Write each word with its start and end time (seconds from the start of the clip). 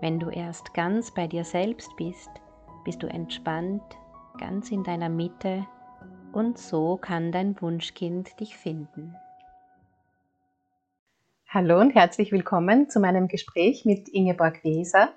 Wenn 0.00 0.18
du 0.18 0.28
erst 0.28 0.74
ganz 0.74 1.10
bei 1.10 1.26
dir 1.26 1.42
selbst 1.42 1.96
bist, 1.96 2.28
bist 2.84 3.02
du 3.02 3.06
entspannt, 3.06 3.82
ganz 4.38 4.70
in 4.70 4.84
deiner 4.84 5.08
Mitte 5.08 5.66
und 6.32 6.58
so 6.58 6.98
kann 6.98 7.32
dein 7.32 7.58
Wunschkind 7.62 8.38
dich 8.38 8.58
finden. 8.58 9.16
Hallo 11.48 11.80
und 11.80 11.94
herzlich 11.94 12.30
willkommen 12.30 12.90
zu 12.90 13.00
meinem 13.00 13.26
Gespräch 13.26 13.86
mit 13.86 14.10
Ingeborg 14.10 14.62
Weser. 14.64 15.14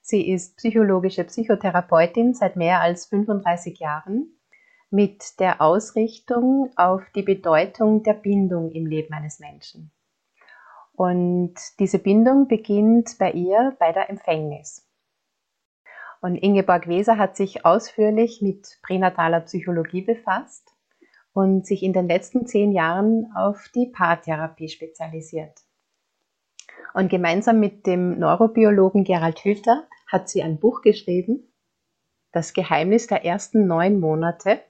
Sie 0.00 0.30
ist 0.30 0.56
psychologische 0.56 1.24
Psychotherapeutin 1.24 2.32
seit 2.34 2.54
mehr 2.54 2.80
als 2.80 3.06
35 3.06 3.80
Jahren 3.80 4.38
mit 4.90 5.40
der 5.40 5.60
Ausrichtung 5.60 6.70
auf 6.76 7.02
die 7.16 7.22
Bedeutung 7.22 8.04
der 8.04 8.14
Bindung 8.14 8.70
im 8.70 8.86
Leben 8.86 9.12
eines 9.14 9.40
Menschen. 9.40 9.90
Und 10.94 11.54
diese 11.78 11.98
Bindung 11.98 12.48
beginnt 12.48 13.16
bei 13.18 13.32
ihr 13.32 13.76
bei 13.78 13.92
der 13.92 14.10
Empfängnis. 14.10 14.86
Und 16.20 16.36
Ingeborg 16.36 16.86
Weser 16.86 17.18
hat 17.18 17.36
sich 17.36 17.64
ausführlich 17.64 18.42
mit 18.42 18.78
pränataler 18.82 19.40
Psychologie 19.40 20.02
befasst 20.02 20.72
und 21.32 21.66
sich 21.66 21.82
in 21.82 21.92
den 21.92 22.06
letzten 22.06 22.46
zehn 22.46 22.72
Jahren 22.72 23.32
auf 23.34 23.68
die 23.74 23.86
Paartherapie 23.86 24.68
spezialisiert. 24.68 25.60
Und 26.94 27.08
gemeinsam 27.08 27.58
mit 27.58 27.86
dem 27.86 28.18
Neurobiologen 28.18 29.04
Gerald 29.04 29.40
Hüther 29.40 29.88
hat 30.06 30.28
sie 30.28 30.42
ein 30.42 30.60
Buch 30.60 30.82
geschrieben, 30.82 31.48
Das 32.32 32.52
Geheimnis 32.52 33.06
der 33.08 33.24
ersten 33.24 33.66
neun 33.66 33.98
Monate, 33.98 34.60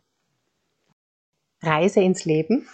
Reise 1.62 2.00
ins 2.00 2.25
Leben. 2.25 2.67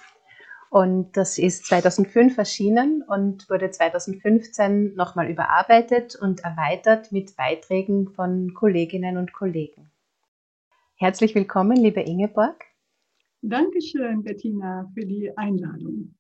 Und 0.71 1.17
das 1.17 1.39
ist 1.39 1.65
2005 1.67 2.37
erschienen 2.37 3.03
und 3.03 3.49
wurde 3.49 3.71
2015 3.71 4.95
nochmal 4.95 5.31
überarbeitet 5.31 6.15
und 6.17 6.41
erweitert 6.41 7.11
mit 7.11 7.37
Beiträgen 7.37 8.11
von 8.11 8.53
Kolleginnen 8.53 9.17
und 9.17 9.33
Kollegen. 9.33 9.91
Herzlich 10.97 11.35
willkommen, 11.35 11.77
liebe 11.77 12.01
Ingeborg. 12.01 12.65
Dankeschön, 13.41 14.23
Bettina, 14.25 14.91
für 14.95 15.07
die 15.07 15.35
Einladung. 15.39 16.15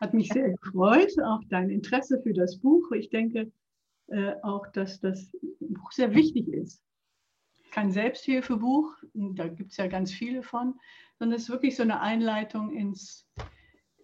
Hat 0.00 0.14
mich 0.14 0.28
sehr 0.28 0.50
gefreut, 0.50 1.12
auch 1.24 1.40
dein 1.50 1.68
Interesse 1.68 2.20
für 2.22 2.32
das 2.32 2.58
Buch. 2.58 2.92
Ich 2.92 3.10
denke 3.10 3.50
äh, 4.08 4.34
auch, 4.42 4.66
dass 4.68 5.00
das 5.00 5.32
Buch 5.60 5.92
sehr 5.92 6.14
wichtig 6.14 6.48
ist. 6.48 6.82
Kein 7.72 7.90
Selbsthilfebuch, 7.90 8.94
da 9.12 9.48
gibt 9.48 9.72
es 9.72 9.76
ja 9.76 9.86
ganz 9.86 10.12
viele 10.12 10.42
von, 10.42 10.78
sondern 11.18 11.36
es 11.36 11.44
ist 11.44 11.50
wirklich 11.50 11.76
so 11.76 11.82
eine 11.82 12.00
Einleitung 12.00 12.72
ins, 12.72 13.28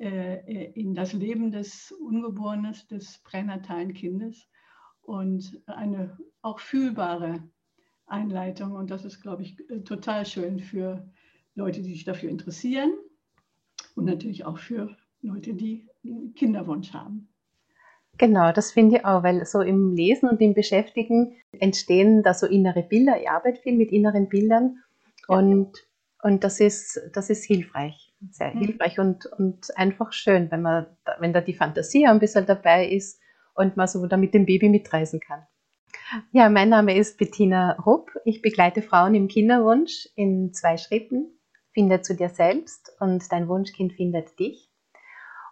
in 0.05 0.95
das 0.95 1.12
Leben 1.12 1.53
des 1.53 1.92
Ungeborenen, 1.92 2.75
des 2.91 3.19
pränatalen 3.19 3.92
Kindes 3.95 4.48
und 5.03 5.62
eine 5.67 6.19
auch 6.41 6.61
fühlbare 6.61 7.42
Einleitung. 8.06 8.73
Und 8.73 8.91
das 8.91 9.05
ist, 9.05 9.20
glaube 9.20 9.42
ich, 9.42 9.58
äh, 9.70 9.80
total 9.80 10.27
schön 10.27 10.58
für 10.58 11.08
Leute, 11.55 11.83
die 11.83 11.92
sich 11.92 12.05
dafür 12.05 12.30
interessieren 12.30 12.92
und 13.95 14.05
natürlich 14.05 14.45
auch 14.45 14.58
für 14.58 14.96
Leute, 15.20 15.55
die 15.55 15.89
Kinderwunsch 16.34 16.92
haben. 16.92 17.29
Genau, 18.19 18.52
das 18.52 18.73
finde 18.73 18.96
ich 18.96 19.05
auch, 19.05 19.23
weil 19.23 19.45
so 19.46 19.61
im 19.61 19.95
Lesen 19.95 20.29
und 20.29 20.40
im 20.40 20.55
Beschäftigen 20.55 21.36
entstehen 21.52 22.23
da 22.23 22.34
so 22.34 22.46
innere 22.46 22.83
Bilder. 22.83 23.20
Ich 23.20 23.30
arbeite 23.30 23.61
viel 23.61 23.77
mit 23.77 23.90
inneren 23.90 24.29
Bildern 24.29 24.79
ja. 25.29 25.39
und, 25.39 25.86
und 26.23 26.45
das, 26.45 26.61
ist, 26.61 27.01
das 27.14 27.30
ist 27.30 27.45
hilfreich, 27.45 28.11
sehr 28.30 28.55
mhm. 28.55 28.60
hilfreich 28.60 28.98
und, 28.98 29.27
und 29.27 29.77
einfach 29.77 30.12
schön, 30.12 30.50
wenn, 30.50 30.62
man, 30.62 30.86
wenn 31.18 31.33
da 31.33 31.40
die 31.40 31.55
Fantasie 31.55 32.06
ein 32.06 32.18
bisschen 32.18 32.46
dabei 32.46 32.88
ist 32.88 33.20
und 33.55 33.77
man 33.77 33.88
so 33.88 34.06
da 34.06 34.16
mit 34.16 34.34
dem 34.34 34.46
Baby 34.46 34.68
mitreisen 34.68 35.20
kann. 35.20 35.46
Ja, 36.30 36.48
mein 36.48 36.68
Name 36.68 36.96
ist 36.96 37.18
Bettina 37.18 37.72
Rupp. 37.84 38.10
Ich 38.24 38.42
begleite 38.42 38.83
Frauen 38.83 39.14
im 39.14 39.28
Kinderwunsch 39.28 40.08
in 40.14 40.52
zwei 40.52 40.77
Schritten. 40.77 41.38
Finde 41.72 42.02
zu 42.02 42.14
dir 42.14 42.28
selbst 42.28 42.94
und 43.00 43.30
dein 43.33 43.48
Wunschkind 43.48 43.94
findet 43.94 44.39
dich. 44.39 44.70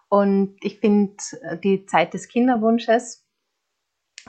Und 0.07 0.57
ich 0.61 0.79
finde, 0.79 1.15
äh, 1.41 1.57
die 1.57 1.85
Zeit 1.85 2.13
des 2.13 2.27
Kinderwunsches 2.27 3.27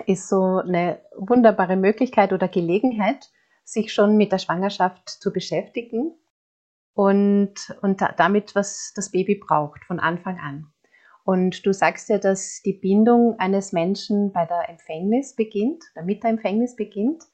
ist 0.07 0.29
so 0.29 0.59
eine 0.59 1.03
wunderbare 1.17 1.77
Möglichkeit 1.77 2.33
oder 2.33 2.49
Gelegenheit, 2.49 3.31
sich 3.65 3.93
schon 3.93 4.17
mit 4.17 4.33
der 4.33 4.39
Schwangerschaft 4.39 5.09
zu 5.09 5.33
beschäftigen 5.33 6.15
und, 6.95 7.55
und 7.81 8.01
damit, 8.19 8.55
was 8.55 8.93
das 8.95 9.11
Baby 9.11 9.37
braucht 9.37 9.85
von 9.85 10.01
Anfang 10.01 10.39
an. 10.39 10.67
Und 11.25 11.65
du 11.65 11.73
sagst 11.73 12.09
ja, 12.09 12.19
dass 12.19 12.63
die 12.63 12.73
Bindung 12.73 13.39
eines 13.39 13.73
Menschen 13.73 14.33
bei 14.33 14.45
der 14.45 14.69
Empfängnis 14.69 15.35
beginnt, 15.37 15.85
oder 15.95 16.05
mit 16.05 16.23
der 16.23 16.31
Empfängnis 16.31 16.75
beginnt. 16.75 17.25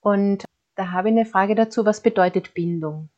Und 0.00 0.44
da 0.74 0.90
habe 0.90 1.08
ich 1.08 1.14
eine 1.14 1.26
Frage 1.26 1.54
dazu, 1.54 1.84
was 1.84 2.02
bedeutet 2.02 2.54
Bindung 2.54 3.10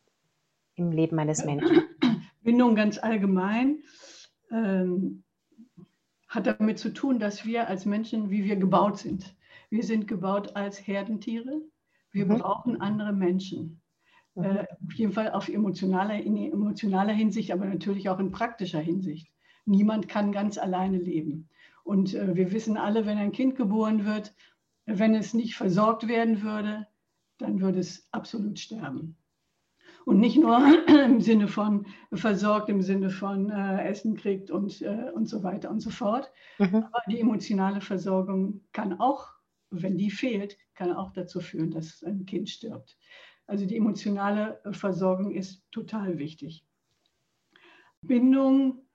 im 0.74 0.90
Leben 0.90 1.18
eines 1.18 1.44
Menschen? 1.44 1.82
Bindung 2.42 2.74
ganz 2.74 2.98
allgemein 2.98 3.82
ähm, 4.50 5.24
hat 6.28 6.46
damit 6.46 6.78
zu 6.78 6.92
tun, 6.92 7.18
dass 7.18 7.46
wir 7.46 7.68
als 7.68 7.86
Menschen, 7.86 8.30
wie 8.30 8.44
wir 8.44 8.56
gebaut 8.56 8.98
sind. 8.98 9.34
Wir 9.70 9.84
sind 9.84 10.06
gebaut 10.06 10.54
als 10.54 10.86
Herdentiere. 10.86 11.62
Wir 12.10 12.26
mhm. 12.26 12.38
brauchen 12.38 12.80
andere 12.80 13.12
Menschen. 13.12 13.80
Äh, 14.36 14.66
auf 14.84 14.92
jeden 14.94 15.12
Fall 15.12 15.30
auf 15.30 15.48
emotionaler, 15.48 16.20
in 16.20 16.36
emotionaler 16.36 17.12
Hinsicht, 17.12 17.52
aber 17.52 17.64
natürlich 17.64 18.08
auch 18.08 18.18
in 18.18 18.30
praktischer 18.30 18.80
Hinsicht. 18.80 19.28
Niemand 19.64 20.08
kann 20.08 20.30
ganz 20.30 20.58
alleine 20.58 20.98
leben. 20.98 21.48
Und 21.84 22.14
äh, 22.14 22.36
wir 22.36 22.52
wissen 22.52 22.76
alle, 22.76 23.06
wenn 23.06 23.18
ein 23.18 23.32
Kind 23.32 23.56
geboren 23.56 24.04
wird, 24.04 24.34
wenn 24.84 25.14
es 25.14 25.34
nicht 25.34 25.54
versorgt 25.54 26.06
werden 26.06 26.42
würde, 26.42 26.86
dann 27.38 27.60
würde 27.60 27.80
es 27.80 28.08
absolut 28.12 28.58
sterben. 28.58 29.16
Und 30.04 30.20
nicht 30.20 30.36
nur 30.36 30.56
im 31.04 31.20
Sinne 31.20 31.48
von 31.48 31.86
versorgt, 32.12 32.68
im 32.68 32.82
Sinne 32.82 33.10
von 33.10 33.50
äh, 33.50 33.88
Essen 33.88 34.16
kriegt 34.16 34.50
und, 34.50 34.80
äh, 34.82 35.10
und 35.14 35.28
so 35.28 35.42
weiter 35.42 35.70
und 35.70 35.80
so 35.80 35.90
fort. 35.90 36.30
Mhm. 36.58 36.76
Aber 36.76 37.02
die 37.08 37.20
emotionale 37.20 37.80
Versorgung 37.80 38.62
kann 38.72 39.00
auch, 39.00 39.30
wenn 39.70 39.96
die 39.96 40.10
fehlt, 40.10 40.56
kann 40.74 40.92
auch 40.92 41.12
dazu 41.12 41.40
führen, 41.40 41.70
dass 41.70 42.04
ein 42.04 42.24
Kind 42.26 42.48
stirbt. 42.48 42.96
Also 43.46 43.66
die 43.66 43.76
emotionale 43.76 44.60
Versorgung 44.72 45.32
ist 45.32 45.62
total 45.70 46.18
wichtig. 46.18 46.64
Bindung, 48.02 48.86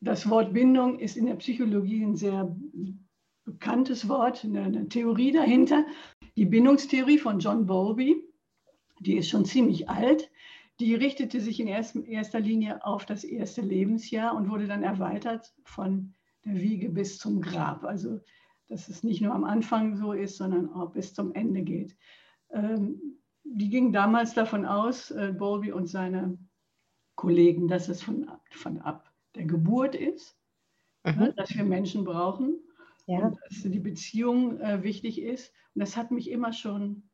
das 0.00 0.28
Wort 0.28 0.52
Bindung 0.52 0.98
ist 0.98 1.16
in 1.16 1.26
der 1.26 1.36
Psychologie 1.36 2.04
ein 2.04 2.16
sehr 2.16 2.56
bekanntes 3.44 4.08
Wort, 4.08 4.44
eine, 4.44 4.62
eine 4.62 4.88
Theorie 4.88 5.32
dahinter. 5.32 5.84
Die 6.36 6.46
Bindungstheorie 6.46 7.18
von 7.18 7.38
John 7.38 7.66
Bowlby 7.66 8.30
die 9.00 9.16
ist 9.16 9.30
schon 9.30 9.44
ziemlich 9.44 9.88
alt. 9.88 10.30
Die 10.78 10.94
richtete 10.94 11.40
sich 11.40 11.60
in 11.60 11.66
erster 11.66 12.40
Linie 12.40 12.84
auf 12.84 13.04
das 13.04 13.24
erste 13.24 13.60
Lebensjahr 13.60 14.34
und 14.34 14.48
wurde 14.48 14.66
dann 14.66 14.82
erweitert 14.82 15.52
von 15.64 16.14
der 16.44 16.54
Wiege 16.54 16.88
bis 16.88 17.18
zum 17.18 17.40
Grab. 17.40 17.84
Also, 17.84 18.20
dass 18.68 18.88
es 18.88 19.02
nicht 19.02 19.20
nur 19.20 19.34
am 19.34 19.44
Anfang 19.44 19.96
so 19.96 20.12
ist, 20.12 20.36
sondern 20.36 20.72
auch 20.72 20.92
bis 20.92 21.12
zum 21.12 21.34
Ende 21.34 21.62
geht. 21.62 21.96
Ähm, 22.50 23.18
die 23.44 23.70
ging 23.70 23.92
damals 23.92 24.34
davon 24.34 24.64
aus, 24.64 25.10
äh, 25.10 25.34
Bowlby 25.36 25.72
und 25.72 25.86
seine 25.86 26.38
Kollegen, 27.16 27.68
dass 27.68 27.88
es 27.88 28.02
von, 28.02 28.30
von 28.50 28.80
ab 28.80 29.12
der 29.34 29.44
Geburt 29.44 29.94
ist, 29.94 30.36
mhm. 31.04 31.18
ne, 31.18 31.34
dass 31.36 31.54
wir 31.54 31.64
Menschen 31.64 32.04
brauchen 32.04 32.58
ja. 33.06 33.18
und 33.18 33.38
dass 33.48 33.62
die 33.62 33.78
Beziehung 33.78 34.58
äh, 34.60 34.82
wichtig 34.82 35.20
ist. 35.20 35.52
Und 35.74 35.80
das 35.80 35.96
hat 35.96 36.10
mich 36.10 36.30
immer 36.30 36.52
schon 36.52 37.08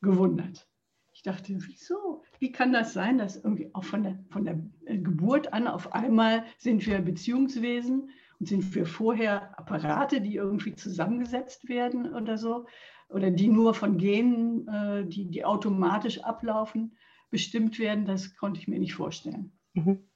gewundert. 0.00 0.68
Ich 1.12 1.22
dachte, 1.22 1.52
wieso? 1.56 2.22
Wie 2.38 2.52
kann 2.52 2.72
das 2.72 2.92
sein, 2.92 3.18
dass 3.18 3.36
irgendwie 3.36 3.70
auch 3.74 3.84
von 3.84 4.04
der, 4.04 4.18
von 4.30 4.44
der 4.44 4.60
äh, 4.84 4.98
Geburt 4.98 5.52
an 5.52 5.66
auf 5.66 5.92
einmal 5.92 6.44
sind 6.58 6.86
wir 6.86 7.00
Beziehungswesen 7.00 8.10
und 8.38 8.46
sind 8.46 8.74
wir 8.74 8.86
vorher 8.86 9.58
Apparate, 9.58 10.20
die 10.20 10.36
irgendwie 10.36 10.74
zusammengesetzt 10.74 11.68
werden 11.68 12.14
oder 12.14 12.38
so? 12.38 12.66
Oder 13.08 13.30
die 13.30 13.48
nur 13.48 13.74
von 13.74 13.98
Genen, 13.98 14.68
äh, 14.68 15.06
die, 15.06 15.30
die 15.30 15.44
automatisch 15.44 16.22
ablaufen, 16.22 16.96
bestimmt 17.30 17.78
werden? 17.78 18.04
Das 18.04 18.36
konnte 18.36 18.60
ich 18.60 18.68
mir 18.68 18.78
nicht 18.78 18.94
vorstellen. 18.94 19.52
Mhm. 19.74 20.08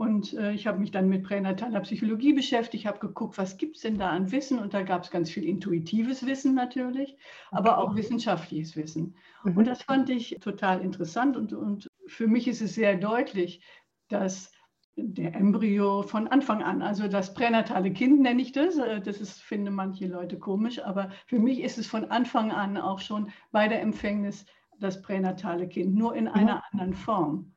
Und 0.00 0.32
äh, 0.32 0.52
ich 0.52 0.66
habe 0.66 0.78
mich 0.78 0.92
dann 0.92 1.10
mit 1.10 1.24
pränataler 1.24 1.80
Psychologie 1.80 2.32
beschäftigt, 2.32 2.86
habe 2.86 3.00
geguckt, 3.00 3.36
was 3.36 3.58
gibt 3.58 3.76
es 3.76 3.82
denn 3.82 3.98
da 3.98 4.08
an 4.08 4.32
Wissen. 4.32 4.58
Und 4.58 4.72
da 4.72 4.80
gab 4.82 5.02
es 5.04 5.10
ganz 5.10 5.30
viel 5.30 5.44
intuitives 5.44 6.24
Wissen 6.24 6.54
natürlich, 6.54 7.18
aber 7.50 7.76
auch 7.76 7.94
wissenschaftliches 7.94 8.76
Wissen. 8.76 9.14
Mhm. 9.44 9.58
Und 9.58 9.66
das 9.66 9.82
fand 9.82 10.08
ich 10.08 10.38
total 10.40 10.80
interessant. 10.80 11.36
Und, 11.36 11.52
und 11.52 11.86
für 12.06 12.28
mich 12.28 12.48
ist 12.48 12.62
es 12.62 12.74
sehr 12.74 12.96
deutlich, 12.96 13.60
dass 14.08 14.50
der 14.96 15.34
Embryo 15.34 16.02
von 16.02 16.28
Anfang 16.28 16.62
an, 16.62 16.82
also 16.82 17.08
das 17.08 17.34
pränatale 17.34 17.92
Kind 17.92 18.20
nenne 18.20 18.42
ich 18.42 18.52
das, 18.52 18.76
äh, 18.76 19.00
das 19.00 19.20
ist, 19.20 19.40
finden 19.40 19.74
manche 19.74 20.06
Leute 20.06 20.38
komisch, 20.38 20.82
aber 20.82 21.10
für 21.26 21.38
mich 21.38 21.60
ist 21.60 21.78
es 21.78 21.86
von 21.86 22.06
Anfang 22.06 22.52
an 22.52 22.76
auch 22.76 23.00
schon 23.00 23.30
bei 23.52 23.68
der 23.68 23.80
Empfängnis 23.80 24.46
das 24.78 25.02
pränatale 25.02 25.68
Kind, 25.68 25.94
nur 25.94 26.14
in 26.14 26.28
einer 26.28 26.56
mhm. 26.56 26.62
anderen 26.72 26.94
Form. 26.94 27.52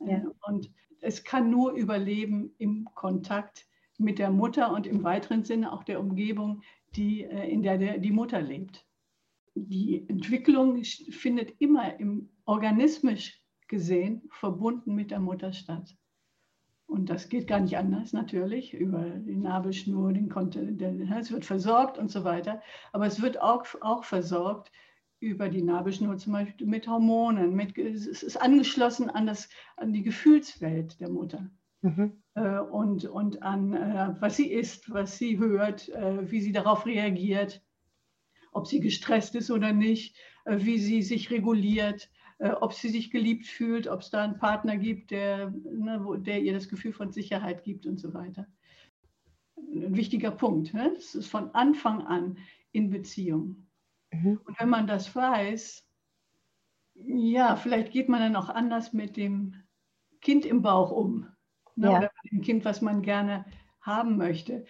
Ja. 0.00 0.22
Und 0.46 0.70
es 1.00 1.24
kann 1.24 1.50
nur 1.50 1.72
überleben 1.72 2.54
im 2.58 2.88
Kontakt 2.94 3.66
mit 3.98 4.18
der 4.18 4.30
Mutter 4.30 4.72
und 4.72 4.86
im 4.86 5.04
weiteren 5.04 5.44
Sinne 5.44 5.72
auch 5.72 5.84
der 5.84 6.00
Umgebung, 6.00 6.62
die, 6.96 7.24
äh, 7.24 7.48
in 7.48 7.62
der, 7.62 7.78
der 7.78 7.98
die 7.98 8.10
Mutter 8.10 8.40
lebt. 8.40 8.86
Die 9.54 10.08
Entwicklung 10.08 10.82
findet 10.82 11.60
immer 11.60 11.98
im 12.00 12.28
organismisch 12.44 13.40
gesehen 13.68 14.22
verbunden 14.30 14.94
mit 14.94 15.10
der 15.10 15.20
Mutter 15.20 15.52
statt. 15.52 15.96
Und 16.86 17.10
das 17.10 17.28
geht 17.28 17.46
gar 17.48 17.60
nicht 17.60 17.76
anders 17.76 18.12
natürlich, 18.12 18.74
über 18.74 19.02
die 19.04 19.36
Nabelschnur, 19.36 20.12
den 20.12 20.28
Kontinent, 20.28 21.10
es 21.10 21.32
wird 21.32 21.44
versorgt 21.44 21.98
und 21.98 22.10
so 22.10 22.24
weiter. 22.24 22.60
Aber 22.92 23.06
es 23.06 23.22
wird 23.22 23.40
auch, 23.40 23.64
auch 23.80 24.04
versorgt 24.04 24.70
über 25.18 25.48
die 25.48 25.62
Nabelschnur 25.62 26.18
zum 26.18 26.34
Beispiel 26.34 26.66
mit 26.66 26.86
Hormonen. 26.86 27.54
Mit, 27.54 27.78
es 27.78 28.22
ist 28.22 28.36
angeschlossen 28.40 29.08
an, 29.08 29.26
das, 29.26 29.48
an 29.76 29.92
die 29.92 30.02
Gefühlswelt 30.02 31.00
der 31.00 31.08
Mutter. 31.08 31.50
Mhm. 31.80 32.22
Äh, 32.34 32.58
und, 32.58 33.04
und 33.06 33.42
an 33.42 33.74
äh, 33.74 34.14
was 34.20 34.36
sie 34.36 34.50
isst, 34.50 34.92
was 34.92 35.18
sie 35.18 35.38
hört, 35.38 35.88
äh, 35.90 36.30
wie 36.30 36.40
sie 36.40 36.52
darauf 36.52 36.86
reagiert, 36.86 37.62
ob 38.52 38.66
sie 38.66 38.80
gestresst 38.80 39.34
ist 39.34 39.50
oder 39.50 39.72
nicht, 39.72 40.16
wie 40.46 40.78
sie 40.78 41.02
sich 41.02 41.30
reguliert, 41.30 42.08
äh, 42.38 42.50
ob 42.50 42.72
sie 42.72 42.88
sich 42.88 43.10
geliebt 43.10 43.46
fühlt, 43.46 43.86
ob 43.88 44.00
es 44.00 44.10
da 44.10 44.24
einen 44.24 44.38
Partner 44.38 44.76
gibt, 44.76 45.10
der, 45.10 45.50
ne, 45.50 46.00
wo, 46.02 46.16
der 46.16 46.42
ihr 46.42 46.52
das 46.52 46.68
Gefühl 46.68 46.92
von 46.92 47.12
Sicherheit 47.12 47.62
gibt 47.62 47.86
und 47.86 47.98
so 47.98 48.12
weiter. 48.12 48.46
Ein 49.56 49.94
wichtiger 49.96 50.30
Punkt. 50.30 50.74
Ne? 50.74 50.92
Das 50.94 51.14
ist 51.14 51.28
von 51.28 51.54
Anfang 51.54 52.02
an 52.02 52.38
in 52.72 52.90
Beziehung. 52.90 53.66
Mhm. 54.12 54.40
Und 54.44 54.60
wenn 54.60 54.68
man 54.68 54.86
das 54.86 55.14
weiß, 55.14 55.86
ja, 56.94 57.56
vielleicht 57.56 57.92
geht 57.92 58.08
man 58.08 58.20
dann 58.20 58.36
auch 58.36 58.48
anders 58.48 58.92
mit 58.92 59.16
dem 59.16 59.54
Kind 60.20 60.44
im 60.44 60.62
Bauch 60.62 60.90
um. 60.90 61.28
Ne? 61.76 61.86
Ja. 61.86 61.98
Oder 61.98 62.10
mit 62.22 62.32
dem 62.32 62.40
Kind, 62.40 62.64
was 62.64 62.82
man 62.82 63.02
gerne 63.02 63.44
haben 63.80 64.16
möchte. 64.16 64.64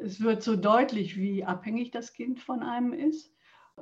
Es 0.00 0.20
wird 0.20 0.42
so 0.42 0.56
deutlich, 0.56 1.16
wie 1.16 1.44
abhängig 1.44 1.90
das 1.90 2.12
Kind 2.12 2.40
von 2.40 2.62
einem 2.62 2.92
ist 2.92 3.34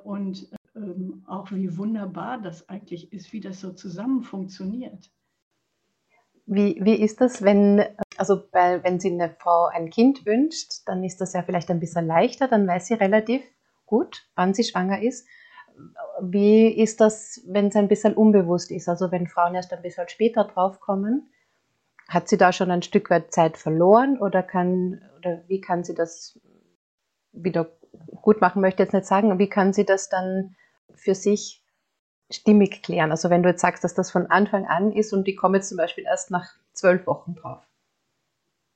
und 0.02 0.50
ähm, 0.76 1.24
auch 1.26 1.50
wie 1.50 1.76
wunderbar 1.76 2.40
das 2.40 2.68
eigentlich 2.68 3.12
ist, 3.12 3.32
wie 3.32 3.40
das 3.40 3.60
so 3.60 3.72
zusammen 3.72 4.22
funktioniert. 4.22 5.10
Wie, 6.46 6.80
wie 6.82 7.00
ist 7.00 7.20
das, 7.20 7.42
wenn, 7.42 7.84
also 8.16 8.42
bei, 8.50 8.82
wenn 8.82 8.98
sie 8.98 9.12
eine 9.12 9.30
Frau 9.30 9.66
ein 9.66 9.90
Kind 9.90 10.26
wünscht, 10.26 10.82
dann 10.86 11.04
ist 11.04 11.20
das 11.20 11.32
ja 11.32 11.42
vielleicht 11.42 11.70
ein 11.70 11.80
bisschen 11.80 12.06
leichter, 12.06 12.48
dann 12.48 12.66
weiß 12.66 12.86
sie 12.86 12.94
relativ 12.94 13.42
gut, 13.86 14.28
wann 14.34 14.54
sie 14.54 14.64
schwanger 14.64 15.00
ist. 15.02 15.26
Wie 16.20 16.68
ist 16.68 17.00
das, 17.00 17.40
wenn 17.46 17.68
es 17.68 17.76
ein 17.76 17.88
bisschen 17.88 18.14
unbewusst 18.14 18.70
ist? 18.70 18.88
Also 18.88 19.10
wenn 19.12 19.28
Frauen 19.28 19.54
erst 19.54 19.72
ein 19.72 19.82
bisschen 19.82 20.08
später 20.08 20.44
draufkommen, 20.44 21.30
hat 22.08 22.28
sie 22.28 22.36
da 22.36 22.52
schon 22.52 22.70
ein 22.70 22.82
Stück 22.82 23.10
weit 23.10 23.32
Zeit 23.32 23.56
verloren 23.56 24.18
oder 24.18 24.42
kann 24.42 25.00
oder 25.18 25.42
wie 25.46 25.60
kann 25.60 25.84
sie 25.84 25.94
das 25.94 26.40
wieder 27.32 27.70
gut 28.22 28.40
machen, 28.40 28.60
möchte 28.60 28.82
ich 28.82 28.86
jetzt 28.86 28.94
nicht 28.94 29.06
sagen, 29.06 29.38
wie 29.38 29.48
kann 29.48 29.72
sie 29.72 29.84
das 29.84 30.08
dann 30.08 30.56
für 31.00 31.14
sich 31.14 31.62
stimmig 32.30 32.82
klären? 32.82 33.10
Also 33.10 33.30
wenn 33.30 33.42
du 33.42 33.48
jetzt 33.48 33.60
sagst, 33.60 33.84
dass 33.84 33.94
das 33.94 34.10
von 34.10 34.26
Anfang 34.26 34.66
an 34.66 34.92
ist 34.92 35.12
und 35.12 35.26
die 35.26 35.34
kommen 35.34 35.56
jetzt 35.56 35.68
zum 35.68 35.78
Beispiel 35.78 36.04
erst 36.04 36.30
nach 36.30 36.54
zwölf 36.72 37.06
Wochen 37.06 37.34
drauf. 37.34 37.66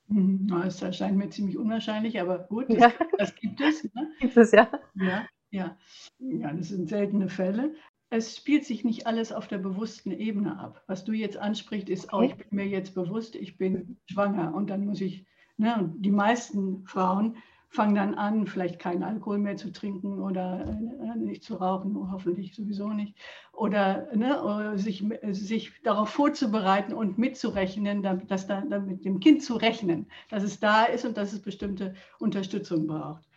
Mhm. 0.07 0.47
Das 0.47 0.81
erscheint 0.81 1.17
mir 1.17 1.29
ziemlich 1.29 1.57
unwahrscheinlich, 1.57 2.19
aber 2.19 2.39
gut, 2.39 2.69
das, 2.69 2.77
ja. 2.77 2.91
das 3.17 3.35
gibt 3.35 3.61
es. 3.61 3.83
Ne? 3.93 4.11
Gibt 4.19 4.37
es, 4.37 4.51
ja. 4.51 4.69
ja. 4.95 5.25
Ja, 5.51 5.77
ja, 6.19 6.51
das 6.51 6.67
sind 6.67 6.89
seltene 6.89 7.29
Fälle. 7.29 7.75
Es 8.09 8.35
spielt 8.35 8.65
sich 8.65 8.83
nicht 8.83 9.07
alles 9.07 9.31
auf 9.31 9.47
der 9.47 9.57
bewussten 9.57 10.11
Ebene 10.11 10.59
ab. 10.59 10.83
Was 10.87 11.05
du 11.05 11.13
jetzt 11.13 11.37
ansprichst, 11.37 11.87
ist, 11.87 12.11
oh, 12.11 12.21
ich 12.21 12.35
bin 12.35 12.47
mir 12.51 12.67
jetzt 12.67 12.93
bewusst, 12.93 13.35
ich 13.35 13.57
bin 13.57 13.97
schwanger 14.11 14.53
und 14.53 14.69
dann 14.69 14.85
muss 14.85 14.99
ich, 14.99 15.25
ne, 15.55 15.75
und 15.77 16.01
die 16.01 16.11
meisten 16.11 16.85
Frauen 16.85 17.37
fangen 17.75 17.95
dann 17.95 18.15
an, 18.15 18.47
vielleicht 18.47 18.79
keinen 18.79 19.03
Alkohol 19.03 19.37
mehr 19.37 19.57
zu 19.57 19.71
trinken 19.71 20.19
oder 20.19 20.65
äh, 20.65 21.17
nicht 21.17 21.43
zu 21.43 21.55
rauchen, 21.55 21.95
hoffentlich 22.11 22.55
sowieso 22.55 22.89
nicht, 22.89 23.15
oder 23.51 24.07
ne, 24.15 24.77
sich, 24.77 25.03
sich 25.31 25.71
darauf 25.83 26.09
vorzubereiten 26.09 26.93
und 26.93 27.17
mitzurechnen, 27.17 28.01
dass 28.27 28.47
da, 28.47 28.61
mit 28.61 29.05
dem 29.05 29.19
Kind 29.19 29.43
zu 29.43 29.55
rechnen, 29.55 30.07
dass 30.29 30.43
es 30.43 30.59
da 30.59 30.85
ist 30.85 31.05
und 31.05 31.17
dass 31.17 31.33
es 31.33 31.41
bestimmte 31.41 31.93
Unterstützung 32.19 32.87
braucht. 32.87 33.27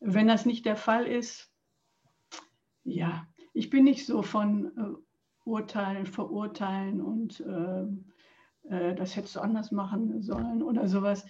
Wenn 0.00 0.28
das 0.28 0.46
nicht 0.46 0.66
der 0.66 0.76
Fall 0.76 1.06
ist, 1.06 1.50
ja, 2.84 3.26
ich 3.52 3.70
bin 3.70 3.84
nicht 3.84 4.06
so 4.06 4.22
von 4.22 4.66
äh, 4.76 5.48
Urteilen, 5.48 6.06
Verurteilen 6.06 7.00
und 7.00 7.40
äh, 7.40 7.82
äh 8.74 8.94
das 8.94 9.16
hättest 9.16 9.36
du 9.36 9.40
anders 9.40 9.72
machen 9.72 10.22
sollen 10.22 10.62
oder 10.62 10.86
sowas 10.86 11.26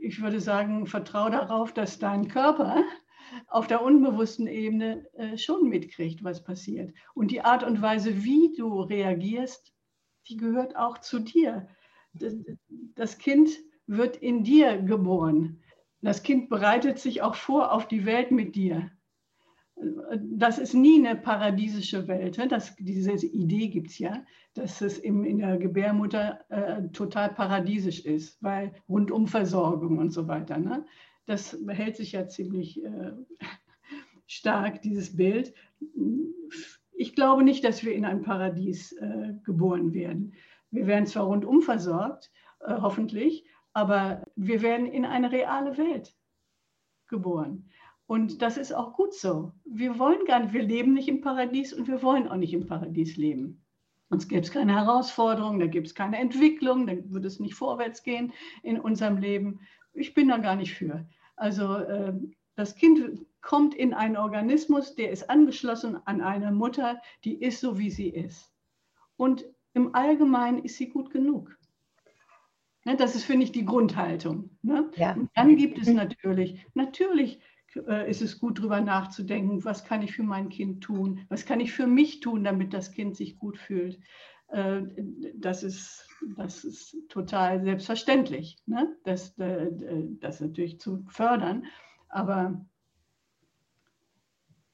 ich 0.00 0.20
würde 0.22 0.40
sagen, 0.40 0.86
vertraue 0.86 1.30
darauf, 1.30 1.72
dass 1.72 1.98
dein 1.98 2.28
Körper 2.28 2.84
auf 3.48 3.66
der 3.66 3.82
unbewussten 3.82 4.46
Ebene 4.46 5.06
äh, 5.14 5.36
schon 5.38 5.68
mitkriegt, 5.68 6.22
was 6.22 6.44
passiert. 6.44 6.92
Und 7.14 7.30
die 7.30 7.40
Art 7.40 7.64
und 7.64 7.80
Weise, 7.82 8.24
wie 8.24 8.54
du 8.56 8.80
reagierst, 8.80 9.72
die 10.28 10.36
gehört 10.36 10.76
auch 10.76 10.98
zu 10.98 11.20
dir. 11.20 11.68
Das 12.94 13.18
Kind 13.18 13.50
wird 13.86 14.16
in 14.16 14.44
dir 14.44 14.78
geboren. 14.78 15.62
Das 16.00 16.22
Kind 16.22 16.48
bereitet 16.48 16.98
sich 16.98 17.22
auch 17.22 17.34
vor 17.34 17.72
auf 17.72 17.88
die 17.88 18.04
Welt 18.04 18.30
mit 18.30 18.54
dir 18.54 18.90
das 19.76 20.58
ist 20.58 20.74
nie 20.74 21.04
eine 21.04 21.16
paradiesische 21.16 22.06
Welt. 22.06 22.38
Ne? 22.38 22.48
Das, 22.48 22.74
diese 22.76 23.26
Idee 23.26 23.68
gibt 23.68 23.90
es 23.90 23.98
ja, 23.98 24.24
dass 24.54 24.80
es 24.80 24.98
im, 24.98 25.24
in 25.24 25.38
der 25.38 25.58
Gebärmutter 25.58 26.40
äh, 26.48 26.88
total 26.88 27.30
paradiesisch 27.30 28.04
ist, 28.04 28.42
weil 28.42 28.72
Rundumversorgung 28.88 29.98
und 29.98 30.10
so 30.10 30.28
weiter. 30.28 30.58
Ne? 30.58 30.86
Das 31.26 31.56
hält 31.68 31.96
sich 31.96 32.12
ja 32.12 32.28
ziemlich 32.28 32.84
äh, 32.84 33.12
stark, 34.26 34.82
dieses 34.82 35.16
Bild. 35.16 35.54
Ich 36.92 37.14
glaube 37.14 37.42
nicht, 37.42 37.64
dass 37.64 37.84
wir 37.84 37.94
in 37.94 38.04
ein 38.04 38.22
Paradies 38.22 38.92
äh, 38.92 39.34
geboren 39.42 39.92
werden. 39.92 40.34
Wir 40.70 40.86
werden 40.86 41.06
zwar 41.06 41.24
rundum 41.24 41.62
versorgt, 41.62 42.30
äh, 42.60 42.74
hoffentlich, 42.80 43.44
aber 43.72 44.22
wir 44.36 44.62
werden 44.62 44.86
in 44.86 45.04
eine 45.04 45.32
reale 45.32 45.76
Welt 45.76 46.14
geboren. 47.08 47.68
Und 48.06 48.42
das 48.42 48.58
ist 48.58 48.72
auch 48.72 48.92
gut 48.92 49.14
so. 49.14 49.52
Wir 49.64 49.98
wollen 49.98 50.24
gar 50.26 50.40
nicht, 50.40 50.52
wir 50.52 50.62
leben 50.62 50.92
nicht 50.92 51.08
im 51.08 51.20
Paradies 51.20 51.72
und 51.72 51.88
wir 51.88 52.02
wollen 52.02 52.28
auch 52.28 52.36
nicht 52.36 52.52
im 52.52 52.66
Paradies 52.66 53.16
leben. 53.16 53.64
Sonst 54.10 54.28
gäbe 54.28 54.42
es 54.42 54.50
keine 54.50 54.74
Herausforderungen, 54.74 55.58
da 55.58 55.66
gibt 55.66 55.86
es 55.86 55.94
keine 55.94 56.18
Entwicklung, 56.18 56.86
dann 56.86 57.10
würde 57.10 57.26
es 57.26 57.40
nicht 57.40 57.54
vorwärts 57.54 58.02
gehen 58.02 58.32
in 58.62 58.78
unserem 58.78 59.16
Leben. 59.16 59.60
Ich 59.94 60.12
bin 60.12 60.28
da 60.28 60.36
gar 60.36 60.56
nicht 60.56 60.74
für. 60.74 61.06
Also 61.36 61.76
äh, 61.76 62.12
das 62.54 62.76
Kind 62.76 63.24
kommt 63.40 63.74
in 63.74 63.94
einen 63.94 64.16
Organismus, 64.16 64.94
der 64.94 65.10
ist 65.10 65.30
angeschlossen 65.30 65.98
an 66.04 66.20
eine 66.20 66.52
Mutter, 66.52 67.00
die 67.24 67.42
ist 67.42 67.60
so, 67.60 67.78
wie 67.78 67.90
sie 67.90 68.08
ist. 68.08 68.52
Und 69.16 69.44
im 69.72 69.94
Allgemeinen 69.94 70.62
ist 70.62 70.76
sie 70.76 70.88
gut 70.88 71.10
genug. 71.10 71.56
Ne, 72.84 72.96
das 72.96 73.14
ist, 73.14 73.24
finde 73.24 73.44
ich, 73.44 73.52
die 73.52 73.64
Grundhaltung. 73.64 74.50
Ne? 74.62 74.90
Ja. 74.96 75.14
Und 75.14 75.30
dann 75.34 75.56
gibt 75.56 75.78
es 75.78 75.88
natürlich, 75.88 76.64
natürlich 76.74 77.40
ist 78.06 78.22
es 78.22 78.38
gut, 78.38 78.58
darüber 78.58 78.80
nachzudenken, 78.80 79.64
was 79.64 79.84
kann 79.84 80.02
ich 80.02 80.12
für 80.12 80.22
mein 80.22 80.48
Kind 80.48 80.82
tun, 80.82 81.20
was 81.28 81.44
kann 81.44 81.60
ich 81.60 81.72
für 81.72 81.86
mich 81.86 82.20
tun, 82.20 82.44
damit 82.44 82.72
das 82.72 82.92
Kind 82.92 83.16
sich 83.16 83.38
gut 83.38 83.58
fühlt. 83.58 83.98
Äh, 84.48 84.82
das 85.34 85.62
ist, 85.62 86.08
das 86.36 86.64
ist 86.64 86.96
total 87.08 87.62
selbstverständlich, 87.62 88.56
ne? 88.66 88.96
das, 89.04 89.36
äh, 89.38 89.70
das 90.20 90.40
natürlich 90.40 90.78
zu 90.80 91.04
fördern. 91.08 91.64
Aber 92.08 92.64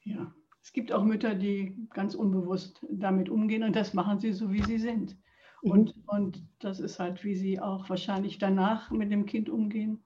ja, 0.03 0.33
es 0.61 0.73
gibt 0.73 0.91
auch 0.91 1.03
Mütter, 1.03 1.35
die 1.35 1.87
ganz 1.91 2.15
unbewusst 2.15 2.85
damit 2.89 3.29
umgehen 3.29 3.63
und 3.63 3.75
das 3.75 3.93
machen 3.93 4.19
sie 4.19 4.33
so, 4.33 4.51
wie 4.51 4.63
sie 4.63 4.77
sind. 4.77 5.17
Mhm. 5.63 5.71
Und, 5.71 5.95
und 6.05 6.43
das 6.59 6.79
ist 6.79 6.99
halt, 6.99 7.23
wie 7.23 7.35
sie 7.35 7.59
auch 7.59 7.89
wahrscheinlich 7.89 8.37
danach 8.37 8.91
mit 8.91 9.11
dem 9.11 9.25
Kind 9.25 9.49
umgehen 9.49 10.03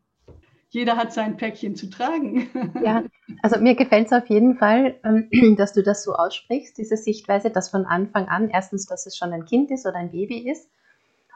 jeder 0.70 0.98
hat 0.98 1.14
sein 1.14 1.38
Päckchen 1.38 1.76
zu 1.76 1.90
tragen. 1.90 2.50
Ja, 2.84 3.04
also 3.42 3.60
mir 3.60 3.76
gefällt 3.76 4.08
es 4.08 4.14
auf 4.14 4.28
jeden 4.28 4.58
Fall, 4.58 5.00
ähm, 5.04 5.56
dass 5.58 5.74
du 5.74 5.82
das 5.82 6.04
so 6.04 6.14
aussprichst, 6.14 6.78
diese 6.78 6.98
Sichtweise, 6.98 7.50
dass 7.50 7.70
von 7.70 7.86
Anfang 7.86 8.28
an 8.28 8.50
erstens, 8.50 8.86
dass 8.86 9.06
es 9.06 9.18
schon 9.18 9.34
ein 9.34 9.46
Kind 9.46 9.72
ist 9.72 9.86
oder 9.86 9.96
ein 9.96 10.12
Baby 10.12 10.50
ist 10.50 10.70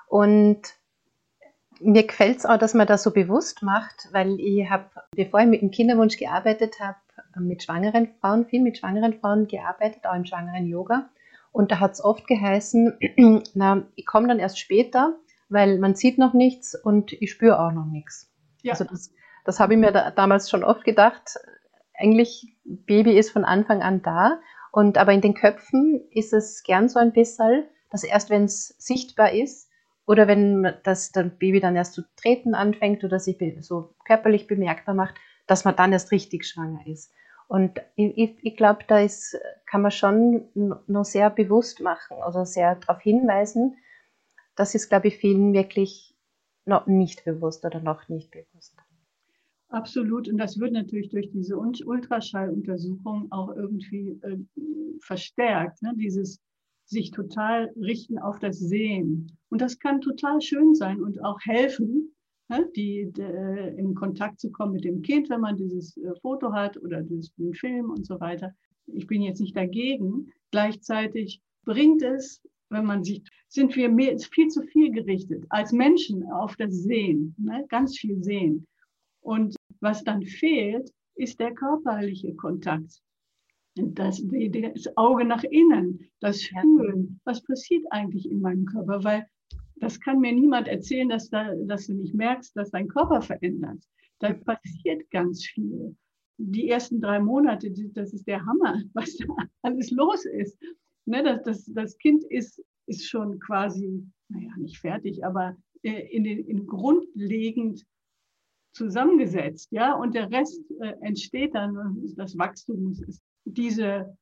und 0.07 0.61
mir 1.79 2.05
gefällt 2.05 2.39
es 2.39 2.45
auch, 2.45 2.57
dass 2.57 2.73
man 2.73 2.87
das 2.87 3.03
so 3.03 3.11
bewusst 3.11 3.63
macht, 3.63 4.09
weil 4.11 4.39
ich 4.39 4.69
habe, 4.69 4.89
bevor 5.15 5.39
ich 5.39 5.47
mit 5.47 5.61
dem 5.61 5.71
Kinderwunsch 5.71 6.17
gearbeitet 6.17 6.79
habe, 6.79 6.97
mit 7.39 7.63
schwangeren 7.63 8.09
Frauen, 8.19 8.45
viel 8.45 8.61
mit 8.61 8.77
schwangeren 8.77 9.13
Frauen 9.19 9.47
gearbeitet, 9.47 10.05
auch 10.05 10.15
im 10.15 10.25
schwangeren 10.25 10.67
Yoga. 10.67 11.09
Und 11.51 11.71
da 11.71 11.79
hat 11.79 11.93
es 11.93 12.03
oft 12.03 12.27
geheißen, 12.27 12.97
na, 13.53 13.83
ich 13.95 14.05
komme 14.05 14.27
dann 14.27 14.39
erst 14.39 14.59
später, 14.59 15.17
weil 15.47 15.79
man 15.79 15.95
sieht 15.95 16.17
noch 16.17 16.33
nichts 16.33 16.75
und 16.75 17.13
ich 17.13 17.31
spüre 17.31 17.59
auch 17.59 17.71
noch 17.71 17.85
nichts. 17.85 18.29
Ja. 18.61 18.73
Also 18.73 18.83
das, 18.83 19.11
das 19.49 19.59
habe 19.59 19.73
ich 19.73 19.79
mir 19.79 19.91
da, 19.91 20.11
damals 20.11 20.47
schon 20.47 20.63
oft 20.63 20.83
gedacht. 20.83 21.39
Eigentlich, 21.95 22.55
Baby 22.65 23.17
ist 23.17 23.31
von 23.31 23.43
Anfang 23.43 23.81
an 23.81 24.03
da. 24.03 24.39
Und 24.71 24.99
aber 24.99 25.11
in 25.11 25.21
den 25.21 25.33
Köpfen 25.33 26.07
ist 26.11 26.33
es 26.33 26.61
gern 26.61 26.87
so 26.87 26.99
ein 26.99 27.13
bisschen, 27.13 27.63
dass 27.89 28.03
erst 28.03 28.29
wenn 28.29 28.43
es 28.43 28.75
sichtbar 28.77 29.31
ist 29.31 29.71
oder 30.05 30.27
wenn 30.27 30.71
das, 30.83 31.11
Baby 31.11 31.59
dann 31.59 31.75
erst 31.75 31.93
zu 31.93 32.03
treten 32.15 32.53
anfängt 32.53 33.03
oder 33.03 33.19
sich 33.19 33.39
so 33.61 33.95
körperlich 34.05 34.45
bemerkbar 34.45 34.93
macht, 34.93 35.15
dass 35.47 35.65
man 35.65 35.75
dann 35.75 35.93
erst 35.93 36.11
richtig 36.11 36.45
schwanger 36.45 36.85
ist. 36.85 37.11
Und 37.47 37.81
ich, 37.95 38.15
ich, 38.19 38.45
ich 38.45 38.55
glaube, 38.55 38.83
da 38.87 38.99
ist, 38.99 39.35
kann 39.65 39.81
man 39.81 39.89
schon 39.89 40.45
noch 40.85 41.05
sehr 41.05 41.31
bewusst 41.31 41.79
machen 41.79 42.17
oder 42.17 42.45
sehr 42.45 42.75
darauf 42.75 43.01
hinweisen. 43.01 43.79
Das 44.55 44.75
ist, 44.75 44.89
glaube 44.89 45.07
ich, 45.07 45.17
vielen 45.17 45.53
wirklich 45.53 46.15
noch 46.65 46.85
nicht 46.85 47.25
bewusst 47.25 47.65
oder 47.65 47.79
noch 47.79 48.09
nicht 48.09 48.29
bewusst. 48.29 48.78
Absolut. 49.69 50.27
Und 50.27 50.37
das 50.37 50.59
wird 50.59 50.73
natürlich 50.73 51.09
durch 51.09 51.29
diese 51.29 51.55
Ultraschalluntersuchung 51.57 53.31
auch 53.31 53.55
irgendwie 53.55 54.19
äh, 54.23 54.37
verstärkt. 54.99 55.81
Ne? 55.83 55.93
Dieses 55.95 56.39
sich 56.85 57.11
total 57.11 57.71
richten 57.79 58.17
auf 58.17 58.39
das 58.39 58.57
Sehen. 58.57 59.37
Und 59.49 59.61
das 59.61 59.77
kann 59.77 60.01
total 60.01 60.41
schön 60.41 60.73
sein 60.73 61.01
und 61.03 61.23
auch 61.23 61.39
helfen, 61.41 62.15
ne? 62.49 62.67
die, 62.75 63.11
die, 63.15 63.21
in 63.77 63.93
Kontakt 63.93 64.39
zu 64.39 64.51
kommen 64.51 64.73
mit 64.73 64.85
dem 64.85 65.03
Kind, 65.03 65.29
wenn 65.29 65.41
man 65.41 65.55
dieses 65.55 65.95
äh, 65.97 66.15
Foto 66.19 66.51
hat 66.51 66.75
oder 66.77 67.03
dieses, 67.03 67.31
den 67.35 67.53
Film 67.53 67.91
und 67.91 68.07
so 68.07 68.19
weiter. 68.19 68.51
Ich 68.87 69.05
bin 69.05 69.21
jetzt 69.21 69.39
nicht 69.39 69.55
dagegen. 69.55 70.31
Gleichzeitig 70.49 71.41
bringt 71.63 72.01
es, 72.01 72.41
wenn 72.69 72.85
man 72.85 73.03
sich, 73.03 73.21
sind 73.47 73.75
wir 73.75 73.87
mehr, 73.89 74.17
viel 74.17 74.47
zu 74.47 74.63
viel 74.63 74.91
gerichtet 74.91 75.45
als 75.49 75.71
Menschen 75.71 76.23
auf 76.31 76.55
das 76.55 76.73
Sehen, 76.73 77.35
ne? 77.37 77.65
ganz 77.69 77.99
viel 77.99 78.23
Sehen. 78.23 78.65
Und 79.21 79.58
was 79.81 80.03
dann 80.03 80.23
fehlt, 80.23 80.91
ist 81.15 81.39
der 81.39 81.53
körperliche 81.53 82.35
Kontakt. 82.35 83.01
Das, 83.75 84.21
das 84.21 84.97
Auge 84.97 85.25
nach 85.25 85.43
innen, 85.43 86.09
das 86.19 86.41
Fühlen. 86.41 87.19
Was 87.23 87.43
passiert 87.43 87.85
eigentlich 87.91 88.29
in 88.29 88.41
meinem 88.41 88.65
Körper? 88.65 89.03
Weil 89.03 89.27
das 89.75 89.99
kann 89.99 90.19
mir 90.19 90.33
niemand 90.33 90.67
erzählen, 90.67 91.07
dass, 91.09 91.29
da, 91.29 91.53
dass 91.65 91.87
du 91.87 91.93
nicht 91.93 92.13
merkst, 92.13 92.55
dass 92.55 92.71
dein 92.71 92.87
Körper 92.87 93.21
verändert. 93.21 93.81
Da 94.19 94.33
passiert 94.33 95.09
ganz 95.11 95.45
viel. 95.45 95.95
Die 96.37 96.69
ersten 96.69 96.99
drei 96.99 97.19
Monate, 97.19 97.71
das 97.93 98.13
ist 98.13 98.27
der 98.27 98.45
Hammer, 98.45 98.81
was 98.93 99.15
da 99.17 99.25
alles 99.61 99.91
los 99.91 100.25
ist. 100.25 100.57
Ne, 101.05 101.23
das, 101.23 101.43
das, 101.43 101.65
das 101.73 101.97
Kind 101.97 102.23
ist, 102.25 102.61
ist 102.85 103.09
schon 103.09 103.39
quasi, 103.39 104.05
naja, 104.27 104.51
nicht 104.57 104.77
fertig, 104.77 105.23
aber 105.23 105.57
äh, 105.83 106.07
in 106.15 106.23
den, 106.23 106.45
in 106.45 106.67
grundlegend 106.67 107.85
zusammengesetzt, 108.73 109.69
ja, 109.71 109.93
und 109.93 110.15
der 110.15 110.31
Rest 110.31 110.63
äh, 110.81 110.93
entsteht 111.01 111.55
dann, 111.55 111.97
das 112.15 112.37
Wachstum 112.37 112.91
ist 112.91 113.21
diese, 113.45 114.15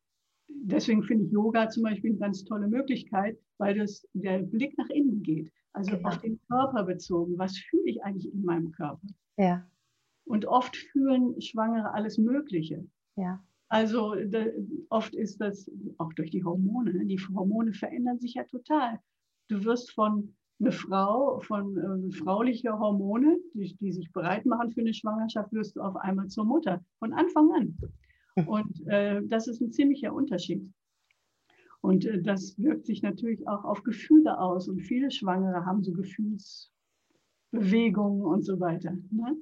deswegen 0.49 1.03
finde 1.03 1.25
ich 1.25 1.31
Yoga 1.31 1.69
zum 1.69 1.83
Beispiel 1.83 2.11
eine 2.11 2.19
ganz 2.19 2.43
tolle 2.43 2.67
Möglichkeit, 2.67 3.37
weil 3.57 3.77
das 3.77 4.07
der 4.13 4.39
Blick 4.39 4.77
nach 4.77 4.89
innen 4.89 5.21
geht, 5.23 5.51
also 5.73 5.91
genau. 5.91 6.09
auf 6.09 6.17
den 6.19 6.39
Körper 6.47 6.83
bezogen. 6.83 7.37
Was 7.37 7.57
fühle 7.57 7.83
ich 7.85 8.03
eigentlich 8.03 8.33
in 8.33 8.43
meinem 8.43 8.71
Körper? 8.71 9.07
Ja. 9.37 9.67
Und 10.25 10.45
oft 10.45 10.75
fühlen 10.75 11.39
Schwangere 11.41 11.93
alles 11.93 12.17
Mögliche. 12.17 12.85
Ja. 13.15 13.43
Also 13.69 14.15
de, 14.15 14.53
oft 14.89 15.13
ist 15.13 15.41
das 15.41 15.69
auch 15.97 16.13
durch 16.13 16.31
die 16.31 16.43
Hormone. 16.43 16.93
Ne? 16.93 17.05
Die 17.05 17.19
Hormone 17.19 17.73
verändern 17.73 18.19
sich 18.19 18.35
ja 18.35 18.43
total. 18.45 18.99
Du 19.49 19.63
wirst 19.65 19.91
von 19.91 20.35
eine 20.59 20.71
Frau 20.71 21.39
von 21.39 21.77
äh, 21.77 22.11
frauliche 22.11 22.77
Hormone, 22.77 23.39
die, 23.53 23.75
die, 23.75 23.91
sich 23.91 24.11
bereit 24.11 24.45
machen 24.45 24.71
für 24.71 24.81
eine 24.81 24.93
Schwangerschaft, 24.93 25.51
wirst 25.53 25.75
du 25.75 25.81
auf 25.81 25.95
einmal 25.97 26.27
zur 26.27 26.45
Mutter 26.45 26.83
von 26.99 27.13
Anfang 27.13 27.51
an. 27.51 27.75
Hm. 28.35 28.47
Und 28.47 28.87
äh, 28.87 29.21
das 29.25 29.47
ist 29.47 29.61
ein 29.61 29.71
ziemlicher 29.71 30.13
Unterschied. 30.13 30.63
Und 31.81 32.05
äh, 32.05 32.21
das 32.21 32.55
wirkt 32.57 32.85
sich 32.87 33.03
natürlich 33.03 33.47
auch 33.47 33.63
auf 33.63 33.83
Gefühle 33.83 34.39
aus. 34.39 34.67
Und 34.67 34.81
viele 34.81 35.11
Schwangere 35.11 35.63
haben 35.65 35.83
so 35.83 35.93
Gefühlsbewegungen 35.93 38.23
und 38.23 38.43
so 38.43 38.59
weiter. 38.59 38.97
Ne? 39.11 39.37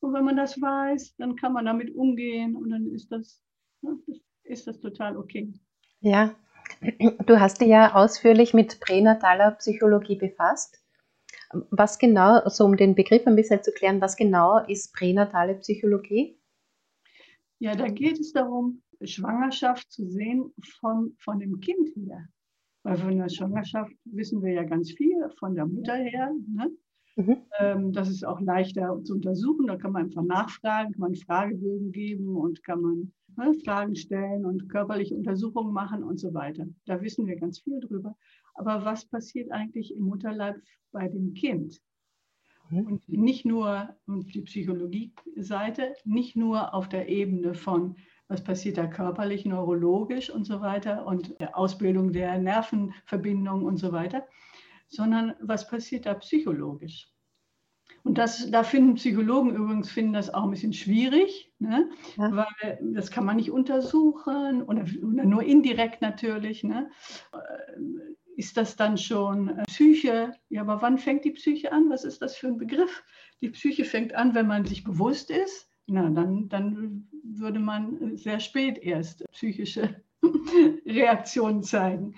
Und 0.00 0.12
wenn 0.12 0.24
man 0.24 0.36
das 0.36 0.60
weiß, 0.60 1.16
dann 1.16 1.34
kann 1.36 1.54
man 1.54 1.64
damit 1.64 1.94
umgehen 1.94 2.56
und 2.56 2.68
dann 2.70 2.88
ist 2.88 3.10
das, 3.10 3.42
ne, 3.80 3.96
ist 4.44 4.66
das 4.66 4.78
total 4.80 5.16
okay. 5.16 5.50
Ja, 6.00 6.34
Du 6.80 7.40
hast 7.40 7.60
dich 7.60 7.68
ja 7.68 7.94
ausführlich 7.94 8.54
mit 8.54 8.80
pränataler 8.80 9.52
Psychologie 9.52 10.16
befasst. 10.16 10.80
Was 11.70 11.98
genau, 11.98 12.46
so 12.48 12.64
um 12.64 12.76
den 12.76 12.94
Begriff 12.94 13.26
ein 13.26 13.36
bisschen 13.36 13.62
zu 13.62 13.72
klären, 13.72 14.00
was 14.00 14.16
genau 14.16 14.58
ist 14.66 14.92
pränatale 14.94 15.54
Psychologie? 15.56 16.38
Ja, 17.58 17.74
da 17.74 17.88
geht 17.88 18.20
es 18.20 18.32
darum, 18.32 18.82
Schwangerschaft 19.02 19.90
zu 19.90 20.08
sehen 20.08 20.52
von, 20.80 21.16
von 21.18 21.40
dem 21.40 21.60
Kind 21.60 21.88
her. 21.96 22.28
Weil 22.82 22.98
von 22.98 23.16
der 23.16 23.28
Schwangerschaft 23.28 23.92
wissen 24.04 24.42
wir 24.42 24.52
ja 24.52 24.64
ganz 24.64 24.92
viel, 24.92 25.16
von 25.38 25.54
der 25.54 25.66
Mutter 25.66 25.96
her. 25.96 26.32
Ne? 26.46 26.70
Mhm. 27.18 27.36
Ähm, 27.58 27.92
das 27.92 28.08
ist 28.08 28.24
auch 28.24 28.40
leichter 28.40 29.02
zu 29.02 29.14
untersuchen. 29.14 29.66
Da 29.66 29.76
kann 29.76 29.92
man 29.92 30.04
einfach 30.04 30.22
nachfragen, 30.22 30.92
kann 30.92 31.00
man 31.00 31.14
Fragebögen 31.16 31.90
geben 31.90 32.36
und 32.36 32.62
kann 32.62 32.80
man 32.80 33.12
ne, 33.36 33.54
Fragen 33.64 33.96
stellen 33.96 34.46
und 34.46 34.68
körperliche 34.68 35.16
Untersuchungen 35.16 35.72
machen 35.72 36.04
und 36.04 36.18
so 36.20 36.32
weiter. 36.32 36.66
Da 36.86 37.02
wissen 37.02 37.26
wir 37.26 37.34
ganz 37.34 37.58
viel 37.58 37.80
drüber. 37.80 38.16
Aber 38.54 38.84
was 38.84 39.04
passiert 39.04 39.50
eigentlich 39.50 39.94
im 39.96 40.04
Mutterleib 40.04 40.62
bei 40.92 41.08
dem 41.08 41.34
Kind? 41.34 41.80
Mhm. 42.70 42.86
Und 42.86 43.08
nicht 43.08 43.44
nur, 43.44 43.96
und 44.06 44.32
die 44.32 44.42
Psychologie-Seite, 44.42 45.94
nicht 46.04 46.36
nur 46.36 46.72
auf 46.72 46.88
der 46.88 47.08
Ebene 47.08 47.54
von, 47.54 47.96
was 48.28 48.44
passiert 48.44 48.78
da 48.78 48.86
körperlich, 48.86 49.44
neurologisch 49.44 50.30
und 50.30 50.44
so 50.44 50.60
weiter 50.60 51.04
und 51.04 51.40
der 51.40 51.58
Ausbildung 51.58 52.12
der 52.12 52.38
Nervenverbindungen 52.38 53.64
und 53.66 53.78
so 53.78 53.90
weiter, 53.90 54.24
sondern 54.88 55.34
was 55.40 55.68
passiert 55.68 56.06
da 56.06 56.14
psychologisch? 56.14 57.08
Und 58.04 58.18
das, 58.18 58.50
da 58.50 58.62
finden 58.62 58.94
Psychologen 58.94 59.54
übrigens 59.54 59.90
finden 59.90 60.12
das 60.12 60.32
auch 60.32 60.44
ein 60.44 60.50
bisschen 60.50 60.72
schwierig, 60.72 61.52
ne? 61.58 61.90
Ja. 62.16 62.30
weil 62.34 62.78
das 62.80 63.10
kann 63.10 63.24
man 63.24 63.36
nicht 63.36 63.50
untersuchen 63.50 64.62
oder, 64.62 64.84
oder 65.02 65.24
nur 65.24 65.42
indirekt 65.42 66.00
natürlich. 66.00 66.64
Ne? 66.64 66.90
Äh, 67.32 67.80
ist 68.36 68.56
das 68.56 68.76
dann 68.76 68.96
schon 68.96 69.48
äh, 69.48 69.64
Psyche? 69.64 70.32
Ja, 70.48 70.62
aber 70.62 70.80
wann 70.80 70.98
fängt 70.98 71.24
die 71.24 71.32
Psyche 71.32 71.72
an? 71.72 71.90
Was 71.90 72.04
ist 72.04 72.22
das 72.22 72.36
für 72.36 72.46
ein 72.46 72.56
Begriff? 72.56 73.02
Die 73.40 73.50
Psyche 73.50 73.84
fängt 73.84 74.14
an, 74.14 74.34
wenn 74.34 74.46
man 74.46 74.64
sich 74.64 74.84
bewusst 74.84 75.30
ist. 75.30 75.68
Na, 75.86 76.08
dann, 76.08 76.48
dann 76.48 77.08
würde 77.24 77.58
man 77.58 78.16
sehr 78.16 78.40
spät 78.40 78.78
erst 78.78 79.24
psychische 79.32 80.02
Reaktionen 80.86 81.62
zeigen. 81.62 82.14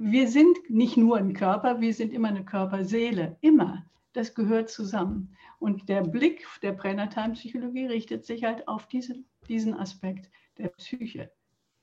Wir 0.00 0.28
sind 0.28 0.56
nicht 0.70 0.96
nur 0.96 1.16
ein 1.16 1.32
Körper, 1.32 1.80
wir 1.80 1.92
sind 1.92 2.12
immer 2.12 2.28
eine 2.28 2.44
Körperseele, 2.44 3.36
immer 3.40 3.84
das 4.12 4.34
gehört 4.34 4.70
zusammen. 4.70 5.34
Und 5.58 5.88
der 5.88 6.02
Blick 6.02 6.46
der 6.62 6.72
pränatalen 6.72 7.32
Psychologie 7.32 7.86
richtet 7.86 8.24
sich 8.24 8.44
halt 8.44 8.66
auf 8.68 8.86
diese, 8.86 9.16
diesen 9.48 9.74
Aspekt 9.74 10.30
der 10.56 10.68
Psyche, 10.68 11.30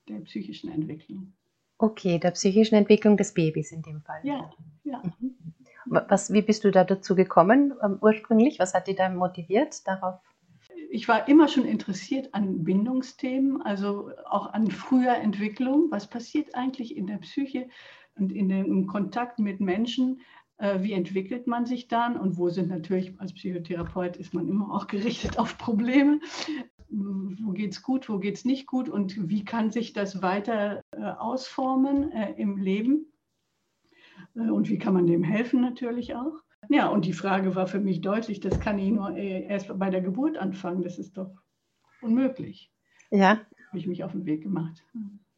der 0.08 0.20
psychischen 0.22 0.72
Entwicklung. 0.72 1.34
Okay, 1.78 2.20
der 2.20 2.32
psychischen 2.32 2.76
Entwicklung 2.76 3.18
des 3.18 3.34
Babys 3.34 3.72
in 3.72 3.82
dem 3.82 4.02
Fall. 4.02 4.22
Ja, 4.24 4.50
ja. 4.84 5.02
Mhm. 5.20 5.36
Was, 5.86 6.32
wie 6.34 6.42
bist 6.42 6.64
du 6.64 6.72
da 6.72 6.84
dazu 6.84 7.16
gekommen 7.16 7.74
ähm, 7.84 7.98
ursprünglich? 8.02 8.60
Was 8.60 8.74
hat 8.74 8.88
dich 8.88 8.96
da 8.96 9.10
motiviert 9.10 9.86
darauf? 9.88 10.20
Ich 10.90 11.08
war 11.08 11.28
immer 11.28 11.48
schon 11.48 11.66
interessiert 11.66 12.34
an 12.34 12.64
Bindungsthemen, 12.64 13.62
also 13.62 14.12
auch 14.26 14.54
an 14.54 14.72
früher 14.72 15.16
Entwicklung. 15.16 15.92
Was 15.92 16.08
passiert 16.08 16.56
eigentlich 16.56 16.96
in 16.96 17.08
der 17.08 17.18
Psyche 17.18 17.68
und 18.16 18.32
in 18.32 18.50
dem, 18.50 18.66
im 18.66 18.88
Kontakt 18.88 19.40
mit 19.40 19.60
Menschen, 19.60 20.22
äh, 20.58 20.82
wie 20.82 20.94
entwickelt 20.94 21.48
man 21.48 21.66
sich 21.66 21.88
dann 21.88 22.18
und 22.18 22.38
wo 22.38 22.50
sind 22.50 22.70
natürlich 22.70 23.20
als 23.20 23.34
Psychotherapeut 23.34 24.18
ist 24.18 24.34
man 24.34 24.48
immer 24.48 24.74
auch 24.74 24.88
gerichtet 24.88 25.38
auf 25.38 25.58
Probleme. 25.58 26.20
Wo 26.90 27.52
geht 27.52 27.72
es 27.72 27.82
gut, 27.82 28.08
wo 28.08 28.20
geht 28.20 28.36
es 28.36 28.46
nicht 28.46 28.68
gut 28.68 28.88
und 28.88 29.30
wie 29.30 29.44
kann 29.44 29.72
sich 29.72 29.92
das 29.92 30.22
weiter 30.22 30.82
äh, 30.92 31.02
ausformen 31.02 32.12
äh, 32.12 32.34
im 32.38 32.58
Leben? 32.58 33.12
und 34.34 34.70
wie 34.70 34.78
kann 34.78 34.94
man 34.94 35.08
dem 35.08 35.24
helfen 35.24 35.62
natürlich 35.62 36.16
auch? 36.16 36.42
Ja, 36.70 36.88
und 36.88 37.06
die 37.06 37.14
Frage 37.14 37.56
war 37.56 37.68
für 37.68 37.80
mich 37.80 38.02
deutlich, 38.02 38.40
das 38.40 38.60
kann 38.60 38.80
ich 38.80 38.92
nur 38.92 39.16
erst 39.16 39.78
bei 39.78 39.90
der 39.90 40.02
Geburt 40.02 40.38
anfangen, 40.38 40.82
das 40.82 41.00
ist 41.00 41.18
doch 41.18 41.32
unmöglich. 42.02 42.72
Ja. 43.12 43.40
Habe 43.70 43.78
ich 43.78 43.88
mich 43.88 44.04
auf 44.04 44.12
den 44.12 44.26
Weg 44.26 44.44
gemacht. 44.44 44.84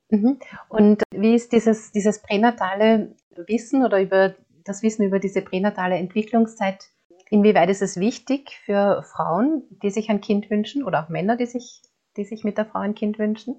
Mhm. 0.09 0.39
Und 0.69 1.03
wie 1.11 1.35
ist 1.35 1.51
dieses, 1.51 1.91
dieses 1.91 2.21
pränatale 2.21 3.15
Wissen 3.47 3.83
oder 3.83 4.01
über 4.01 4.35
das 4.63 4.83
Wissen 4.83 5.05
über 5.05 5.19
diese 5.19 5.41
pränatale 5.41 5.95
Entwicklungszeit 5.95 6.89
Inwieweit 7.29 7.69
ist 7.69 7.81
es 7.81 7.99
wichtig 7.99 8.57
für 8.63 9.03
Frauen, 9.03 9.63
die 9.83 9.89
sich 9.89 10.09
ein 10.09 10.21
Kind 10.21 10.49
wünschen 10.49 10.83
oder 10.83 11.03
auch 11.03 11.09
Männer, 11.09 11.35
die 11.35 11.45
sich, 11.45 11.81
die 12.15 12.23
sich 12.23 12.43
mit 12.43 12.57
der 12.57 12.65
Frau 12.65 12.79
ein 12.79 12.95
Kind 12.95 13.19
wünschen? 13.19 13.55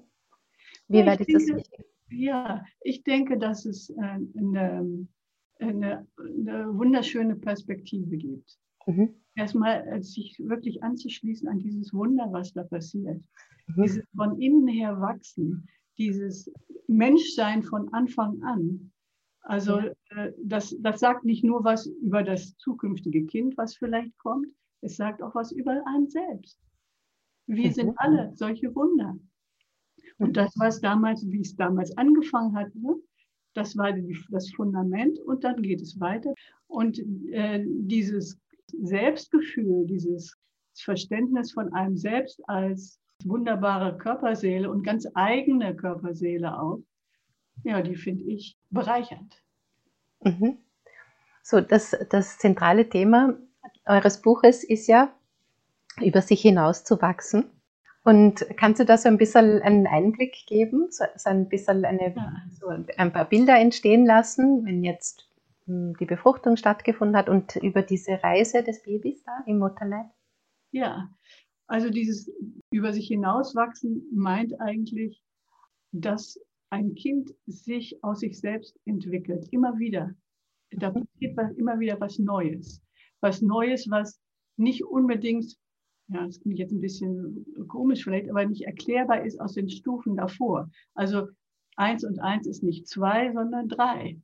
Wie 0.87 1.05
weit 1.05 1.21
ist 1.21 1.33
das 1.33 1.55
wichtig? 1.55 1.85
Ja, 2.09 2.65
ich 2.81 3.03
denke, 3.03 3.37
dass 3.37 3.65
es 3.65 3.91
äh, 3.91 4.01
eine, 4.01 5.07
eine, 5.59 6.07
eine 6.17 6.75
wunderschöne 6.75 7.35
Perspektive 7.35 8.17
gibt. 8.17 8.57
Mhm. 8.87 9.13
Erstmal 9.35 9.87
äh, 9.87 10.01
sich 10.01 10.39
wirklich 10.39 10.81
anzuschließen 10.81 11.47
an 11.47 11.59
dieses 11.59 11.93
Wunder, 11.93 12.27
was 12.31 12.51
da 12.53 12.63
passiert. 12.63 13.21
Mhm. 13.67 13.83
Dieses 13.83 14.03
von 14.15 14.41
innen 14.41 14.67
her 14.67 14.99
wachsen, 14.99 15.69
dieses 15.99 16.51
Menschsein 16.87 17.61
von 17.61 17.93
Anfang 17.93 18.41
an. 18.41 18.91
Also 19.41 19.77
äh, 19.77 20.31
das, 20.43 20.75
das 20.79 20.99
sagt 20.99 21.25
nicht 21.25 21.43
nur 21.43 21.63
was 21.63 21.85
über 21.85 22.23
das 22.23 22.55
zukünftige 22.57 23.25
Kind, 23.25 23.57
was 23.57 23.75
vielleicht 23.75 24.17
kommt, 24.17 24.47
es 24.81 24.95
sagt 24.95 25.21
auch 25.21 25.35
was 25.35 25.51
über 25.51 25.83
einen 25.87 26.09
selbst. 26.09 26.59
Wir 27.47 27.67
mhm. 27.67 27.73
sind 27.73 27.93
alle 27.97 28.31
solche 28.35 28.73
Wunder. 28.75 29.17
Und 30.17 30.35
das, 30.35 30.53
was 30.57 30.81
damals, 30.81 31.25
wie 31.29 31.41
es 31.41 31.55
damals 31.55 31.95
angefangen 31.97 32.55
hat, 32.55 32.73
ne, 32.75 32.95
das 33.53 33.75
war 33.77 33.93
das 34.29 34.51
Fundament 34.51 35.19
und 35.19 35.43
dann 35.43 35.61
geht 35.61 35.81
es 35.81 35.99
weiter. 35.99 36.33
Und 36.67 36.99
äh, 37.31 37.63
dieses 37.65 38.39
Selbstgefühl, 38.81 39.85
dieses 39.87 40.37
Verständnis 40.75 41.51
von 41.51 41.73
einem 41.73 41.97
selbst 41.97 42.41
als 42.47 42.98
wunderbare 43.25 43.97
Körperseele 43.97 44.69
und 44.69 44.83
ganz 44.83 45.07
eigene 45.13 45.75
Körperseele 45.75 46.59
auch, 46.59 46.79
ja, 47.63 47.81
die 47.81 47.95
finde 47.95 48.23
ich 48.23 48.57
bereichernd. 48.69 49.41
Mhm. 50.21 50.57
So, 51.43 51.61
das, 51.61 51.95
das 52.09 52.37
zentrale 52.37 52.87
Thema 52.89 53.37
eures 53.85 54.21
Buches 54.21 54.63
ist 54.63 54.87
ja, 54.87 55.13
über 56.01 56.21
sich 56.21 56.41
hinaus 56.41 56.83
zu 56.83 57.01
wachsen. 57.01 57.49
Und 58.03 58.45
kannst 58.55 58.79
du 58.79 58.85
da 58.85 58.97
so 58.97 59.09
ein 59.09 59.17
bisschen 59.17 59.61
einen 59.61 59.85
Einblick 59.85 60.45
geben, 60.47 60.87
so, 60.89 61.03
so 61.15 61.29
ein 61.29 61.49
bisschen 61.49 61.83
eine, 61.85 62.15
so 62.51 62.67
ein 62.67 63.11
paar 63.11 63.25
Bilder 63.25 63.59
entstehen 63.59 64.05
lassen, 64.05 64.65
wenn 64.65 64.83
jetzt 64.83 65.29
hm, 65.65 65.95
die 65.99 66.05
Befruchtung 66.05 66.55
stattgefunden 66.55 67.17
hat 67.17 67.27
und 67.27 67.57
über 67.57 67.81
diese 67.81 68.23
Reise 68.23 68.63
des 68.63 68.83
Babys 68.83 69.23
da 69.23 69.43
im 69.45 69.59
Mutterleib? 69.59 70.05
Ja, 70.71 71.09
also 71.69 71.89
dieses 71.89 72.31
über 72.71 72.91
sich 72.93 73.07
hinauswachsen 73.07 74.03
meint 74.11 74.59
eigentlich, 74.59 75.21
dass 75.91 76.39
ein 76.71 76.95
Kind 76.95 77.33
sich 77.45 78.03
aus 78.03 78.19
sich 78.19 78.39
selbst 78.39 78.77
entwickelt, 78.85 79.47
immer 79.51 79.77
wieder. 79.79 80.13
Da 80.71 80.91
passiert 80.91 81.37
immer 81.57 81.79
wieder 81.79 81.99
was 81.99 82.19
Neues. 82.19 82.81
Was 83.21 83.41
Neues, 83.41 83.89
was 83.89 84.19
nicht 84.57 84.83
unbedingt 84.83 85.57
ja, 86.11 86.25
das 86.25 86.39
klingt 86.39 86.57
jetzt 86.57 86.71
ein 86.71 86.81
bisschen 86.81 87.45
komisch 87.67 88.03
vielleicht, 88.03 88.29
aber 88.29 88.45
nicht 88.45 88.63
erklärbar 88.63 89.23
ist 89.23 89.39
aus 89.39 89.53
den 89.53 89.69
Stufen 89.69 90.15
davor. 90.15 90.69
Also 90.95 91.27
eins 91.75 92.03
und 92.03 92.19
eins 92.19 92.47
ist 92.47 92.63
nicht 92.63 92.87
zwei, 92.87 93.31
sondern 93.31 93.69
drei. 93.69 94.19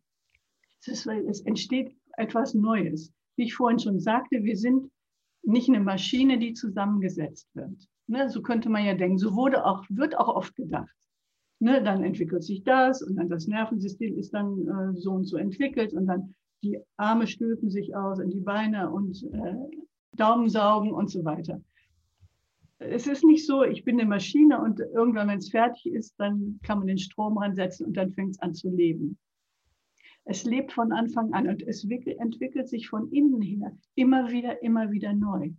Es, 0.80 0.88
ist, 0.88 1.06
es 1.06 1.42
entsteht 1.42 1.96
etwas 2.18 2.56
Neues. 2.56 3.14
Wie 3.36 3.44
ich 3.44 3.54
vorhin 3.54 3.80
schon 3.80 4.00
sagte, 4.00 4.44
wir 4.44 4.58
sind 4.58 4.90
nicht 5.46 5.70
eine 5.70 5.80
Maschine, 5.80 6.38
die 6.38 6.54
zusammengesetzt 6.54 7.48
wird. 7.54 7.88
Ne, 8.08 8.30
so 8.30 8.42
könnte 8.42 8.70
man 8.70 8.86
ja 8.86 8.94
denken. 8.94 9.18
So 9.18 9.36
wurde 9.36 9.66
auch, 9.66 9.84
wird 9.90 10.18
auch 10.18 10.28
oft 10.28 10.56
gedacht. 10.56 10.96
Ne, 11.60 11.82
dann 11.84 12.04
entwickelt 12.04 12.44
sich 12.44 12.64
das 12.64 13.02
und 13.02 13.16
dann 13.16 13.30
das 13.30 13.48
Nervensystem 13.48 14.18
ist 14.18 14.34
dann 14.34 14.68
äh, 14.68 15.00
so 15.00 15.12
und 15.12 15.26
so 15.26 15.38
entwickelt 15.38 15.94
und 15.94 16.08
dann 16.08 16.36
die 16.64 16.80
Arme 16.98 17.28
stülpen 17.28 17.70
sich 17.70 17.96
aus 17.96 18.20
und 18.20 18.32
die 18.32 18.42
Beine 18.42 18.90
und 18.90 19.24
äh, 19.32 19.56
Daumen 20.16 20.50
saugen 20.50 20.92
und 20.92 21.10
so 21.10 21.24
weiter 21.24 21.62
es 22.80 23.08
ist 23.08 23.24
nicht 23.24 23.46
so, 23.46 23.64
ich 23.64 23.84
bin 23.84 24.00
eine 24.00 24.08
Maschine 24.08 24.62
und 24.62 24.80
irgendwann, 24.80 25.30
wenn 25.30 25.38
es 25.38 25.50
fertig 25.50 25.86
ist, 25.88 26.14
dann 26.18 26.60
kann 26.64 26.80
man 26.80 26.88
den 26.88 26.98
Strom 26.98 27.38
ransetzen 27.38 27.88
und 27.88 27.98
dann 27.98 28.12
fängt 28.12 28.32
es 28.32 28.40
an 28.40 28.54
zu 28.54 28.70
leben. 28.70 29.18
Es 30.26 30.44
lebt 30.44 30.74
von 30.74 30.92
Anfang 30.92 31.34
an 31.34 31.48
und 31.48 31.62
es 31.64 31.84
entwickelt 31.84 32.68
sich 32.68 32.90
von 32.90 33.12
innen 33.12 33.42
her 33.42 33.78
immer 33.96 34.32
wieder, 34.32 34.62
immer 34.64 34.92
wieder 34.92 35.14
neu. 35.14 35.52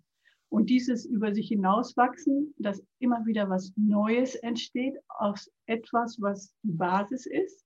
Und 0.49 0.71
dieses 0.71 1.07
über 1.07 1.35
sich 1.35 1.49
hinauswachsen, 1.49 2.55
dass 2.59 2.83
immer 2.99 3.25
wieder 3.27 3.49
was 3.49 3.73
Neues 3.77 4.35
entsteht 4.37 4.97
aus 5.09 5.51
etwas, 5.67 6.21
was 6.21 6.55
die 6.63 6.73
Basis 6.73 7.27
ist, 7.27 7.65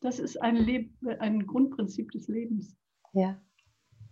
das 0.00 0.18
ist 0.18 0.40
ein, 0.40 0.56
Leb 0.56 0.90
ein 1.18 1.46
Grundprinzip 1.46 2.10
des 2.12 2.28
Lebens. 2.28 2.76
Ja. 3.12 3.40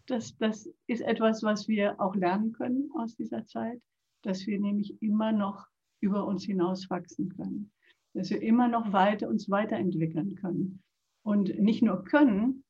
Das, 0.06 0.36
das 0.38 0.68
ist 0.86 1.02
etwas, 1.02 1.42
was 1.42 1.68
wir 1.68 2.00
auch 2.00 2.14
lernen 2.14 2.52
können 2.52 2.90
aus 2.96 3.16
dieser 3.16 3.46
Zeit 3.46 3.80
dass 4.26 4.46
wir 4.46 4.58
nämlich 4.60 5.00
immer 5.00 5.32
noch 5.32 5.66
über 6.00 6.26
uns 6.26 6.44
hinaus 6.44 6.90
wachsen 6.90 7.28
können, 7.36 7.70
dass 8.12 8.30
wir 8.30 8.42
immer 8.42 8.68
noch 8.68 8.92
weiter 8.92 9.28
uns 9.28 9.48
weiterentwickeln 9.48 10.34
können 10.34 10.82
und 11.26 11.58
nicht 11.58 11.82
nur 11.82 12.04
können, 12.04 12.62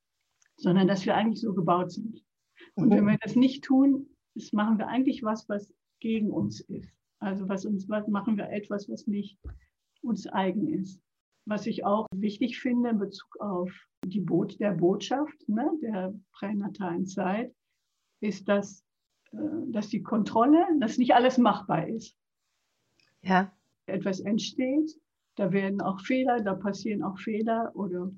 sondern 0.57 0.89
dass 0.89 1.05
wir 1.05 1.15
eigentlich 1.15 1.43
so 1.43 1.53
gebaut 1.53 1.93
sind. 1.93 2.25
Und 2.75 2.91
wenn 2.91 3.07
wir 3.07 3.19
das 3.21 3.37
nicht 3.37 3.63
tun, 3.63 4.09
das 4.35 4.53
machen 4.55 4.79
wir 4.79 4.89
eigentlich 4.89 5.23
was, 5.23 5.47
was 5.51 5.71
gegen 6.01 6.31
uns 6.31 6.61
ist. 6.61 6.91
Also 7.19 7.51
was 7.51 7.67
uns 7.67 7.87
was 7.91 8.09
machen 8.09 8.39
wir 8.39 8.49
etwas, 8.49 8.89
was 8.89 9.07
nicht 9.07 9.39
uns 10.01 10.27
eigen 10.27 10.69
ist. 10.69 11.03
Was 11.45 11.67
ich 11.67 11.85
auch 11.85 12.07
wichtig 12.15 12.59
finde 12.59 12.89
in 12.91 12.99
Bezug 12.99 13.39
auf 13.41 13.71
die 14.07 14.21
Boot, 14.21 14.59
der 14.59 14.73
Botschaft 14.73 15.47
ne, 15.49 15.71
der 15.83 16.15
pränatalen 16.33 17.07
Zeit, 17.07 17.55
ist, 18.21 18.49
dass 18.49 18.83
äh, 19.33 19.39
dass 19.67 19.91
die 19.91 20.03
Kontrolle, 20.03 20.65
dass 20.81 20.97
nicht 20.97 21.15
alles 21.15 21.37
machbar 21.37 21.89
ist. 21.89 22.17
Ja. 23.21 23.53
Etwas 23.85 24.21
entsteht, 24.21 24.99
da 25.35 25.53
werden 25.53 25.83
auch 25.83 26.01
Fehler, 26.01 26.41
da 26.41 26.55
passieren 26.55 27.03
auch 27.03 27.19
Fehler 27.19 27.71
oder 27.75 28.11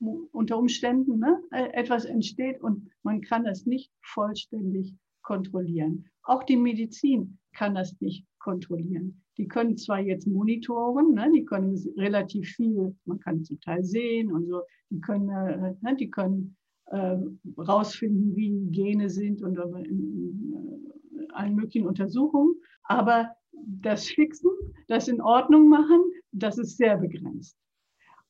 unter 0.00 0.58
Umständen 0.58 1.18
ne, 1.18 1.40
äh, 1.50 1.68
etwas 1.72 2.04
entsteht 2.04 2.60
und 2.60 2.90
man 3.02 3.20
kann 3.20 3.44
das 3.44 3.66
nicht 3.66 3.90
vollständig 4.02 4.94
kontrollieren. 5.22 6.06
Auch 6.22 6.44
die 6.44 6.56
Medizin 6.56 7.38
kann 7.52 7.74
das 7.74 8.00
nicht 8.00 8.26
kontrollieren. 8.38 9.22
Die 9.38 9.48
können 9.48 9.76
zwar 9.76 10.00
jetzt 10.00 10.26
monitoren, 10.26 11.14
ne, 11.14 11.30
die 11.34 11.44
können 11.44 11.76
relativ 11.96 12.48
viel, 12.50 12.96
man 13.04 13.18
kann 13.20 13.44
zum 13.44 13.60
Teil 13.60 13.84
sehen 13.84 14.32
und 14.32 14.46
so, 14.46 14.62
die 14.90 15.00
können, 15.00 15.28
äh, 15.28 15.74
ne, 15.80 15.96
die 15.96 16.10
können 16.10 16.56
äh, 16.86 17.16
rausfinden, 17.58 18.36
wie 18.36 18.68
Gene 18.70 19.10
sind 19.10 19.42
und 19.42 19.58
in, 19.58 19.84
in, 19.84 20.92
in 21.18 21.30
allen 21.32 21.54
möglichen 21.54 21.86
Untersuchungen. 21.86 22.54
Aber 22.84 23.30
das 23.66 24.06
Fixen, 24.06 24.50
das 24.88 25.08
in 25.08 25.20
Ordnung 25.20 25.68
machen, 25.68 26.00
das 26.32 26.58
ist 26.58 26.76
sehr 26.76 26.96
begrenzt. 26.98 27.56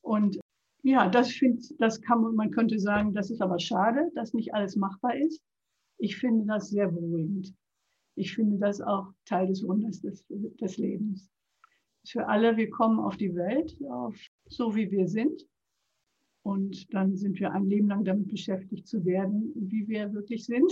Und 0.01 0.39
ja, 0.87 1.09
das, 1.09 1.31
find, 1.31 1.61
das 1.81 2.01
kann 2.01 2.21
man, 2.21 2.35
man 2.35 2.51
könnte 2.51 2.79
sagen, 2.79 3.13
das 3.13 3.29
ist 3.29 3.41
aber 3.41 3.59
schade, 3.59 4.09
dass 4.15 4.33
nicht 4.33 4.53
alles 4.53 4.77
machbar 4.77 5.17
ist. 5.17 5.43
Ich 5.97 6.15
finde 6.15 6.45
das 6.45 6.69
sehr 6.69 6.87
beruhigend. 6.87 7.53
Ich 8.15 8.33
finde 8.33 8.57
das 8.57 8.79
auch 8.79 9.11
Teil 9.25 9.47
des 9.47 9.67
Wunders 9.67 9.99
des, 9.99 10.25
des 10.29 10.77
Lebens. 10.77 11.29
Für 12.07 12.29
alle, 12.29 12.55
wir 12.55 12.69
kommen 12.69 13.01
auf 13.01 13.17
die 13.17 13.35
Welt, 13.35 13.77
auf, 13.89 14.15
so 14.45 14.77
wie 14.77 14.89
wir 14.89 15.09
sind. 15.09 15.45
Und 16.43 16.93
dann 16.93 17.17
sind 17.17 17.37
wir 17.37 17.51
ein 17.51 17.65
Leben 17.65 17.89
lang 17.89 18.05
damit 18.05 18.29
beschäftigt 18.29 18.87
zu 18.87 19.03
werden, 19.03 19.51
wie 19.55 19.89
wir 19.89 20.13
wirklich 20.13 20.45
sind. 20.45 20.71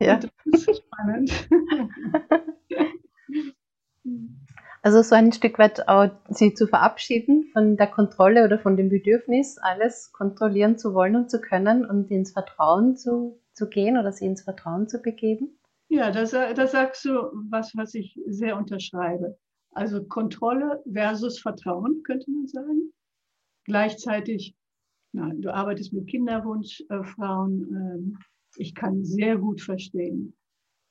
Ja. 0.00 0.14
Und 0.14 0.32
das 0.46 0.68
ist 0.68 0.82
spannend. 0.86 1.48
Also 4.84 5.00
so 5.00 5.14
ein 5.14 5.32
Stück 5.32 5.58
weit 5.58 5.88
auch 5.88 6.10
sie 6.28 6.52
zu 6.52 6.66
verabschieden 6.66 7.48
von 7.54 7.78
der 7.78 7.86
Kontrolle 7.86 8.44
oder 8.44 8.58
von 8.58 8.76
dem 8.76 8.90
Bedürfnis, 8.90 9.56
alles 9.56 10.12
kontrollieren 10.12 10.76
zu 10.76 10.92
wollen 10.92 11.16
und 11.16 11.30
zu 11.30 11.40
können 11.40 11.86
und 11.86 12.10
ins 12.10 12.32
Vertrauen 12.32 12.94
zu, 12.94 13.40
zu 13.54 13.66
gehen 13.70 13.96
oder 13.96 14.12
sie 14.12 14.26
ins 14.26 14.42
Vertrauen 14.42 14.86
zu 14.86 14.98
begeben? 14.98 15.58
Ja, 15.88 16.10
das, 16.10 16.32
das 16.32 16.72
sagst 16.72 17.02
du 17.06 17.12
was, 17.48 17.72
was 17.74 17.94
ich 17.94 18.20
sehr 18.26 18.58
unterschreibe. 18.58 19.38
Also 19.70 20.04
Kontrolle 20.04 20.82
versus 20.92 21.40
Vertrauen, 21.40 22.02
könnte 22.04 22.30
man 22.30 22.46
sagen. 22.46 22.92
Gleichzeitig 23.64 24.54
Nein, 25.14 25.42
du 25.42 25.54
arbeitest 25.54 25.92
mit 25.92 26.08
Kinderwunschfrauen. 26.08 27.68
Ähm, 27.72 28.18
ich 28.56 28.74
kann 28.74 29.04
sehr 29.04 29.38
gut 29.38 29.60
verstehen, 29.60 30.34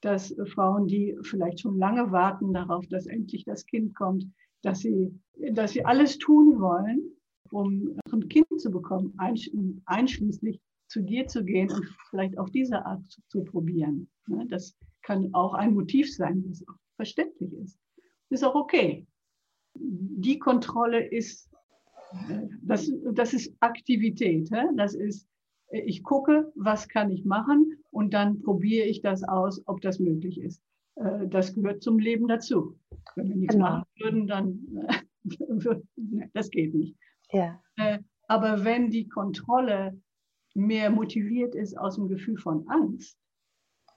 dass 0.03 0.31
äh, 0.31 0.45
Frauen, 0.45 0.87
die 0.87 1.17
vielleicht 1.23 1.61
schon 1.61 1.77
lange 1.77 2.11
warten 2.11 2.53
darauf, 2.53 2.85
dass 2.87 3.07
endlich 3.07 3.45
das 3.45 3.65
Kind 3.65 3.95
kommt, 3.95 4.25
dass 4.61 4.79
sie, 4.79 5.13
dass 5.53 5.71
sie 5.71 5.85
alles 5.85 6.17
tun 6.17 6.59
wollen, 6.59 7.01
um 7.51 7.97
ein 8.11 8.27
Kind 8.29 8.47
zu 8.57 8.71
bekommen, 8.71 9.13
einschließlich 9.85 10.59
zu 10.87 11.01
dir 11.01 11.27
zu 11.27 11.43
gehen 11.43 11.71
und 11.71 11.85
vielleicht 12.09 12.37
auf 12.37 12.49
diese 12.51 12.85
Art 12.85 13.03
zu, 13.09 13.21
zu 13.27 13.43
probieren. 13.43 14.09
Ne, 14.27 14.45
das 14.49 14.75
kann 15.01 15.33
auch 15.33 15.53
ein 15.53 15.73
Motiv 15.73 16.13
sein, 16.13 16.43
das 16.47 16.63
auch 16.67 16.75
verständlich 16.95 17.53
ist. 17.53 17.79
Ist 18.29 18.43
auch 18.43 18.55
okay. 18.55 19.05
Die 19.75 20.39
Kontrolle 20.39 21.05
ist 21.07 21.49
das, 22.61 22.91
das 23.13 23.33
ist 23.33 23.55
Aktivität. 23.59 24.49
Das 24.75 24.93
ist, 24.93 25.27
ich 25.73 26.03
gucke, 26.03 26.51
was 26.55 26.87
kann 26.87 27.09
ich 27.09 27.25
machen 27.25 27.77
und 27.91 28.13
dann 28.13 28.41
probiere 28.41 28.87
ich 28.87 29.01
das 29.01 29.23
aus, 29.23 29.61
ob 29.67 29.81
das 29.81 29.99
möglich 29.99 30.39
ist. 30.39 30.61
Äh, 30.95 31.27
das 31.27 31.55
gehört 31.55 31.81
zum 31.81 31.99
Leben 31.99 32.27
dazu. 32.27 32.77
Wenn 33.15 33.29
wir 33.29 33.35
nichts 33.35 33.55
genau. 33.55 33.69
machen 33.69 33.85
würden, 33.99 34.27
dann 34.27 34.87
das 36.33 36.49
geht 36.49 36.73
nicht. 36.73 36.95
Ja. 37.31 37.59
Äh, 37.77 37.99
aber 38.27 38.63
wenn 38.63 38.89
die 38.89 39.07
Kontrolle 39.07 39.99
mehr 40.53 40.89
motiviert 40.89 41.55
ist 41.55 41.77
aus 41.77 41.95
dem 41.95 42.07
Gefühl 42.07 42.37
von 42.37 42.67
Angst, 42.67 43.17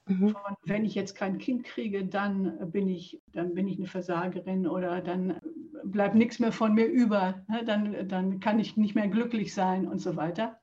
mhm. 0.06 0.30
von, 0.30 0.56
wenn 0.64 0.84
ich 0.84 0.94
jetzt 0.94 1.14
kein 1.14 1.38
Kind 1.38 1.64
kriege, 1.64 2.06
dann 2.06 2.70
bin 2.70 2.88
ich, 2.88 3.20
dann 3.32 3.54
bin 3.54 3.68
ich 3.68 3.78
eine 3.78 3.86
Versagerin 3.86 4.66
oder 4.66 5.00
dann 5.02 5.38
bleibt 5.84 6.14
nichts 6.14 6.38
mehr 6.38 6.52
von 6.52 6.74
mir 6.74 6.86
über, 6.86 7.44
ne, 7.48 7.64
dann, 7.64 8.08
dann 8.08 8.40
kann 8.40 8.58
ich 8.58 8.76
nicht 8.76 8.94
mehr 8.94 9.08
glücklich 9.08 9.54
sein 9.54 9.86
und 9.86 9.98
so 9.98 10.16
weiter. 10.16 10.58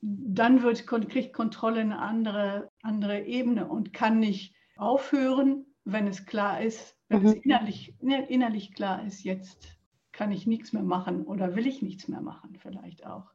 Dann 0.00 0.62
wird, 0.62 0.86
kriegt 0.86 1.32
Kontrolle 1.32 1.80
eine 1.80 1.98
andere, 1.98 2.70
andere 2.82 3.24
Ebene 3.24 3.66
und 3.68 3.92
kann 3.92 4.18
nicht 4.18 4.54
aufhören, 4.76 5.66
wenn 5.84 6.06
es 6.06 6.26
klar 6.26 6.60
ist, 6.60 6.96
wenn 7.08 7.22
mhm. 7.22 7.26
es 7.28 7.34
innerlich, 7.34 7.94
innerlich 8.00 8.74
klar 8.74 9.04
ist, 9.04 9.24
jetzt 9.24 9.78
kann 10.12 10.32
ich 10.32 10.46
nichts 10.46 10.72
mehr 10.72 10.82
machen 10.82 11.24
oder 11.24 11.56
will 11.56 11.66
ich 11.66 11.82
nichts 11.82 12.08
mehr 12.08 12.20
machen 12.20 12.56
vielleicht 12.58 13.06
auch. 13.06 13.30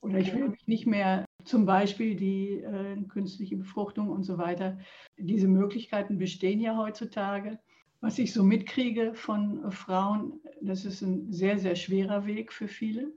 Oder 0.00 0.18
ich 0.18 0.32
will 0.32 0.48
mich 0.48 0.66
nicht 0.66 0.86
mehr, 0.86 1.24
zum 1.44 1.66
Beispiel 1.66 2.14
die 2.14 2.60
äh, 2.60 2.96
künstliche 3.08 3.56
Befruchtung 3.56 4.10
und 4.10 4.22
so 4.22 4.38
weiter. 4.38 4.78
Diese 5.16 5.48
Möglichkeiten 5.48 6.18
bestehen 6.18 6.60
ja 6.60 6.76
heutzutage. 6.76 7.58
Was 8.00 8.18
ich 8.18 8.32
so 8.32 8.44
mitkriege 8.44 9.14
von 9.14 9.64
äh, 9.64 9.70
Frauen, 9.70 10.40
das 10.60 10.84
ist 10.84 11.02
ein 11.02 11.32
sehr, 11.32 11.58
sehr 11.58 11.74
schwerer 11.74 12.26
Weg 12.26 12.52
für 12.52 12.68
viele. 12.68 13.12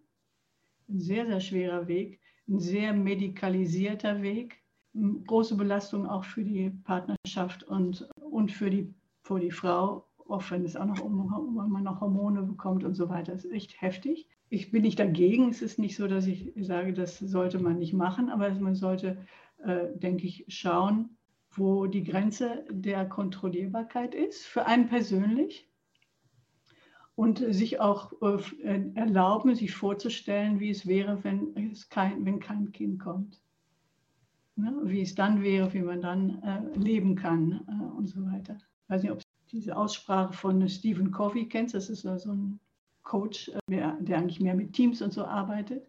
Ein 0.90 1.00
sehr, 1.00 1.28
sehr 1.28 1.40
schwerer 1.40 1.88
Weg, 1.88 2.20
ein 2.52 2.60
sehr 2.60 2.94
medikalisierter 2.94 4.22
Weg. 4.22 4.62
Große 4.94 5.56
Belastung 5.56 6.06
auch 6.06 6.26
für 6.26 6.44
die 6.44 6.70
Partnerschaft 6.84 7.64
und, 7.64 8.10
und 8.16 8.52
für, 8.52 8.70
die, 8.70 8.94
für 9.24 9.40
die 9.40 9.52
Frau, 9.52 10.06
auch 10.28 10.44
wenn 10.52 10.66
es 10.66 10.76
auch 10.76 10.86
noch 10.86 11.00
wenn 11.00 11.70
man 11.70 11.84
noch 11.84 12.02
Hormone 12.02 12.44
bekommt 12.44 12.84
und 12.84 12.94
so 12.94 13.10
weiter. 13.10 13.32
Das 13.32 13.46
ist 13.46 13.54
echt 13.54 13.82
heftig. 13.82 14.28
Ich 14.50 14.72
bin 14.72 14.82
nicht 14.82 15.00
dagegen. 15.00 15.50
Es 15.50 15.62
ist 15.62 15.80
nicht 15.80 15.96
so, 15.96 16.08
dass 16.08 16.28
ich 16.28 16.52
sage, 16.58 16.94
das 16.94 17.20
sollte 17.20 17.60
man 17.60 17.80
nicht 17.80 17.94
machen, 17.94 18.30
aber 18.30 18.52
man 18.56 18.76
sollte, 18.76 19.26
äh, 19.64 19.88
denke 19.96 20.28
ich, 20.28 20.46
schauen, 20.50 21.18
wo 21.52 21.86
die 21.88 22.04
Grenze 22.04 22.66
der 22.70 23.08
Kontrollierbarkeit 23.08 24.14
ist, 24.14 24.46
für 24.46 24.66
einen 24.66 24.88
persönlich. 24.88 25.71
Und 27.22 27.38
sich 27.54 27.80
auch 27.80 28.14
äh, 28.24 28.82
erlauben, 28.96 29.54
sich 29.54 29.76
vorzustellen, 29.76 30.60
wie 30.60 30.72
es 30.72 30.88
wäre, 30.88 31.24
wenn, 31.24 31.56
es 31.72 31.88
kein, 31.88 32.26
wenn 32.26 32.40
kein 32.40 32.72
Kind 32.72 33.00
kommt. 33.00 33.40
Ne? 34.56 34.76
Wie 34.86 35.04
es 35.04 35.14
dann 35.14 35.44
wäre, 35.44 35.72
wie 35.72 35.84
man 35.84 36.02
dann 36.02 36.42
äh, 36.42 36.80
leben 36.80 37.16
kann 37.16 37.62
äh, 37.68 37.96
und 37.96 38.08
so 38.08 38.26
weiter. 38.26 38.58
Ich 38.58 38.90
weiß 38.90 39.04
nicht, 39.04 39.12
ob 39.12 39.20
du 39.20 39.26
diese 39.52 39.78
Aussprache 39.78 40.34
von 40.34 40.68
Stephen 40.68 41.12
Covey 41.12 41.48
kennst. 41.48 41.76
Das 41.76 41.92
ist 41.92 42.02
so 42.02 42.32
ein 42.32 42.60
Coach, 43.04 43.52
der 43.70 44.00
eigentlich 44.00 44.40
mehr 44.40 44.56
mit 44.56 44.74
Teams 44.74 45.04
und 45.04 45.14
so 45.14 45.24
arbeitet. 45.24 45.86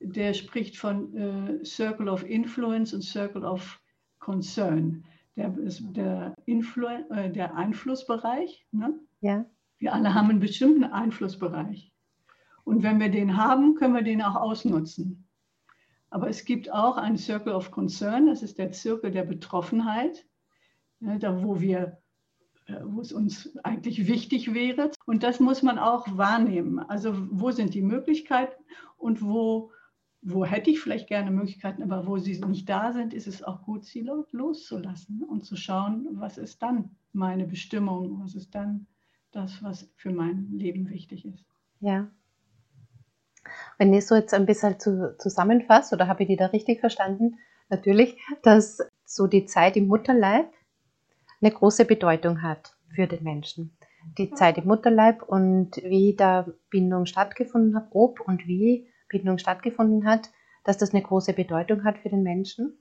Der 0.00 0.34
spricht 0.34 0.76
von 0.76 1.64
Circle 1.64 2.10
of 2.10 2.22
Influence 2.22 2.92
und 2.92 3.00
Circle 3.00 3.46
of 3.46 3.80
Concern. 4.18 5.04
Der, 5.36 5.48
der, 5.48 6.34
Influ 6.44 6.86
der 7.34 7.54
Einflussbereich. 7.54 8.66
Ne? 8.72 8.92
Ja. 9.22 9.46
Wir 9.78 9.92
alle 9.92 10.14
haben 10.14 10.30
einen 10.30 10.40
bestimmten 10.40 10.84
Einflussbereich. 10.84 11.92
Und 12.64 12.82
wenn 12.82 13.00
wir 13.00 13.10
den 13.10 13.36
haben, 13.36 13.74
können 13.74 13.94
wir 13.94 14.02
den 14.02 14.22
auch 14.22 14.36
ausnutzen. 14.36 15.28
Aber 16.10 16.28
es 16.28 16.44
gibt 16.44 16.72
auch 16.72 16.96
einen 16.96 17.18
Circle 17.18 17.52
of 17.52 17.70
Concern, 17.70 18.26
das 18.26 18.42
ist 18.42 18.58
der 18.58 18.72
Zirkel 18.72 19.10
der 19.10 19.24
Betroffenheit, 19.24 20.26
ne, 21.00 21.18
da 21.18 21.42
wo 21.42 21.60
wir 21.60 21.98
äh, 22.66 22.80
wo 22.84 23.00
es 23.00 23.12
uns 23.12 23.56
eigentlich 23.62 24.06
wichtig 24.06 24.54
wäre. 24.54 24.90
Und 25.06 25.22
das 25.22 25.40
muss 25.40 25.62
man 25.62 25.78
auch 25.78 26.06
wahrnehmen. 26.16 26.78
Also 26.78 27.14
wo 27.30 27.50
sind 27.50 27.74
die 27.74 27.82
Möglichkeiten 27.82 28.62
und 28.96 29.22
wo, 29.22 29.70
wo 30.22 30.44
hätte 30.44 30.70
ich 30.70 30.80
vielleicht 30.80 31.08
gerne 31.08 31.30
Möglichkeiten, 31.30 31.82
aber 31.82 32.06
wo 32.06 32.16
sie 32.16 32.40
nicht 32.46 32.68
da 32.68 32.92
sind, 32.92 33.12
ist 33.12 33.26
es 33.26 33.42
auch 33.42 33.62
gut, 33.62 33.84
sie 33.84 34.08
loszulassen 34.32 35.22
und 35.24 35.44
zu 35.44 35.56
schauen, 35.56 36.08
was 36.12 36.38
ist 36.38 36.62
dann 36.62 36.96
meine 37.12 37.46
Bestimmung, 37.46 38.20
was 38.22 38.34
ist 38.34 38.54
dann 38.54 38.86
das, 39.34 39.62
was 39.62 39.88
für 39.96 40.10
mein 40.10 40.48
Leben 40.52 40.88
wichtig 40.90 41.24
ist. 41.24 41.44
Ja. 41.80 42.08
Wenn 43.78 43.92
ich 43.92 44.06
so 44.06 44.14
jetzt 44.14 44.32
ein 44.32 44.46
bisschen 44.46 44.78
zusammenfasse, 44.80 45.94
oder 45.94 46.08
habe 46.08 46.22
ich 46.22 46.28
die 46.28 46.36
da 46.36 46.46
richtig 46.46 46.80
verstanden? 46.80 47.38
Natürlich, 47.68 48.16
dass 48.42 48.80
so 49.04 49.26
die 49.26 49.44
Zeit 49.46 49.76
im 49.76 49.88
Mutterleib 49.88 50.50
eine 51.40 51.50
große 51.50 51.84
Bedeutung 51.84 52.42
hat 52.42 52.76
für 52.94 53.06
den 53.06 53.22
Menschen. 53.22 53.76
Die 54.18 54.30
Zeit 54.32 54.58
im 54.58 54.66
Mutterleib 54.66 55.22
und 55.22 55.76
wie 55.76 56.14
da 56.16 56.46
Bindung 56.70 57.06
stattgefunden 57.06 57.74
hat, 57.74 57.88
ob 57.90 58.20
und 58.20 58.46
wie 58.46 58.88
Bindung 59.08 59.38
stattgefunden 59.38 60.06
hat, 60.06 60.30
dass 60.64 60.78
das 60.78 60.92
eine 60.92 61.02
große 61.02 61.32
Bedeutung 61.32 61.84
hat 61.84 61.98
für 61.98 62.08
den 62.08 62.22
Menschen. 62.22 62.78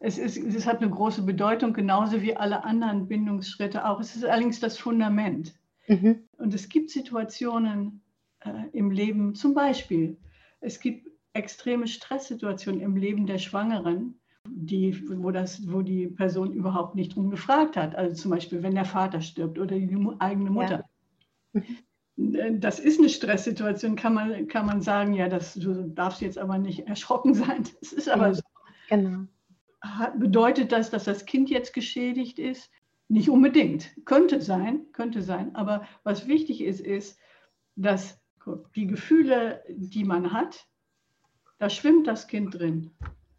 Es, 0.00 0.18
ist, 0.18 0.36
es 0.36 0.66
hat 0.66 0.82
eine 0.82 0.90
große 0.90 1.22
Bedeutung, 1.22 1.72
genauso 1.72 2.22
wie 2.22 2.36
alle 2.36 2.64
anderen 2.64 3.08
Bindungsschritte 3.08 3.86
auch. 3.88 4.00
Es 4.00 4.14
ist 4.14 4.24
allerdings 4.24 4.60
das 4.60 4.78
Fundament. 4.78 5.54
Mhm. 5.86 6.24
Und 6.38 6.54
es 6.54 6.68
gibt 6.68 6.90
Situationen 6.90 8.02
äh, 8.40 8.68
im 8.72 8.90
Leben, 8.90 9.34
zum 9.34 9.54
Beispiel, 9.54 10.16
es 10.60 10.80
gibt 10.80 11.08
extreme 11.32 11.86
Stresssituationen 11.86 12.80
im 12.80 12.96
Leben 12.96 13.26
der 13.26 13.38
Schwangeren, 13.38 14.18
die, 14.46 15.02
wo, 15.08 15.30
das, 15.30 15.70
wo 15.70 15.82
die 15.82 16.06
Person 16.06 16.52
überhaupt 16.52 16.94
nicht 16.94 17.14
drum 17.14 17.30
gefragt 17.30 17.76
hat. 17.76 17.94
Also 17.94 18.14
zum 18.14 18.30
Beispiel, 18.30 18.62
wenn 18.62 18.74
der 18.74 18.84
Vater 18.84 19.20
stirbt 19.20 19.58
oder 19.58 19.76
die 19.76 19.96
eigene 20.18 20.50
Mutter. 20.50 20.84
Ja. 21.52 21.62
Äh, 22.16 22.58
das 22.58 22.78
ist 22.78 22.98
eine 22.98 23.08
Stresssituation, 23.08 23.96
kann 23.96 24.14
man, 24.14 24.46
kann 24.48 24.66
man 24.66 24.80
sagen, 24.80 25.14
ja, 25.14 25.28
das, 25.28 25.54
du 25.54 25.88
darfst 25.88 26.20
jetzt 26.20 26.38
aber 26.38 26.58
nicht 26.58 26.86
erschrocken 26.86 27.34
sein. 27.34 27.64
Das 27.80 27.92
ist 27.92 28.08
aber 28.08 28.34
so. 28.34 28.42
Genau. 28.88 29.24
Bedeutet 30.18 30.72
das, 30.72 30.90
dass 30.90 31.04
das 31.04 31.26
Kind 31.26 31.50
jetzt 31.50 31.74
geschädigt 31.74 32.38
ist? 32.38 32.70
Nicht 33.08 33.28
unbedingt. 33.28 33.90
Könnte 34.04 34.40
sein, 34.40 34.86
könnte 34.92 35.22
sein. 35.22 35.54
Aber 35.54 35.86
was 36.02 36.26
wichtig 36.26 36.62
ist, 36.62 36.80
ist, 36.80 37.18
dass 37.76 38.20
die 38.74 38.86
Gefühle, 38.86 39.62
die 39.68 40.04
man 40.04 40.32
hat, 40.32 40.66
da 41.58 41.70
schwimmt 41.70 42.06
das 42.06 42.26
Kind 42.26 42.58
drin. 42.58 42.90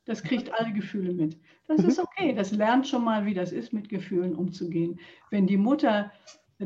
Das 0.05 0.23
kriegt 0.23 0.53
alle 0.53 0.71
Gefühle 0.71 1.13
mit. 1.13 1.39
Das 1.67 1.81
mhm. 1.81 1.89
ist 1.89 1.99
okay. 1.99 2.33
Das 2.33 2.51
lernt 2.51 2.87
schon 2.87 3.03
mal, 3.03 3.25
wie 3.25 3.33
das 3.33 3.51
ist, 3.51 3.73
mit 3.73 3.89
Gefühlen 3.89 4.35
umzugehen. 4.35 4.99
Wenn 5.31 5.47
die 5.47 5.57
Mutter 5.57 6.11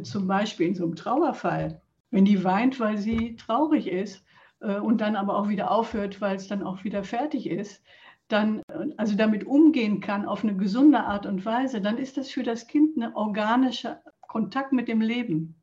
zum 0.03 0.27
Beispiel 0.27 0.67
in 0.67 0.75
so 0.75 0.83
einem 0.83 0.95
Trauerfall, 0.95 1.81
wenn 2.12 2.25
die 2.25 2.43
weint, 2.43 2.79
weil 2.79 2.97
sie 2.97 3.35
traurig 3.38 3.88
ist 3.88 4.23
äh, 4.59 4.79
und 4.79 4.99
dann 5.01 5.15
aber 5.15 5.38
auch 5.38 5.47
wieder 5.47 5.71
aufhört, 5.71 6.21
weil 6.21 6.35
es 6.35 6.47
dann 6.47 6.63
auch 6.63 6.83
wieder 6.83 7.03
fertig 7.03 7.49
ist, 7.49 7.81
dann 8.29 8.61
also 8.97 9.15
damit 9.15 9.45
umgehen 9.45 9.99
kann 9.99 10.25
auf 10.25 10.43
eine 10.43 10.55
gesunde 10.55 11.01
Art 11.01 11.25
und 11.25 11.45
Weise, 11.45 11.81
dann 11.81 11.97
ist 11.97 12.17
das 12.17 12.29
für 12.29 12.43
das 12.43 12.67
Kind 12.67 12.95
ein 12.97 13.13
organischer 13.13 14.01
Kontakt 14.21 14.71
mit 14.71 14.87
dem 14.87 15.01
Leben. 15.01 15.55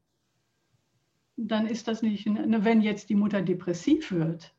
Dann 1.37 1.67
ist 1.67 1.89
das 1.89 2.03
nicht, 2.03 2.27
wenn 2.27 2.81
jetzt 2.81 3.09
die 3.09 3.15
Mutter 3.15 3.43
depressiv 3.43 4.13
wird, 4.13 4.57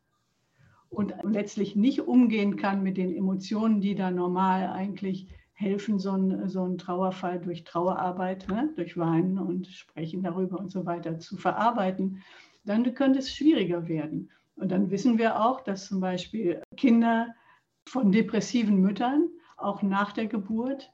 und 0.90 1.14
letztlich 1.24 1.76
nicht 1.76 2.02
umgehen 2.02 2.56
kann 2.56 2.84
mit 2.84 2.98
den 2.98 3.14
Emotionen, 3.14 3.82
die 3.82 3.96
da 3.96 4.12
normal 4.12 4.70
eigentlich 4.70 5.28
helfen, 5.54 6.00
so 6.00 6.12
einen 6.12 6.48
so 6.50 6.68
Trauerfall 6.76 7.40
durch 7.40 7.64
Trauerarbeit, 7.64 8.48
ne, 8.48 8.72
durch 8.76 8.96
Weinen 8.98 9.40
und 9.40 9.68
Sprechen 9.68 10.24
darüber 10.24 10.60
und 10.60 10.72
so 10.72 10.86
weiter 10.86 11.20
zu 11.20 11.36
verarbeiten, 11.36 12.24
dann 12.64 12.94
könnte 12.94 13.20
es 13.20 13.34
schwieriger 13.34 13.88
werden. 13.88 14.30
Und 14.56 14.72
dann 14.72 14.92
wissen 14.92 15.18
wir 15.18 15.44
auch, 15.44 15.62
dass 15.62 15.88
zum 15.88 16.00
Beispiel 16.00 16.62
Kinder 16.76 17.34
von 17.88 18.12
depressiven 18.12 18.82
Müttern 18.82 19.30
auch 19.58 19.82
nach 19.82 20.12
der 20.12 20.28
Geburt 20.28 20.92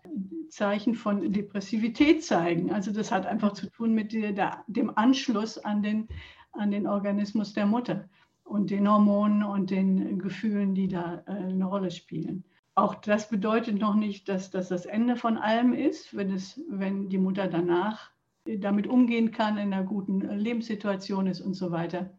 Zeichen 0.49 0.95
von 0.95 1.31
Depressivität 1.31 2.23
zeigen. 2.23 2.71
Also 2.71 2.91
das 2.91 3.11
hat 3.11 3.25
einfach 3.25 3.53
zu 3.53 3.69
tun 3.69 3.93
mit 3.93 4.13
der, 4.13 4.63
dem 4.67 4.97
Anschluss 4.97 5.57
an 5.57 5.83
den, 5.83 6.07
an 6.53 6.71
den 6.71 6.87
Organismus 6.87 7.53
der 7.53 7.65
Mutter 7.65 8.07
und 8.43 8.69
den 8.69 8.89
Hormonen 8.89 9.43
und 9.43 9.69
den 9.69 10.19
Gefühlen, 10.19 10.75
die 10.75 10.87
da 10.87 11.23
äh, 11.27 11.31
eine 11.31 11.65
Rolle 11.65 11.91
spielen. 11.91 12.43
Auch 12.75 12.95
das 12.95 13.29
bedeutet 13.29 13.79
noch 13.79 13.95
nicht, 13.95 14.29
dass 14.29 14.49
das 14.49 14.69
das 14.69 14.85
Ende 14.85 15.15
von 15.15 15.37
allem 15.37 15.73
ist, 15.73 16.15
wenn, 16.15 16.31
es, 16.31 16.61
wenn 16.69 17.09
die 17.09 17.17
Mutter 17.17 17.47
danach 17.47 18.11
damit 18.45 18.87
umgehen 18.87 19.31
kann, 19.31 19.57
in 19.57 19.73
einer 19.73 19.83
guten 19.83 20.21
Lebenssituation 20.21 21.27
ist 21.27 21.41
und 21.41 21.53
so 21.53 21.71
weiter. 21.71 22.11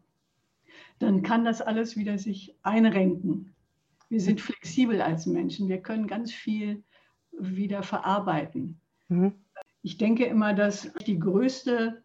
Dann 0.99 1.23
kann 1.23 1.43
das 1.43 1.61
alles 1.61 1.97
wieder 1.97 2.17
sich 2.17 2.55
einrenken. 2.63 3.54
Wir 4.15 4.21
sind 4.21 4.39
flexibel 4.39 5.01
als 5.01 5.25
Menschen. 5.25 5.67
Wir 5.67 5.81
können 5.81 6.07
ganz 6.07 6.31
viel 6.31 6.85
wieder 7.37 7.83
verarbeiten. 7.83 8.79
Mhm. 9.09 9.33
Ich 9.81 9.97
denke 9.97 10.23
immer, 10.23 10.53
dass 10.53 10.89
die 11.05 11.19
größte 11.19 12.01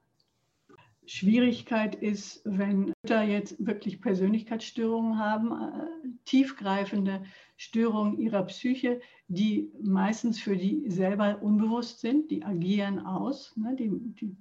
Schwierigkeit 1.07 1.94
ist, 1.94 2.42
wenn 2.44 2.92
Mütter 3.05 3.23
jetzt 3.23 3.64
wirklich 3.64 4.01
Persönlichkeitsstörungen 4.01 5.20
haben, 5.20 5.53
äh, 5.53 6.09
tiefgreifende 6.25 7.23
Störungen 7.57 8.18
ihrer 8.18 8.42
Psyche, 8.42 9.01
die 9.29 9.70
meistens 9.81 10.40
für 10.40 10.57
die 10.57 10.90
selber 10.90 11.40
unbewusst 11.40 12.01
sind, 12.01 12.33
die 12.33 12.42
agieren 12.42 12.99
aus. 13.07 13.57
Ne, 13.57 13.77
die, 13.77 13.88
die, 14.20 14.37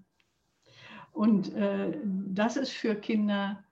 und 1.11 1.53
äh, 1.53 1.99
das 2.29 2.57
ist 2.57 2.71
für 2.71 2.95
Kinder 2.95 3.63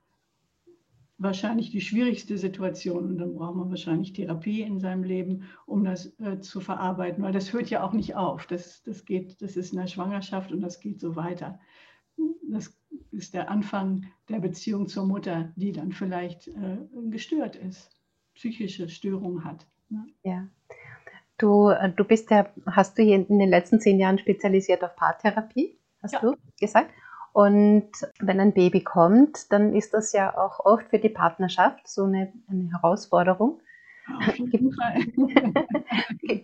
wahrscheinlich 1.18 1.70
die 1.70 1.80
schwierigste 1.80 2.38
Situation. 2.38 3.04
Und 3.04 3.18
dann 3.18 3.34
braucht 3.34 3.56
man 3.56 3.70
wahrscheinlich 3.70 4.12
Therapie 4.12 4.62
in 4.62 4.80
seinem 4.80 5.02
Leben, 5.02 5.44
um 5.66 5.84
das 5.84 6.18
äh, 6.20 6.38
zu 6.40 6.60
verarbeiten, 6.60 7.22
weil 7.22 7.32
das 7.32 7.52
hört 7.52 7.68
ja 7.68 7.82
auch 7.82 7.92
nicht 7.92 8.14
auf. 8.14 8.46
Das, 8.46 8.82
das, 8.84 9.04
geht, 9.04 9.42
das 9.42 9.56
ist 9.56 9.72
in 9.72 9.80
der 9.80 9.88
Schwangerschaft 9.88 10.52
und 10.52 10.60
das 10.60 10.80
geht 10.80 11.00
so 11.00 11.16
weiter. 11.16 11.58
Das 12.48 12.76
ist 13.10 13.34
der 13.34 13.50
Anfang 13.50 14.06
der 14.28 14.38
Beziehung 14.38 14.88
zur 14.88 15.06
Mutter, 15.06 15.52
die 15.56 15.72
dann 15.72 15.92
vielleicht 15.92 16.48
äh, 16.48 16.78
gestört 17.10 17.56
ist, 17.56 17.90
psychische 18.34 18.88
Störungen 18.88 19.44
hat. 19.44 19.66
Ne? 19.88 20.06
Ja. 20.22 20.48
Du, 21.36 21.72
du 21.96 22.04
bist 22.04 22.30
ja, 22.30 22.48
hast 22.66 22.98
du 22.98 23.02
hier 23.02 23.16
in 23.16 23.38
den 23.38 23.48
letzten 23.48 23.80
zehn 23.80 24.00
Jahren 24.00 24.18
spezialisiert 24.18 24.82
auf 24.82 24.96
Paartherapie, 24.96 25.78
hast 26.02 26.14
ja. 26.14 26.20
du 26.20 26.34
gesagt? 26.58 26.90
Und 27.38 27.92
wenn 28.18 28.40
ein 28.40 28.52
Baby 28.52 28.82
kommt, 28.82 29.52
dann 29.52 29.72
ist 29.72 29.94
das 29.94 30.12
ja 30.12 30.36
auch 30.36 30.58
oft 30.66 30.88
für 30.90 30.98
die 30.98 31.08
Partnerschaft 31.08 31.86
so 31.86 32.02
eine, 32.02 32.32
eine 32.48 32.68
Herausforderung. 32.72 33.60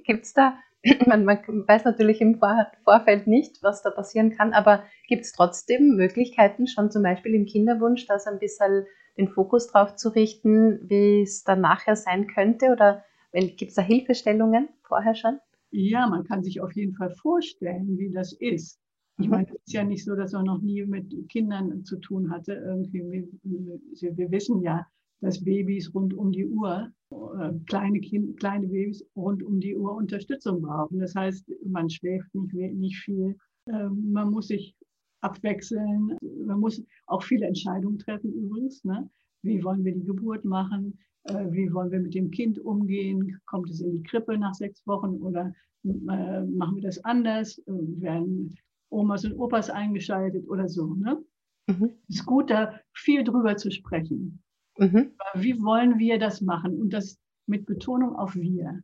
Gibt 0.05 0.25
es 0.25 0.33
da, 0.35 0.57
man, 1.09 1.25
man, 1.25 1.39
weiß 1.67 1.85
natürlich 1.85 2.21
im 2.21 2.39
Vor 2.39 2.69
Vorfeld 2.85 3.27
nicht, 3.27 3.61
was 3.61 3.83
da 3.83 3.91
passieren 3.91 4.31
kann, 4.31 4.53
aber 4.53 4.85
gibt 5.09 5.25
es 5.25 5.33
trotzdem 5.33 5.97
Möglichkeiten, 5.97 6.69
schon 6.69 6.93
zum 6.93 7.03
Beispiel 7.03 7.35
im 7.35 7.47
Kinderwunsch, 7.47 8.07
da 8.07 8.21
so 8.21 8.31
ein 8.31 8.39
bisschen 8.39 8.87
den 9.19 9.27
Fokus 9.27 9.67
drauf 9.67 9.97
zu 9.97 10.11
richten, 10.11 10.79
wie 10.89 11.23
es 11.23 11.43
dann 11.43 11.61
nachher 11.61 11.97
sein 11.97 12.29
könnte? 12.29 12.67
Oder 12.67 13.03
gibt 13.33 13.71
es 13.71 13.75
da 13.75 13.83
Hilfestellungen 13.83 14.69
vorher 14.85 15.17
schon? 15.17 15.41
Ja, 15.73 16.07
man 16.07 16.23
kann 16.23 16.45
sich 16.45 16.61
auf 16.61 16.71
jeden 16.77 16.95
Fall 16.95 17.11
vorstellen, 17.11 17.99
wie 17.99 18.13
das 18.13 18.33
ist. 18.33 18.84
Ich 19.19 19.29
meine, 19.29 19.47
es 19.49 19.55
ist 19.67 19.73
ja 19.73 19.85
nicht 19.85 20.05
so, 20.05 20.17
dass 20.17 20.33
man 20.33 20.45
noch 20.45 20.61
nie 20.61 20.85
mit 20.85 21.13
Kindern 21.29 21.85
zu 21.85 21.97
tun 21.99 22.31
hatte. 22.31 22.55
Irgendwie, 22.55 23.31
wir, 23.43 24.17
wir 24.17 24.31
wissen 24.31 24.61
ja, 24.61 24.87
dass 25.21 25.43
Babys 25.43 25.95
rund 25.95 26.13
um 26.15 26.33
die 26.33 26.47
Uhr, 26.47 26.93
äh, 27.11 27.53
kleine, 27.67 28.01
kind, 28.01 28.37
kleine 28.39 28.67
Babys 28.67 29.05
rund 29.17 29.43
um 29.43 29.61
die 29.61 29.77
Uhr 29.77 29.95
Unterstützung 29.95 30.63
brauchen. 30.63 30.99
Das 30.99 31.15
heißt, 31.15 31.51
man 31.65 31.89
schläft 31.89 32.35
nicht, 32.35 32.55
nicht 32.75 32.99
viel, 32.99 33.37
ähm, 33.69 34.13
man 34.13 34.31
muss 34.31 34.49
sich 34.49 34.75
abwechseln, 35.21 36.17
man 36.45 36.61
muss 36.61 36.83
auch 37.07 37.23
viele 37.23 37.47
Entscheidungen 37.47 37.99
treffen 37.99 38.33
übrigens. 38.33 38.85
Ne? 38.85 39.09
Wie 39.43 39.63
wollen 39.63 39.85
wir 39.85 39.95
die 39.95 40.05
Geburt 40.05 40.45
machen? 40.45 40.99
Äh, 41.25 41.53
wie 41.53 41.73
wollen 41.73 41.91
wir 41.91 42.01
mit 42.01 42.15
dem 42.15 42.31
Kind 42.31 42.59
umgehen? 42.59 43.41
Kommt 43.47 43.71
es 43.71 43.81
in 43.81 43.93
die 43.93 44.03
Krippe 44.03 44.37
nach 44.37 44.55
sechs 44.55 44.87
Wochen 44.87 45.17
oder 45.23 45.55
äh, 45.85 46.43
machen 46.43 46.77
wir 46.77 46.83
das 46.83 47.03
anders? 47.05 47.63
werden 47.67 48.55
Omas 48.91 49.25
und 49.25 49.35
Opas 49.35 49.71
eingeschaltet 49.71 50.49
oder 50.49 50.69
so. 50.69 50.95
Ne? 50.95 51.23
Mhm. 51.67 51.91
Es 52.09 52.17
ist 52.17 52.27
gut, 52.27 52.51
da 52.51 52.79
viel 52.93 53.25
drüber 53.25 53.57
zu 53.57 53.71
sprechen. 53.71 54.43
Mhm. 54.79 55.13
Wie 55.35 55.61
wollen 55.63 55.99
wir 55.99 56.19
das 56.19 56.41
machen? 56.41 56.81
Und 56.81 56.93
das 56.93 57.19
mit 57.47 57.67
Betonung 57.67 58.17
auf 58.17 58.35
wir. 58.35 58.83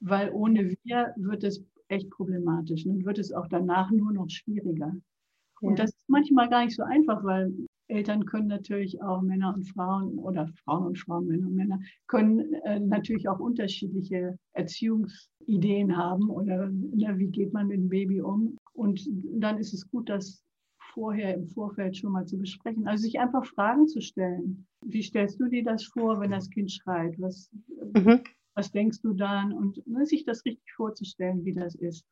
Weil 0.00 0.30
ohne 0.30 0.76
wir 0.84 1.14
wird 1.16 1.44
es 1.44 1.64
echt 1.88 2.10
problematisch. 2.10 2.86
Und 2.86 3.04
wird 3.04 3.18
es 3.18 3.32
auch 3.32 3.48
danach 3.48 3.90
nur 3.90 4.12
noch 4.12 4.28
schwieriger. 4.28 4.94
Ja. 5.60 5.68
Und 5.68 5.78
das 5.78 5.90
ist 5.90 6.08
manchmal 6.08 6.48
gar 6.48 6.64
nicht 6.64 6.76
so 6.76 6.82
einfach, 6.82 7.24
weil 7.24 7.52
Eltern 7.88 8.26
können 8.26 8.48
natürlich 8.48 9.02
auch 9.02 9.22
Männer 9.22 9.54
und 9.54 9.64
Frauen 9.64 10.18
oder 10.18 10.48
Frauen 10.64 10.86
und 10.86 10.98
Frauen, 10.98 11.26
Männer 11.26 11.46
und 11.46 11.56
Männer 11.56 11.80
können 12.06 12.52
äh, 12.64 12.80
natürlich 12.80 13.28
auch 13.28 13.40
unterschiedliche 13.40 14.38
Erziehungsideen 14.52 15.96
haben 15.96 16.30
oder 16.30 16.70
na, 16.70 17.18
wie 17.18 17.28
geht 17.28 17.52
man 17.52 17.68
mit 17.68 17.78
dem 17.78 17.88
Baby 17.88 18.20
um. 18.20 18.58
Und 18.74 19.08
dann 19.32 19.58
ist 19.58 19.72
es 19.72 19.90
gut, 19.90 20.08
das 20.08 20.42
vorher 20.92 21.34
im 21.34 21.48
Vorfeld 21.48 21.96
schon 21.96 22.12
mal 22.12 22.26
zu 22.26 22.38
besprechen. 22.38 22.86
Also 22.86 23.02
sich 23.02 23.18
einfach 23.20 23.44
Fragen 23.44 23.86
zu 23.86 24.00
stellen. 24.00 24.66
Wie 24.84 25.02
stellst 25.02 25.40
du 25.40 25.48
dir 25.48 25.64
das 25.64 25.84
vor, 25.84 26.20
wenn 26.20 26.30
das 26.30 26.50
Kind 26.50 26.70
schreit? 26.72 27.14
Was, 27.18 27.50
mhm. 27.94 28.20
was 28.54 28.70
denkst 28.70 29.00
du 29.02 29.12
dann? 29.12 29.52
Und 29.52 29.86
ne, 29.86 30.04
sich 30.06 30.24
das 30.24 30.44
richtig 30.44 30.72
vorzustellen, 30.74 31.44
wie 31.44 31.54
das 31.54 31.74
ist. 31.74 32.04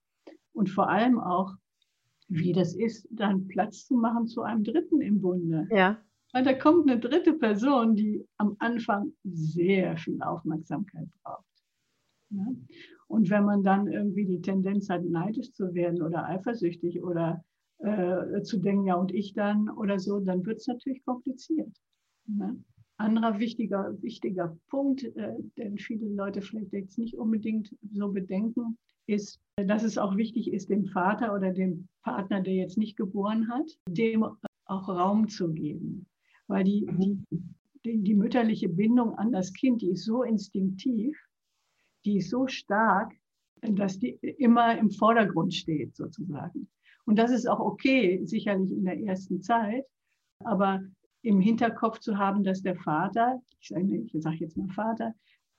Und 0.52 0.70
vor 0.70 0.88
allem 0.88 1.18
auch, 1.18 1.54
wie 2.28 2.52
das 2.52 2.74
ist, 2.74 3.06
dann 3.10 3.46
Platz 3.48 3.86
zu 3.86 3.96
machen 3.96 4.26
zu 4.26 4.42
einem 4.42 4.64
Dritten 4.64 5.00
im 5.00 5.20
Bunde. 5.20 5.68
Ja. 5.70 5.98
Weil 6.32 6.44
da 6.44 6.52
kommt 6.52 6.90
eine 6.90 7.00
dritte 7.00 7.34
Person, 7.34 7.94
die 7.94 8.26
am 8.36 8.56
Anfang 8.58 9.12
sehr 9.24 9.96
viel 9.96 10.20
Aufmerksamkeit 10.22 11.08
braucht. 11.22 11.44
Ja? 12.30 12.46
Und 13.08 13.30
wenn 13.30 13.44
man 13.44 13.62
dann 13.62 13.86
irgendwie 13.86 14.26
die 14.26 14.40
Tendenz 14.40 14.90
hat, 14.90 15.04
neidisch 15.04 15.52
zu 15.52 15.72
werden 15.74 16.02
oder 16.02 16.24
eifersüchtig 16.26 17.02
oder 17.02 17.44
äh, 17.78 18.42
zu 18.42 18.58
denken, 18.58 18.86
ja 18.86 18.94
und 18.96 19.14
ich 19.14 19.32
dann 19.34 19.68
oder 19.70 19.98
so, 19.98 20.18
dann 20.18 20.44
wird 20.44 20.58
es 20.58 20.66
natürlich 20.66 21.04
kompliziert. 21.04 21.72
Ne? 22.26 22.58
Anderer 22.98 23.38
wichtiger, 23.38 23.96
wichtiger 24.02 24.56
Punkt, 24.68 25.04
äh, 25.04 25.34
den 25.58 25.78
viele 25.78 26.08
Leute 26.08 26.40
vielleicht 26.40 26.72
jetzt 26.72 26.98
nicht 26.98 27.16
unbedingt 27.16 27.74
so 27.92 28.10
bedenken, 28.10 28.78
ist, 29.06 29.40
dass 29.56 29.82
es 29.82 29.98
auch 29.98 30.16
wichtig 30.16 30.52
ist, 30.52 30.70
dem 30.70 30.86
Vater 30.86 31.34
oder 31.34 31.52
dem 31.52 31.88
Partner, 32.02 32.40
der 32.40 32.54
jetzt 32.54 32.78
nicht 32.78 32.96
geboren 32.96 33.48
hat, 33.48 33.70
dem 33.88 34.24
auch 34.64 34.88
Raum 34.88 35.28
zu 35.28 35.52
geben. 35.52 36.06
Weil 36.48 36.64
die, 36.64 36.86
die, 36.98 37.18
die, 37.84 38.02
die 38.02 38.14
mütterliche 38.14 38.68
Bindung 38.68 39.14
an 39.14 39.32
das 39.32 39.52
Kind, 39.52 39.82
die 39.82 39.90
ist 39.90 40.04
so 40.04 40.22
instinktiv, 40.22 41.16
die 42.04 42.18
ist 42.18 42.30
so 42.30 42.46
stark, 42.46 43.12
dass 43.60 43.98
die 43.98 44.18
immer 44.38 44.78
im 44.78 44.90
Vordergrund 44.90 45.54
steht, 45.54 45.96
sozusagen. 45.96 46.68
Und 47.04 47.18
das 47.18 47.30
ist 47.30 47.46
auch 47.46 47.60
okay, 47.60 48.24
sicherlich 48.24 48.70
in 48.70 48.84
der 48.84 48.98
ersten 49.00 49.42
Zeit, 49.42 49.84
aber 50.44 50.82
im 51.26 51.40
Hinterkopf 51.40 51.98
zu 51.98 52.16
haben, 52.16 52.44
dass 52.44 52.62
der 52.62 52.76
Vater, 52.76 53.42
ich 53.60 53.68
sage, 53.68 54.06
sage 54.14 54.36
jetzt 54.36 54.56
mal 54.56 54.68
Vater, 54.68 55.12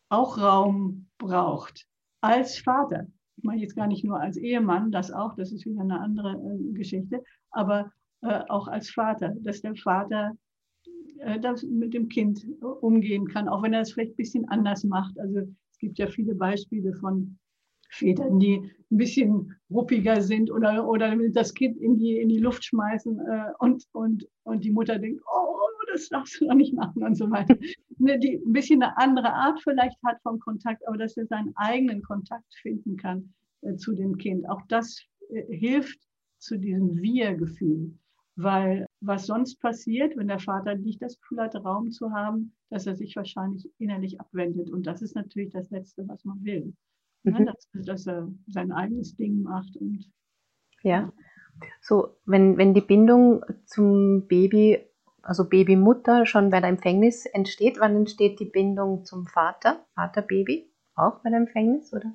auch 0.10 0.38
Raum 0.38 1.08
braucht 1.18 1.86
als 2.22 2.58
Vater. 2.58 3.08
Ich 3.36 3.44
meine 3.44 3.62
jetzt 3.62 3.76
gar 3.76 3.88
nicht 3.88 4.06
nur 4.06 4.20
als 4.20 4.38
Ehemann, 4.38 4.92
das 4.92 5.12
auch, 5.12 5.36
das 5.36 5.52
ist 5.52 5.66
wieder 5.66 5.82
eine 5.82 6.00
andere 6.00 6.32
äh, 6.34 6.74
Geschichte, 6.74 7.22
aber 7.52 7.92
äh, 8.22 8.40
auch 8.48 8.68
als 8.70 8.90
Vater, 8.90 9.36
dass 9.42 9.62
der 9.62 9.76
Vater 9.76 10.38
äh, 11.20 11.40
das 11.40 11.64
mit 11.64 11.94
dem 11.94 12.08
Kind 12.08 12.48
umgehen 12.62 13.28
kann, 13.28 13.50
auch 13.50 13.62
wenn 13.62 13.74
er 13.74 13.82
es 13.82 13.92
vielleicht 13.92 14.14
ein 14.14 14.18
bisschen 14.18 14.48
anders 14.48 14.86
macht. 14.86 15.20
Also 15.20 15.40
es 15.72 15.78
gibt 15.78 16.00
ja 16.00 16.08
viele 16.08 16.34
Beispiele 16.34 16.94
von 16.94 17.38
Vätern, 17.90 18.40
die 18.40 18.72
ein 18.92 18.98
bisschen 18.98 19.56
ruppiger 19.70 20.22
sind 20.22 20.52
oder, 20.52 20.88
oder 20.88 21.16
das 21.30 21.54
Kind 21.54 21.78
in 21.78 21.98
die, 21.98 22.18
in 22.20 22.30
die 22.30 22.40
Luft 22.40 22.66
schmeißen 22.66 23.20
äh, 23.20 23.52
und, 23.60 23.86
und, 23.92 24.28
und 24.44 24.64
die 24.64 24.72
Mutter 24.72 25.00
denkt, 25.00 25.22
oh, 25.34 25.58
das 25.92 26.10
darfst 26.10 26.40
du 26.40 26.48
doch 26.48 26.54
nicht 26.54 26.74
machen 26.74 27.04
und 27.04 27.16
so 27.16 27.30
weiter. 27.30 27.58
Ne, 28.00 28.20
die 28.20 28.36
ein 28.46 28.54
bisschen 28.54 28.84
eine 28.84 28.96
andere 28.98 29.34
Art 29.34 29.60
vielleicht 29.64 29.98
hat 30.06 30.22
vom 30.22 30.38
Kontakt, 30.40 30.88
aber 30.88 30.98
dass 30.98 31.18
er 31.18 31.26
seinen 31.26 31.52
eigenen 31.56 32.04
Kontakt 32.04 32.46
finden 32.62 32.96
kann 32.96 33.34
äh, 33.62 33.76
zu 33.76 33.96
dem 33.96 34.20
Kind. 34.20 34.48
Auch 34.48 34.62
das 34.68 35.02
äh, 35.32 35.58
hilft 35.58 36.00
zu 36.38 36.60
diesem 36.60 37.02
Wir-Gefühl. 37.02 37.98
Weil 38.36 38.86
was 39.02 39.26
sonst 39.26 39.60
passiert, 39.60 40.16
wenn 40.16 40.28
der 40.28 40.38
Vater 40.38 40.76
nicht 40.76 41.02
das 41.02 41.20
Gefühl 41.20 41.42
hat, 41.42 41.56
Raum 41.56 41.90
zu 41.90 42.12
haben, 42.12 42.54
dass 42.70 42.86
er 42.86 42.96
sich 42.96 43.16
wahrscheinlich 43.16 43.68
innerlich 43.80 44.22
abwendet. 44.22 44.70
Und 44.70 44.86
das 44.86 45.02
ist 45.02 45.16
natürlich 45.16 45.50
das 45.50 45.72
Letzte, 45.72 46.08
was 46.08 46.24
man 46.24 46.44
will. 46.44 46.76
Mhm. 47.24 47.36
Ja, 47.38 47.46
dass, 47.46 47.70
dass, 47.86 48.08
er 48.08 48.28
sein 48.48 48.72
eigenes 48.72 49.16
Ding 49.16 49.42
macht. 49.42 49.76
Und, 49.78 50.12
ja. 50.84 51.12
So, 51.82 52.18
wenn, 52.26 52.58
wenn 52.58 52.74
die 52.74 52.82
Bindung 52.82 53.44
zum 53.66 54.28
Baby, 54.28 54.80
also 55.22 55.50
Babymutter 55.50 56.26
schon 56.26 56.50
bei 56.50 56.60
der 56.60 56.70
Empfängnis 56.70 57.26
entsteht, 57.26 57.80
wann 57.80 57.96
entsteht 57.96 58.40
die 58.40 58.46
Bindung 58.46 59.06
zum 59.06 59.26
Vater, 59.26 59.86
Vater-Baby? 59.96 60.72
Auch 60.96 61.22
bei 61.22 61.30
der 61.30 61.40
Empfängnis, 61.40 61.94
oder? 61.94 62.14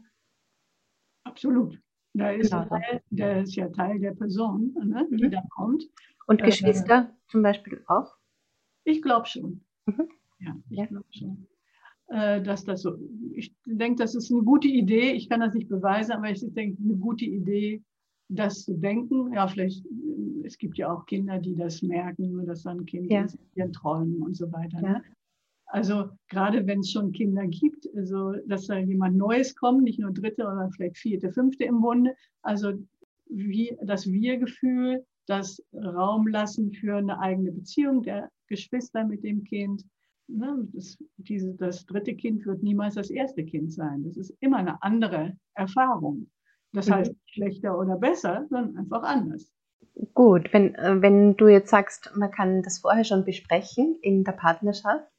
Absolut. 1.25 1.79
Da 2.15 2.31
ist, 2.31 2.51
genau. 2.51 2.65
Teil, 2.67 3.03
der 3.11 3.43
ist 3.43 3.55
ja 3.55 3.69
Teil 3.69 3.99
der 3.99 4.13
Person, 4.13 4.75
ne, 4.85 5.07
die 5.11 5.25
mhm. 5.25 5.31
da 5.31 5.43
kommt. 5.51 5.85
Und 6.27 6.43
äh, 6.43 6.45
Geschwister 6.45 7.11
äh, 7.11 7.31
zum 7.31 7.43
Beispiel 7.43 7.83
auch? 7.87 8.17
Ich 8.85 9.01
glaube 9.01 9.27
schon. 9.27 9.65
Mhm. 9.87 10.09
Ja, 10.39 10.57
ich 10.69 10.79
ja. 10.79 10.87
glaube 10.87 11.07
schon. 11.11 11.47
Äh, 12.13 12.43
dass 12.43 12.65
das 12.65 12.83
so, 12.83 12.99
ich 13.33 13.55
denke, 13.65 14.03
das 14.03 14.15
ist 14.15 14.31
eine 14.31 14.43
gute 14.43 14.69
Idee. 14.69 15.13
Ich 15.13 15.31
kann 15.31 15.41
das 15.41 15.55
nicht 15.55 15.71
beweisen, 15.71 16.13
aber 16.13 16.29
ich 16.29 16.45
denke, 16.53 16.83
eine 16.83 16.97
gute 16.97 17.25
Idee, 17.25 17.83
das 18.29 18.65
zu 18.65 18.75
denken. 18.75 19.33
Ja, 19.33 19.49
vielleicht, 19.49 19.87
äh, 19.87 20.45
es 20.45 20.59
gibt 20.59 20.77
ja 20.77 20.93
auch 20.93 21.07
Kinder, 21.07 21.39
die 21.39 21.55
das 21.55 21.81
merken, 21.81 22.45
dass 22.45 22.65
dann 22.65 22.85
Kind 22.85 23.11
ja. 23.11 23.27
Träumen 23.69 24.21
und 24.23 24.37
so 24.37 24.53
weiter. 24.53 24.83
Ja. 24.83 24.89
Ne? 24.93 25.03
Also 25.65 26.11
gerade 26.29 26.67
wenn 26.67 26.81
es 26.81 26.91
schon 26.91 27.13
Kinder 27.13 27.47
gibt, 27.47 27.89
also 27.97 28.35
dass 28.47 28.67
da 28.67 28.77
jemand 28.77 29.17
Neues 29.17 29.57
kommt, 29.57 29.85
nicht 29.85 29.99
nur 29.99 30.13
dritte 30.13 30.43
oder 30.43 30.69
vielleicht 30.77 30.99
vierte, 30.99 31.33
fünfte 31.33 31.65
im 31.65 31.81
Bunde, 31.81 32.15
also 32.43 32.75
wie 33.31 33.75
das 33.83 34.07
Wir-Gefühl, 34.07 35.03
das 35.27 35.63
Raum 35.73 36.27
lassen 36.27 36.75
für 36.75 36.97
eine 36.97 37.19
eigene 37.19 37.53
Beziehung 37.53 38.03
der 38.03 38.31
Geschwister 38.49 39.03
mit 39.07 39.25
dem 39.25 39.45
Kind. 39.45 39.83
Ne, 40.29 40.69
das, 40.73 40.97
diese, 41.17 41.55
das 41.55 41.85
dritte 41.87 42.15
Kind 42.15 42.47
wird 42.47 42.63
niemals 42.63 42.95
das 42.95 43.11
erste 43.11 43.45
Kind 43.45 43.73
sein. 43.73 44.05
Das 44.05 44.17
ist 44.17 44.35
immer 44.41 44.59
eine 44.59 44.83
andere 44.83 45.37
Erfahrung. 45.55 46.31
Das 46.73 46.89
mhm. 46.89 46.95
heißt 46.95 47.15
schlechter 47.27 47.79
oder 47.79 47.97
besser, 47.97 48.47
sondern 48.49 48.77
einfach 48.77 49.03
anders. 49.03 49.53
Gut, 50.15 50.53
wenn, 50.53 50.75
äh, 50.75 51.03
wenn 51.03 51.37
du 51.37 51.49
jetzt 51.49 51.71
sagst, 51.71 52.13
man 52.17 52.31
kann 52.31 52.63
das 52.63 52.79
vorher 52.79 53.05
schon 53.05 53.25
besprechen 53.25 53.99
in 54.01 54.25
der 54.25 54.33
Partnerschaft, 54.33 55.11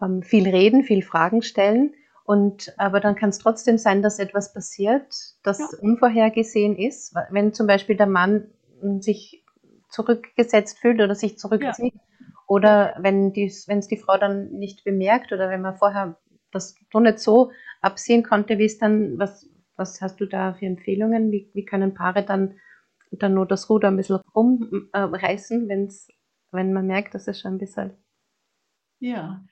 ähm, 0.00 0.22
viel 0.22 0.48
reden, 0.48 0.84
viel 0.84 1.02
Fragen 1.02 1.42
stellen, 1.42 1.92
und, 2.30 2.72
aber 2.78 3.00
dann 3.00 3.16
kann 3.16 3.30
es 3.30 3.38
trotzdem 3.38 3.76
sein, 3.76 4.02
dass 4.02 4.20
etwas 4.20 4.52
passiert, 4.52 5.12
das 5.42 5.58
ja. 5.58 5.66
unvorhergesehen 5.80 6.76
ist. 6.76 7.12
Wenn 7.30 7.52
zum 7.52 7.66
Beispiel 7.66 7.96
der 7.96 8.06
Mann 8.06 8.46
hm, 8.80 9.02
sich 9.02 9.44
zurückgesetzt 9.88 10.78
fühlt 10.78 11.00
oder 11.00 11.16
sich 11.16 11.38
zurückzieht. 11.38 11.94
Ja. 11.94 12.00
Oder 12.50 12.96
wenn 12.98 13.32
es 13.32 13.86
die 13.86 13.96
Frau 13.96 14.18
dann 14.18 14.50
nicht 14.50 14.82
bemerkt 14.82 15.32
oder 15.32 15.48
wenn 15.50 15.60
man 15.60 15.76
vorher 15.76 16.18
das 16.50 16.74
noch 16.92 17.00
nicht 17.00 17.20
so 17.20 17.52
absehen 17.80 18.24
konnte, 18.24 18.58
wie 18.58 18.64
es 18.64 18.76
dann, 18.76 19.20
was, 19.20 19.48
was 19.76 20.00
hast 20.02 20.20
du 20.20 20.26
da 20.26 20.54
für 20.54 20.66
Empfehlungen? 20.66 21.30
Wie, 21.30 21.48
wie 21.54 21.64
können 21.64 21.94
Paare 21.94 22.24
dann, 22.24 22.58
dann 23.12 23.34
nur 23.34 23.46
das 23.46 23.70
Ruder 23.70 23.86
ein 23.86 23.96
bisschen 23.96 24.18
rumreißen, 24.34 25.70
äh, 25.70 25.88
wenn 26.50 26.72
man 26.72 26.88
merkt, 26.88 27.14
dass 27.14 27.28
es 27.28 27.40
schon 27.40 27.54
ein 27.54 27.58
bisschen. 27.58 27.92
Ja, 28.98 29.44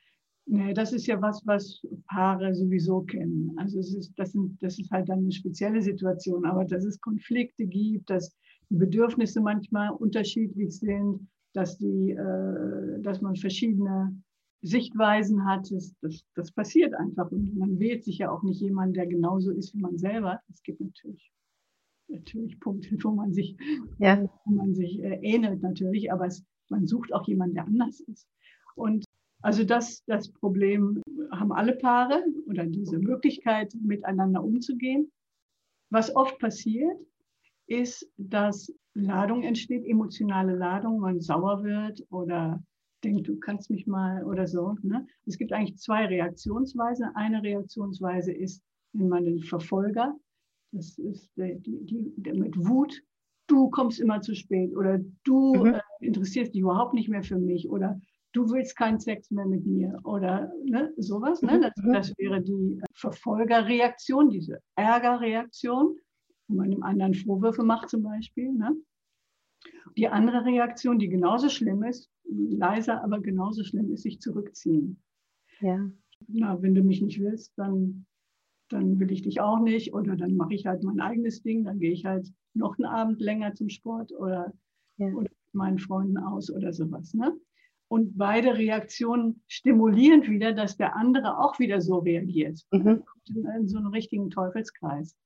Nee, 0.51 0.73
das 0.73 0.95
ist 0.95 1.07
ja 1.07 1.21
was, 1.21 1.43
was 1.47 1.87
Paare 2.07 2.55
sowieso 2.55 3.03
kennen. 3.03 3.53
Also 3.59 3.81
es 3.81 3.95
ist, 3.95 4.19
das, 4.19 4.33
sind, 4.33 4.57
das 4.63 4.79
ist 4.79 4.91
halt 4.91 5.07
dann 5.11 5.19
eine 5.19 5.31
spezielle 5.31 5.83
Situation, 5.83 6.47
aber 6.47 6.65
dass 6.65 6.85
es 6.85 6.99
Konflikte 7.03 7.67
gibt, 7.67 8.09
dass 8.09 8.35
die 8.71 8.77
Bedürfnisse 8.77 9.43
manchmal 9.43 9.91
unterschiedlich 9.91 10.79
sind, 10.79 11.29
dass, 11.55 11.79
die, 11.79 12.11
äh, 12.11 13.01
dass 13.03 13.21
man 13.21 13.37
verschiedene 13.37 14.15
Sichtweisen 14.63 15.45
hat, 15.45 15.71
das, 15.71 15.95
das, 16.01 16.25
das 16.35 16.53
passiert 16.53 16.95
einfach. 16.95 17.31
Und 17.31 17.57
man 17.57 17.79
wählt 17.79 18.05
sich 18.05 18.19
ja 18.19 18.31
auch 18.31 18.43
nicht 18.43 18.61
jemanden, 18.61 18.95
der 18.95 19.07
genauso 19.07 19.53
ist 19.53 19.75
wie 19.75 19.81
man 19.81 19.99
selber. 19.99 20.41
Es 20.53 20.63
gibt 20.63 20.81
natürlich, 20.81 21.33
natürlich 22.09 22.59
Punkte, 22.61 22.97
wo 23.03 23.11
man 23.13 23.33
sich, 23.33 23.57
ja. 23.99 24.29
wo 24.45 24.53
man 24.53 24.75
sich 24.75 25.01
äh, 25.03 25.21
ähnelt 25.23 25.63
natürlich, 25.63 26.13
aber 26.13 26.27
es, 26.27 26.45
man 26.69 26.87
sucht 26.87 27.13
auch 27.13 27.27
jemanden, 27.29 27.55
der 27.55 27.67
anders 27.67 28.01
ist. 28.01 28.29
Und 28.75 29.05
also 29.41 29.63
das, 29.65 30.05
das 30.07 30.33
Problem 30.33 31.01
haben 31.31 31.53
alle 31.53 31.77
Paare 31.77 32.25
oder 32.47 32.67
diese 32.67 32.99
Möglichkeit, 32.99 33.73
miteinander 33.81 34.43
umzugehen. 34.43 35.13
Was 35.91 36.15
oft 36.15 36.39
passiert, 36.39 36.99
ist, 37.69 38.11
dass 38.17 38.73
Ladung 38.99 39.43
entsteht, 39.43 39.85
emotionale 39.87 40.55
Ladung, 40.55 41.01
man 41.01 41.21
sauer 41.21 41.63
wird 41.63 42.05
oder 42.11 42.63
denkt, 43.05 43.29
du 43.29 43.39
kannst 43.39 43.71
mich 43.71 43.87
mal 43.87 44.25
oder 44.25 44.47
so. 44.47 44.77
Ne? 44.83 45.07
Es 45.27 45.39
gibt 45.39 45.53
eigentlich 45.53 45.77
zwei 45.79 46.07
Reaktionsweisen. 46.07 47.11
Eine 47.15 47.43
Reaktionsweise 47.43 48.33
ist, 48.33 48.63
wenn 48.93 49.09
man 49.09 49.25
den 49.25 49.41
Verfolger, 49.41 50.15
das 50.73 50.99
ist 50.99 51.31
die, 51.37 51.59
die, 51.61 52.13
die, 52.17 52.33
mit 52.33 52.57
Wut, 52.57 53.03
du 53.47 53.71
kommst 53.71 54.01
immer 54.01 54.21
zu 54.21 54.35
spät 54.35 54.77
oder 54.77 55.01
du 55.25 55.55
mhm. 55.55 55.75
äh, 55.75 55.81
interessierst 56.01 56.55
dich 56.55 56.63
überhaupt 56.63 56.95
nicht 56.95 57.09
mehr 57.09 57.23
für 57.23 57.39
mich 57.39 57.69
oder 57.69 58.01
du 58.33 58.51
willst 58.51 58.77
keinen 58.77 59.01
Sex 59.01 59.31
mehr 59.31 59.47
mit 59.47 59.65
mir 59.65 59.99
oder 60.05 60.53
ne, 60.65 60.93
sowas. 60.97 61.41
Ne? 61.43 61.61
Das, 61.61 61.85
mhm. 61.85 61.93
das 61.93 62.19
wäre 62.19 62.43
die 62.43 62.81
Verfolgerreaktion, 62.95 64.31
diese 64.31 64.61
Ärgerreaktion, 64.77 65.97
wo 66.49 66.55
man 66.55 66.71
dem 66.71 66.83
anderen 66.83 67.15
Vorwürfe 67.15 67.63
macht 67.63 67.89
zum 67.89 68.03
Beispiel. 68.03 68.53
Ne? 68.53 68.77
Die 69.97 70.09
andere 70.09 70.45
Reaktion, 70.45 70.99
die 70.99 71.09
genauso 71.09 71.49
schlimm 71.49 71.83
ist, 71.83 72.11
leiser, 72.25 73.03
aber 73.03 73.21
genauso 73.21 73.65
schlimm 73.65 73.93
ist, 73.93 74.03
sich 74.03 74.21
zurückziehen. 74.21 75.03
Ja. 75.61 75.91
Na, 76.27 76.61
wenn 76.63 76.75
du 76.75 76.83
mich 76.83 77.01
nicht 77.01 77.21
willst, 77.21 77.57
dann, 77.57 78.07
dann 78.69 78.99
will 78.99 79.13
ich 79.13 79.23
dich 79.23 79.41
auch 79.41 79.61
nicht 79.61 79.95
oder 79.95 80.17
dann 80.17 80.37
mache 80.37 80.55
ich 80.55 80.67
halt 80.67 80.83
mein 80.83 81.01
eigenes 81.01 81.43
Ding, 81.43 81.65
dann 81.65 81.79
gehe 81.79 81.93
ich 81.93 82.05
halt 82.05 82.33
noch 82.55 82.79
einen 82.79 82.87
Abend 82.87 83.21
länger 83.21 83.55
zum 83.55 83.69
Sport 83.69 84.13
oder, 84.13 84.53
ja. 84.97 85.07
oder 85.09 85.23
mit 85.23 85.55
meinen 85.55 85.79
Freunden 85.79 86.19
aus 86.19 86.51
oder 86.51 86.73
sowas. 86.73 87.15
Ne? 87.15 87.39
und 87.89 88.19
beide 88.19 88.57
Reaktionen 88.57 89.43
stimulieren 89.47 90.27
wieder, 90.27 90.53
dass 90.53 90.77
der 90.77 90.95
andere 90.95 91.39
auch 91.39 91.59
wieder 91.59 91.81
so 91.81 91.99
reagiert. 91.99 92.61
Mhm. 92.71 93.03
In 93.57 93.67
so 93.67 93.79
einem 93.79 93.89
richtigen 93.89 94.31
Teufelskreis. 94.31 95.17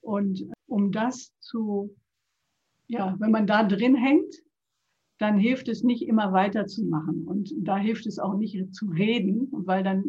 Und 0.00 0.44
um 0.70 0.92
das 0.92 1.34
zu, 1.40 1.94
ja, 2.86 3.16
wenn 3.18 3.30
man 3.30 3.46
da 3.46 3.64
drin 3.64 3.96
hängt, 3.96 4.34
dann 5.18 5.38
hilft 5.38 5.68
es 5.68 5.82
nicht 5.82 6.06
immer 6.06 6.32
weiterzumachen. 6.32 7.26
Und 7.26 7.52
da 7.58 7.76
hilft 7.76 8.06
es 8.06 8.18
auch 8.18 8.36
nicht 8.36 8.74
zu 8.74 8.86
reden, 8.86 9.48
weil 9.52 9.82
dann 9.82 10.04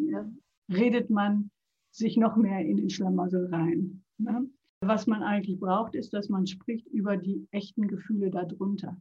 redet 0.72 1.10
man 1.10 1.50
sich 1.90 2.16
noch 2.16 2.36
mehr 2.36 2.60
in 2.60 2.78
den 2.78 2.88
Schlamassel 2.88 3.46
rein. 3.52 4.02
Ne? 4.18 4.48
Was 4.80 5.06
man 5.06 5.22
eigentlich 5.22 5.60
braucht, 5.60 5.94
ist, 5.94 6.14
dass 6.14 6.28
man 6.28 6.46
spricht 6.46 6.86
über 6.88 7.16
die 7.16 7.46
echten 7.50 7.88
Gefühle 7.88 8.30
darunter. 8.30 8.96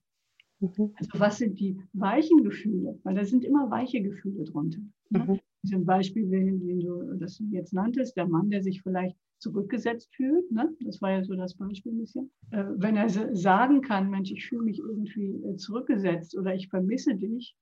Mhm. 0.59 0.93
Also 0.95 1.11
was 1.13 1.37
sind 1.37 1.59
die 1.59 1.79
weichen 1.93 2.43
Gefühle? 2.43 2.99
Weil 3.03 3.15
da 3.15 3.23
sind 3.23 3.45
immer 3.45 3.71
weiche 3.71 4.01
Gefühle 4.01 4.43
drunter. 4.43 4.81
Ne? 5.09 5.25
Mhm. 5.63 5.69
Zum 5.69 5.85
Beispiel, 5.85 6.27
den 6.29 6.79
du 6.81 7.15
das 7.17 7.41
jetzt 7.51 7.71
nanntest, 7.73 8.17
der 8.17 8.27
Mann, 8.27 8.49
der 8.49 8.63
sich 8.63 8.81
vielleicht 8.81 9.15
zurückgesetzt 9.41 10.13
fühlt, 10.15 10.51
ne? 10.51 10.69
das 10.81 11.01
war 11.01 11.11
ja 11.11 11.23
so 11.23 11.35
das 11.35 11.55
Beispiel 11.55 11.91
ein 11.91 11.97
bisschen. 11.97 12.31
Äh, 12.51 12.63
wenn 12.75 12.95
er 12.95 13.09
sagen 13.09 13.81
kann, 13.81 14.09
Mensch, 14.09 14.31
ich 14.31 14.45
fühle 14.47 14.63
mich 14.63 14.79
irgendwie 14.79 15.31
äh, 15.43 15.57
zurückgesetzt 15.57 16.37
oder 16.37 16.53
ich 16.53 16.69
vermisse 16.69 17.15
dich, 17.15 17.55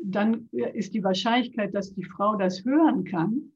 dann 0.00 0.48
ist 0.52 0.94
die 0.94 1.02
Wahrscheinlichkeit, 1.02 1.74
dass 1.74 1.92
die 1.92 2.04
Frau 2.04 2.36
das 2.36 2.64
hören 2.64 3.04
kann, 3.04 3.52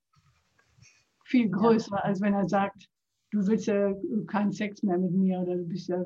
viel 1.24 1.48
größer, 1.48 1.96
ja. 1.96 2.02
als 2.02 2.20
wenn 2.20 2.34
er 2.34 2.48
sagt, 2.48 2.88
du 3.30 3.46
willst 3.46 3.66
ja 3.66 3.94
keinen 4.26 4.52
Sex 4.52 4.82
mehr 4.82 4.98
mit 4.98 5.12
mir 5.12 5.38
oder 5.38 5.56
du 5.56 5.64
bist 5.64 5.88
ja 5.88 6.04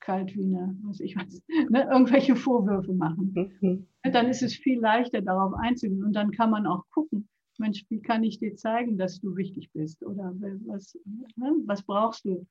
kalt 0.00 0.34
wie 0.34 0.44
eine, 0.44 0.76
was 0.84 1.00
ich 1.00 1.16
weiß, 1.16 1.42
ne, 1.70 1.88
irgendwelche 1.92 2.34
Vorwürfe 2.34 2.92
machen. 2.92 3.34
Mhm. 3.60 3.86
Dann 4.10 4.28
ist 4.28 4.42
es 4.42 4.54
viel 4.54 4.80
leichter, 4.80 5.20
darauf 5.20 5.54
einzugehen. 5.54 6.02
Und 6.02 6.14
dann 6.14 6.30
kann 6.30 6.50
man 6.50 6.66
auch 6.66 6.84
gucken, 6.90 7.28
Mensch, 7.58 7.84
wie 7.88 8.00
kann 8.00 8.24
ich 8.24 8.38
dir 8.38 8.56
zeigen, 8.56 8.98
dass 8.98 9.20
du 9.20 9.36
wichtig 9.36 9.70
bist? 9.72 10.04
Oder 10.04 10.32
was, 10.66 10.98
ne, 11.36 11.54
was 11.66 11.82
brauchst 11.82 12.24
du? 12.24 12.46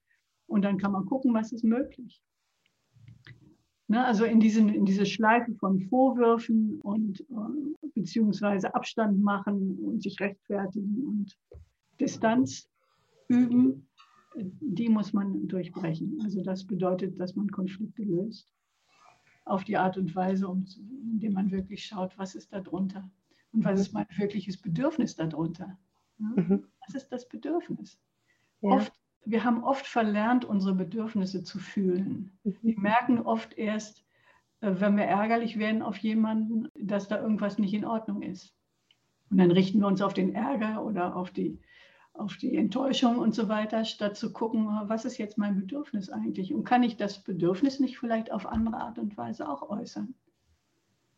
Und 0.47 0.63
dann 0.63 0.77
kann 0.77 0.91
man 0.91 1.05
gucken, 1.05 1.33
was 1.33 1.51
ist 1.51 1.63
möglich. 1.63 2.21
Ne, 3.87 4.05
also 4.05 4.25
in, 4.25 4.39
diesen, 4.39 4.69
in 4.69 4.85
diese 4.85 5.05
Schleife 5.05 5.53
von 5.55 5.79
Vorwürfen 5.81 6.79
und 6.81 7.21
äh, 7.21 7.89
beziehungsweise 7.95 8.73
Abstand 8.73 9.21
machen 9.21 9.77
und 9.79 10.01
sich 10.01 10.19
rechtfertigen 10.19 11.05
und 11.05 11.37
Distanz 11.99 12.69
üben, 13.27 13.87
die 14.35 14.89
muss 14.89 15.13
man 15.13 15.47
durchbrechen. 15.47 16.19
Also 16.23 16.41
das 16.43 16.65
bedeutet, 16.65 17.19
dass 17.19 17.35
man 17.35 17.49
Konflikte 17.51 18.03
löst 18.03 18.51
auf 19.45 19.63
die 19.63 19.77
Art 19.77 19.97
und 19.97 20.15
Weise, 20.15 20.47
um, 20.47 20.65
indem 21.11 21.33
man 21.33 21.51
wirklich 21.51 21.85
schaut, 21.85 22.17
was 22.17 22.35
ist 22.35 22.51
da 22.53 22.61
drunter 22.61 23.09
und 23.53 23.63
was 23.63 23.79
ist 23.79 23.93
mein 23.93 24.07
wirkliches 24.17 24.57
Bedürfnis 24.57 25.15
darunter. 25.15 25.77
Mhm. 26.17 26.65
Was 26.85 26.95
ist 26.95 27.09
das 27.09 27.27
Bedürfnis? 27.27 27.99
Ja. 28.61 28.71
Oft, 28.71 28.93
wir 29.25 29.43
haben 29.43 29.63
oft 29.63 29.85
verlernt, 29.85 30.45
unsere 30.45 30.75
Bedürfnisse 30.75 31.43
zu 31.43 31.59
fühlen. 31.59 32.37
Mhm. 32.43 32.57
Wir 32.61 32.79
merken 32.79 33.19
oft 33.19 33.53
erst, 33.53 34.03
äh, 34.61 34.71
wenn 34.79 34.97
wir 34.97 35.05
ärgerlich 35.05 35.59
werden 35.59 35.81
auf 35.81 35.97
jemanden, 35.97 36.69
dass 36.75 37.07
da 37.07 37.21
irgendwas 37.21 37.59
nicht 37.59 37.73
in 37.73 37.85
Ordnung 37.85 38.21
ist. 38.21 38.55
Und 39.29 39.37
dann 39.37 39.51
richten 39.51 39.79
wir 39.79 39.87
uns 39.87 40.01
auf 40.01 40.13
den 40.13 40.35
Ärger 40.35 40.83
oder 40.83 41.15
auf 41.15 41.31
die 41.31 41.59
auf 42.15 42.37
die 42.37 42.55
Enttäuschung 42.55 43.17
und 43.17 43.33
so 43.33 43.49
weiter, 43.49 43.85
statt 43.85 44.15
zu 44.15 44.31
gucken, 44.31 44.67
was 44.83 45.03
ist 45.03 45.17
jetzt 45.17 45.37
mein 45.37 45.55
Bedürfnis 45.55 46.09
eigentlich? 46.09 46.53
Und 46.53 46.63
kann 46.63 46.83
ich 46.83 46.95
das 46.95 47.23
Bedürfnis 47.23 47.79
nicht 47.79 47.97
vielleicht 47.97 48.31
auf 48.31 48.45
andere 48.45 48.77
Art 48.77 48.99
und 48.99 49.17
Weise 49.17 49.49
auch 49.49 49.69
äußern? 49.69 50.13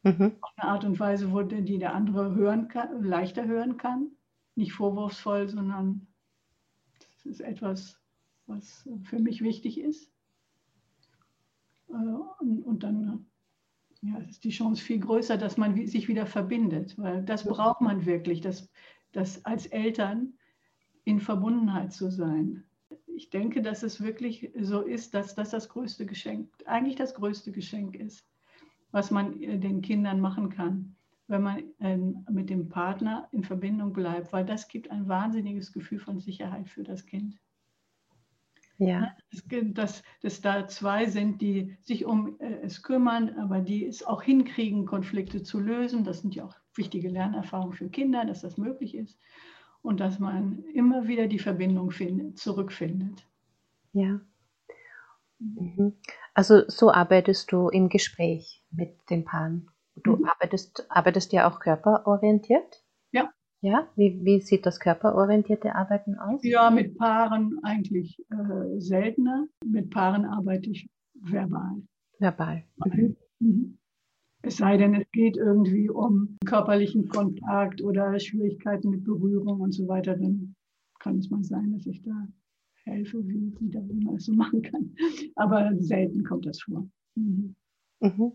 Mhm. 0.06 0.38
Auf 0.40 0.52
eine 0.56 0.70
Art 0.70 0.86
und 0.86 1.00
Weise, 1.00 1.32
wo 1.32 1.42
der, 1.42 1.62
die 1.62 1.80
der 1.80 1.96
andere 1.96 2.36
hören 2.36 2.68
kann, 2.68 3.04
leichter 3.04 3.46
hören 3.46 3.78
kann. 3.78 4.12
Nicht 4.54 4.72
vorwurfsvoll, 4.72 5.50
sondern 5.50 6.08
das 7.00 7.26
ist 7.26 7.42
etwas, 7.42 8.00
was 8.46 8.88
für 9.04 9.18
mich 9.18 9.42
wichtig 9.42 9.80
ist. 9.80 10.12
Äh, 11.90 11.94
und, 12.40 12.62
und 12.62 12.84
dann 12.84 13.26
ja, 14.02 14.20
ist 14.20 14.44
die 14.44 14.52
Chance 14.52 14.84
viel 14.84 15.00
größer, 15.00 15.38
dass 15.38 15.58
man 15.58 15.88
sich 15.88 16.08
wieder 16.08 16.28
verbindet, 16.28 16.96
weil 17.00 17.24
das 17.24 17.44
braucht 17.44 17.82
man 17.82 18.06
wirklich, 18.06 18.42
dass, 18.42 18.70
dass 19.12 19.44
als 19.44 19.66
Eltern 19.66 20.38
in 21.04 21.20
Verbundenheit 21.20 21.94
zu 21.94 22.12
sein. 22.12 22.64
Ich 23.08 23.32
denke, 23.32 23.64
dass 23.64 23.82
es 23.82 24.04
wirklich 24.04 24.52
so 24.60 24.82
ist, 24.82 25.16
dass 25.16 25.34
das 25.34 25.50
das 25.50 25.68
größte 25.68 26.06
Geschenk, 26.06 26.52
eigentlich 26.68 26.96
das 26.96 27.16
größte 27.16 27.52
Geschenk 27.52 27.96
ist, 27.96 28.28
was 28.96 29.12
man 29.12 29.42
äh, 29.42 29.60
den 29.60 29.82
Kindern 29.82 30.22
machen 30.22 30.50
kann, 30.50 30.96
wenn 31.28 31.44
man 31.44 31.64
ähm, 31.82 32.26
mit 32.32 32.50
dem 32.50 32.70
Partner 32.70 33.28
in 33.34 33.44
Verbindung 33.44 33.92
bleibt, 33.92 34.32
weil 34.32 34.46
das 34.46 34.70
gibt 34.70 34.90
ein 34.90 35.10
wahnsinniges 35.10 35.74
Gefühl 35.74 36.00
von 36.00 36.22
Sicherheit 36.22 36.70
für 36.70 36.84
das 36.84 37.06
Kind. 37.06 37.38
Ja. 38.78 39.14
Dass, 39.74 40.02
dass 40.22 40.40
da 40.40 40.70
zwei 40.70 41.08
sind, 41.08 41.42
die 41.42 41.76
sich 41.82 42.06
um 42.06 42.40
äh, 42.40 42.62
es 42.62 42.84
kümmern, 42.84 43.38
aber 43.38 43.60
die 43.60 43.86
es 43.86 44.02
auch 44.02 44.22
hinkriegen, 44.24 44.86
Konflikte 44.86 45.44
zu 45.44 45.60
lösen. 45.60 46.06
Das 46.06 46.22
sind 46.22 46.34
ja 46.34 46.46
auch 46.46 46.56
wichtige 46.76 47.10
Lernerfahrungen 47.10 47.74
für 47.74 47.90
Kinder, 47.90 48.24
dass 48.24 48.42
das 48.42 48.58
möglich 48.58 48.96
ist. 48.96 49.20
Und 49.82 50.00
dass 50.00 50.20
man 50.20 50.64
immer 50.74 51.06
wieder 51.10 51.28
die 51.28 51.40
Verbindung 51.40 51.92
findet, 51.92 52.38
zurückfindet. 52.38 53.28
Ja. 53.92 54.22
Mhm. 55.40 55.94
Also 56.34 56.64
so 56.68 56.92
arbeitest 56.92 57.52
du 57.52 57.70
im 57.70 57.90
Gespräch 57.90 58.64
mit 58.72 58.98
den 59.10 59.26
Paaren. 59.26 59.70
Du 60.04 60.18
mhm. 60.18 60.26
arbeitest, 60.26 60.86
arbeitest 60.90 61.34
ja 61.34 61.50
auch 61.50 61.60
körperorientiert? 61.60 62.84
Ja. 63.12 63.32
Ja, 63.62 63.88
wie, 63.96 64.20
wie 64.24 64.42
sieht 64.42 64.66
das 64.66 64.80
körperorientierte 64.80 65.74
Arbeiten 65.74 66.16
aus? 66.20 66.42
Ja, 66.44 66.70
mit 66.70 66.98
Paaren 66.98 67.60
eigentlich 67.64 68.20
äh, 68.30 68.80
seltener. 68.80 69.48
Mit 69.66 69.90
Paaren 69.90 70.26
arbeite 70.26 70.70
ich 70.70 70.90
verbal. 71.14 71.82
Verbal. 72.20 72.64
Mhm. 72.86 73.16
mhm. 73.40 73.78
Es 74.42 74.58
sei 74.58 74.78
denn, 74.78 74.94
es 74.94 75.10
geht 75.12 75.38
irgendwie 75.38 75.90
um 75.90 76.38
körperlichen 76.46 77.08
Kontakt 77.10 77.82
oder 77.82 78.20
Schwierigkeiten 78.20 78.92
mit 78.92 79.04
Berührung 79.04 79.60
und 79.60 79.72
so 79.72 79.88
weiter, 79.88 80.16
dann 80.16 80.56
kann 81.00 81.18
es 81.18 81.32
mal 81.32 81.44
sein, 81.44 81.72
dass 81.72 81.88
ich 81.88 82.04
da 82.04 82.28
helfe, 82.86 83.26
wie, 83.28 83.54
wie, 83.60 84.06
man 84.06 84.16
es 84.16 84.26
so 84.26 84.34
machen 84.34 84.62
kann. 84.62 84.96
Aber 85.36 85.72
selten 85.80 86.24
kommt 86.24 86.46
das 86.46 86.62
vor. 86.62 86.88
Mhm. 87.16 87.56
Mhm 88.00 88.34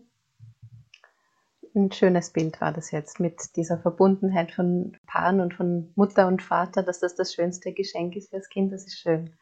ein 1.75 1.91
schönes 1.91 2.31
Bild 2.31 2.59
war 2.61 2.73
das 2.73 2.91
jetzt 2.91 3.19
mit 3.19 3.55
dieser 3.55 3.77
Verbundenheit 3.77 4.51
von 4.51 4.97
Paaren 5.07 5.39
und 5.39 5.53
von 5.53 5.91
Mutter 5.95 6.27
und 6.27 6.41
Vater, 6.41 6.83
dass 6.83 6.99
das 6.99 7.15
das 7.15 7.33
schönste 7.33 7.73
Geschenk 7.73 8.15
ist 8.15 8.29
für 8.29 8.37
das 8.37 8.49
Kind. 8.49 8.71
Das 8.71 8.85
ist 8.85 8.99
schön. 8.99 9.33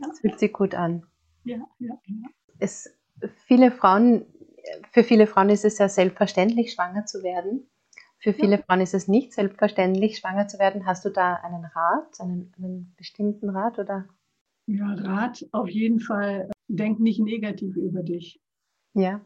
Das 0.00 0.20
fühlt 0.20 0.38
sich 0.38 0.52
gut 0.52 0.74
an. 0.74 1.06
Ja, 1.44 1.58
ja, 1.78 1.98
ja. 2.06 2.28
Es, 2.58 2.90
viele 3.46 3.70
Frauen, 3.70 4.26
für 4.90 5.04
viele 5.04 5.26
Frauen 5.26 5.50
ist 5.50 5.64
es 5.64 5.78
ja 5.78 5.88
selbstverständlich, 5.88 6.72
schwanger 6.72 7.06
zu 7.06 7.22
werden. 7.22 7.68
Für 8.18 8.32
viele 8.32 8.56
ja. 8.56 8.62
Frauen 8.62 8.80
ist 8.80 8.94
es 8.94 9.08
nicht 9.08 9.32
selbstverständlich, 9.32 10.18
schwanger 10.18 10.48
zu 10.48 10.58
werden. 10.58 10.86
Hast 10.86 11.04
du 11.04 11.10
da 11.10 11.34
einen 11.34 11.64
Rat, 11.64 12.20
einen, 12.20 12.52
einen 12.56 12.94
bestimmten 12.96 13.50
Rat 13.50 13.78
oder? 13.78 14.06
Ja, 14.66 14.94
Rat 14.94 15.44
auf 15.52 15.68
jeden 15.68 16.00
Fall. 16.00 16.50
Denk 16.68 17.00
nicht 17.00 17.20
negativ 17.20 17.76
über 17.76 18.02
dich. 18.02 18.40
Ja. 18.94 19.24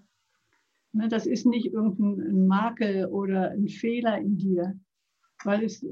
Ne, 0.93 1.09
das 1.09 1.27
ist 1.27 1.47
nicht 1.47 1.73
irgendein 1.73 2.47
Makel 2.47 3.07
oder 3.07 3.51
ein 3.51 3.69
Fehler 3.69 4.19
in 4.19 4.39
dir, 4.39 4.79
weil 5.45 5.65
es 5.65 5.85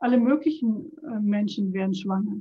alle 0.00 0.18
möglichen 0.18 0.90
äh, 1.04 1.20
Menschen 1.20 1.72
werden 1.72 1.94
schwanger. 1.94 2.40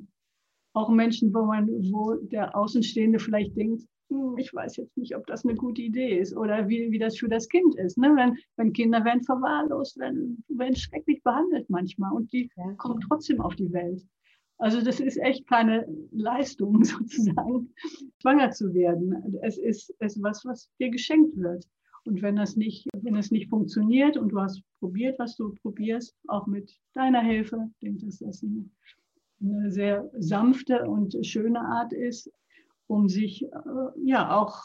Auch 0.74 0.90
Menschen, 0.90 1.34
wo 1.34 1.46
man, 1.46 1.68
wo 1.92 2.16
der 2.16 2.56
Außenstehende 2.56 3.20
vielleicht 3.20 3.56
denkt, 3.56 3.84
hm, 4.10 4.38
ich 4.38 4.54
weiß 4.54 4.78
jetzt 4.78 4.98
nicht, 4.98 5.16
ob 5.16 5.26
das 5.28 5.46
eine 5.46 5.56
gute 5.56 5.82
Idee 5.82 6.20
ist 6.20 6.36
oder 6.36 6.68
wie, 6.68 6.92
wie 6.92 7.00
das 7.00 7.18
für 7.18 7.30
das 7.30 7.48
Kind 7.48 7.76
ist. 7.76 7.98
Ne? 7.98 8.14
Wenn, 8.16 8.38
wenn 8.58 8.74
Kinder 8.74 9.04
werden 9.06 9.24
verwahrlost, 9.24 9.98
werden, 9.98 10.44
werden 10.50 10.76
schrecklich 10.76 11.24
behandelt 11.24 11.70
manchmal 11.70 12.14
und 12.14 12.32
die 12.32 12.50
ja. 12.58 12.74
kommen 12.74 13.00
trotzdem 13.02 13.42
auf 13.42 13.56
die 13.56 13.72
Welt. 13.72 14.04
Also 14.58 14.82
das 14.82 15.00
ist 15.00 15.18
echt 15.18 15.48
keine 15.48 15.86
Leistung 16.12 16.84
sozusagen, 16.84 17.74
schwanger 18.22 18.52
zu 18.52 18.74
werden. 18.74 19.38
Es 19.42 19.58
ist, 19.58 19.94
es 20.00 20.16
ist 20.16 20.24
was, 20.24 20.46
was 20.46 20.70
dir 20.80 20.90
geschenkt 20.90 21.36
wird. 21.38 21.66
Und 22.06 22.22
wenn 22.22 22.36
das 22.36 22.56
nicht, 22.56 22.88
wenn 22.94 23.16
es 23.16 23.32
nicht 23.32 23.50
funktioniert 23.50 24.16
und 24.16 24.30
du 24.30 24.40
hast 24.40 24.62
probiert, 24.80 25.18
was 25.18 25.36
du 25.36 25.56
probierst, 25.62 26.16
auch 26.28 26.46
mit 26.46 26.78
deiner 26.94 27.22
Hilfe, 27.22 27.70
ich 27.74 27.80
denke, 27.80 28.06
dass 28.06 28.20
das 28.20 28.44
eine, 28.44 28.70
eine 29.42 29.72
sehr 29.72 30.10
sanfte 30.20 30.88
und 30.88 31.18
schöne 31.26 31.60
Art 31.60 31.94
ist, 31.94 32.32
um 32.88 33.10
sich 33.10 33.44
äh, 33.44 33.50
ja 34.04 34.38
auch 34.38 34.56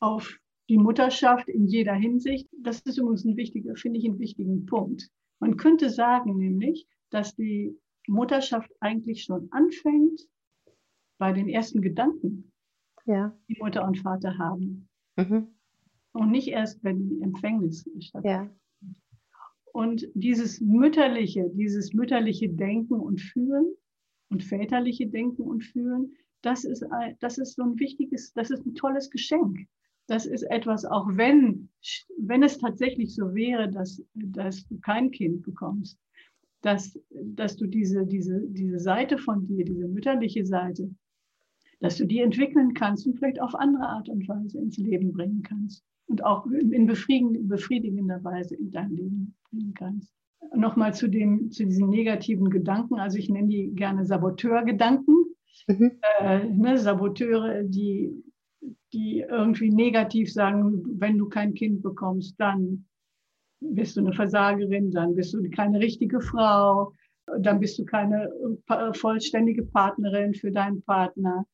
auf 0.00 0.36
die 0.68 0.78
Mutterschaft 0.78 1.48
in 1.48 1.66
jeder 1.66 1.94
Hinsicht. 1.94 2.48
Das 2.60 2.80
ist 2.80 2.98
übrigens 2.98 3.24
ein 3.24 3.36
wichtiger, 3.36 3.76
finde 3.76 4.00
ich, 4.00 4.06
einen 4.06 4.18
wichtigen 4.18 4.66
Punkt. 4.66 5.10
Man 5.38 5.56
könnte 5.56 5.90
sagen 5.90 6.36
nämlich, 6.36 6.86
dass 7.10 7.36
die 7.36 7.78
Mutterschaft 8.10 8.70
eigentlich 8.80 9.24
schon 9.24 9.48
anfängt 9.52 10.28
bei 11.18 11.32
den 11.32 11.48
ersten 11.48 11.80
Gedanken, 11.80 12.52
ja. 13.06 13.36
die 13.48 13.58
Mutter 13.60 13.86
und 13.86 13.98
Vater 13.98 14.36
haben. 14.38 14.88
Mhm. 15.16 15.48
Und 16.12 16.30
nicht 16.30 16.48
erst, 16.48 16.82
wenn 16.82 17.08
die 17.08 17.22
Empfängnis 17.22 17.88
stattfindet. 18.00 18.24
Ja. 18.24 18.50
Und 19.72 20.08
dieses 20.14 20.60
mütterliche, 20.60 21.48
dieses 21.54 21.92
mütterliche 21.92 22.48
Denken 22.48 22.94
und 22.94 23.20
Fühlen 23.20 23.72
und 24.28 24.42
väterliche 24.42 25.06
Denken 25.06 25.42
und 25.42 25.62
Fühlen, 25.62 26.16
das 26.42 26.64
ist, 26.64 26.84
das 27.20 27.38
ist 27.38 27.54
so 27.54 27.62
ein 27.62 27.78
wichtiges, 27.78 28.32
das 28.32 28.50
ist 28.50 28.66
ein 28.66 28.74
tolles 28.74 29.10
Geschenk. 29.10 29.58
Das 30.08 30.26
ist 30.26 30.42
etwas, 30.42 30.84
auch 30.84 31.06
wenn, 31.12 31.68
wenn 32.18 32.42
es 32.42 32.58
tatsächlich 32.58 33.14
so 33.14 33.32
wäre, 33.32 33.70
dass, 33.70 34.02
dass 34.14 34.66
du 34.66 34.80
kein 34.80 35.12
Kind 35.12 35.42
bekommst, 35.42 36.00
dass, 36.62 36.98
dass 37.10 37.56
du 37.56 37.66
diese, 37.66 38.06
diese, 38.06 38.40
diese 38.48 38.78
Seite 38.78 39.18
von 39.18 39.46
dir, 39.46 39.64
diese 39.64 39.88
mütterliche 39.88 40.44
Seite, 40.44 40.90
dass 41.80 41.96
du 41.96 42.04
die 42.04 42.20
entwickeln 42.20 42.74
kannst 42.74 43.06
und 43.06 43.18
vielleicht 43.18 43.40
auf 43.40 43.54
andere 43.54 43.88
Art 43.88 44.08
und 44.08 44.28
Weise 44.28 44.58
ins 44.58 44.76
Leben 44.76 45.12
bringen 45.12 45.42
kannst 45.42 45.82
und 46.06 46.24
auch 46.24 46.46
in 46.46 46.86
befriedigender 46.86 48.22
Weise 48.22 48.56
in 48.56 48.70
dein 48.70 48.90
Leben 48.90 49.34
bringen 49.50 49.74
kannst. 49.74 50.12
Nochmal 50.54 50.94
zu, 50.94 51.08
dem, 51.08 51.50
zu 51.50 51.64
diesen 51.64 51.88
negativen 51.88 52.50
Gedanken, 52.50 52.98
also 52.98 53.18
ich 53.18 53.28
nenne 53.28 53.48
die 53.48 53.70
gerne 53.74 54.04
Saboteurgedanken. 54.04 55.14
Mhm. 55.68 55.92
Äh, 56.18 56.48
ne, 56.48 56.78
Saboteure, 56.78 57.62
die, 57.62 58.10
die 58.92 59.24
irgendwie 59.28 59.70
negativ 59.70 60.32
sagen, 60.32 60.82
wenn 60.98 61.18
du 61.18 61.28
kein 61.28 61.54
Kind 61.54 61.82
bekommst, 61.82 62.34
dann 62.38 62.86
bist 63.60 63.96
du 63.96 64.00
eine 64.00 64.12
Versagerin, 64.12 64.90
dann 64.90 65.14
bist 65.14 65.34
du 65.34 65.48
keine 65.50 65.78
richtige 65.78 66.20
Frau, 66.20 66.92
dann 67.38 67.60
bist 67.60 67.78
du 67.78 67.84
keine 67.84 68.30
äh, 68.68 68.92
vollständige 68.94 69.64
Partnerin 69.64 70.34
für 70.34 70.50
deinen 70.50 70.82
Partner. 70.82 71.46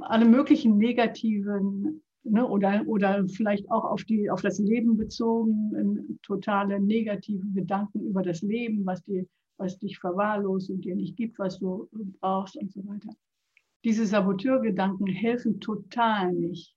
Alle 0.00 0.24
möglichen 0.24 0.76
negativen 0.76 2.02
ne, 2.24 2.46
oder, 2.46 2.82
oder 2.86 3.26
vielleicht 3.28 3.70
auch 3.70 3.84
auf, 3.84 4.04
die, 4.04 4.30
auf 4.30 4.42
das 4.42 4.58
Leben 4.58 4.96
bezogen, 4.96 6.18
totale 6.22 6.80
negative 6.80 7.46
Gedanken 7.54 8.00
über 8.00 8.22
das 8.22 8.42
Leben, 8.42 8.84
was, 8.84 9.02
die, 9.04 9.28
was 9.56 9.78
dich 9.78 9.98
verwahrlost 9.98 10.70
und 10.70 10.84
dir 10.84 10.96
nicht 10.96 11.16
gibt, 11.16 11.38
was 11.38 11.58
du 11.58 11.88
brauchst 12.20 12.56
und 12.56 12.72
so 12.72 12.86
weiter. 12.86 13.10
Diese 13.84 14.06
Saboteurgedanken 14.06 15.06
helfen 15.06 15.60
total 15.60 16.32
nicht, 16.32 16.74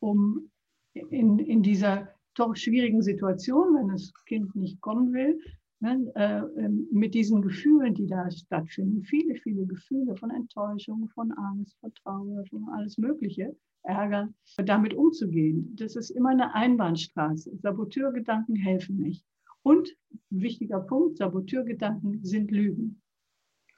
um 0.00 0.50
in, 0.94 1.38
in 1.38 1.62
dieser 1.62 2.08
doch 2.38 2.54
schwierigen 2.56 3.02
Situation, 3.02 3.74
wenn 3.74 3.88
das 3.88 4.12
Kind 4.26 4.54
nicht 4.54 4.80
kommen 4.80 5.12
will, 5.12 5.38
ne, 5.80 6.10
äh, 6.14 6.42
ähm, 6.60 6.88
mit 6.92 7.14
diesen 7.14 7.42
Gefühlen, 7.42 7.94
die 7.94 8.06
da 8.06 8.30
stattfinden, 8.30 9.02
viele, 9.04 9.34
viele 9.36 9.66
Gefühle 9.66 10.16
von 10.16 10.30
Enttäuschung, 10.30 11.08
von 11.14 11.32
Angst, 11.32 11.76
von 11.80 11.92
Trauer, 11.94 12.44
von 12.50 12.68
alles 12.70 12.98
Mögliche, 12.98 13.56
Ärger, 13.82 14.28
damit 14.64 14.94
umzugehen. 14.94 15.74
Das 15.76 15.96
ist 15.96 16.10
immer 16.10 16.30
eine 16.30 16.54
Einbahnstraße. 16.54 17.56
Saboteurgedanken 17.56 18.56
helfen 18.56 18.98
nicht. 18.98 19.24
Und 19.62 19.96
wichtiger 20.30 20.80
Punkt, 20.80 21.18
Saboteurgedanken 21.18 22.24
sind 22.24 22.50
Lügen. 22.50 23.00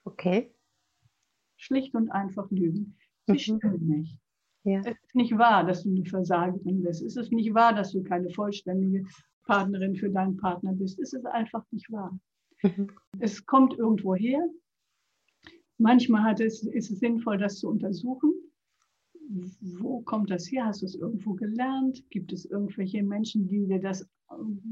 Okay. 0.05 0.53
Schlicht 1.57 1.95
und 1.95 2.11
einfach 2.11 2.51
Lügen. 2.51 2.97
Sie 3.27 3.33
mhm. 3.33 3.39
stimmen 3.39 3.87
nicht. 3.87 4.20
Ja. 4.65 4.81
Es 4.81 4.87
ist 4.87 5.15
nicht 5.15 5.37
wahr, 5.39 5.65
dass 5.65 5.83
du 5.85 5.91
eine 5.91 6.05
Versagerin 6.05 6.83
bist. 6.83 7.03
Es 7.03 7.17
ist 7.17 7.33
nicht 7.33 7.55
wahr, 7.55 7.75
dass 7.75 7.93
du 7.93 8.03
keine 8.03 8.31
vollständige 8.31 9.05
Partnerin 9.45 9.97
für 9.97 10.11
deinen 10.11 10.37
Partner 10.37 10.73
bist. 10.73 10.99
Es 10.99 11.13
ist 11.13 11.27
einfach 11.27 11.65
nicht 11.71 11.91
wahr. 11.91 12.19
Mhm. 12.63 12.91
Es 13.19 13.47
kommt 13.47 13.79
irgendwo 13.79 14.15
her. 14.15 14.47
Manchmal 15.79 16.25
hat 16.25 16.41
es, 16.41 16.63
ist 16.63 16.91
es 16.91 16.99
sinnvoll, 16.99 17.39
das 17.39 17.59
zu 17.59 17.69
untersuchen. 17.69 18.35
Wo 19.79 20.01
kommt 20.03 20.31
das 20.31 20.51
her? 20.51 20.67
Hast 20.67 20.83
du 20.83 20.87
es 20.87 20.95
irgendwo 20.95 21.35
gelernt? 21.35 22.05
Gibt 22.11 22.33
es 22.33 22.45
irgendwelche 22.45 23.03
Menschen, 23.03 23.49
die 23.49 23.67
dir 23.67 23.81
das 23.81 24.07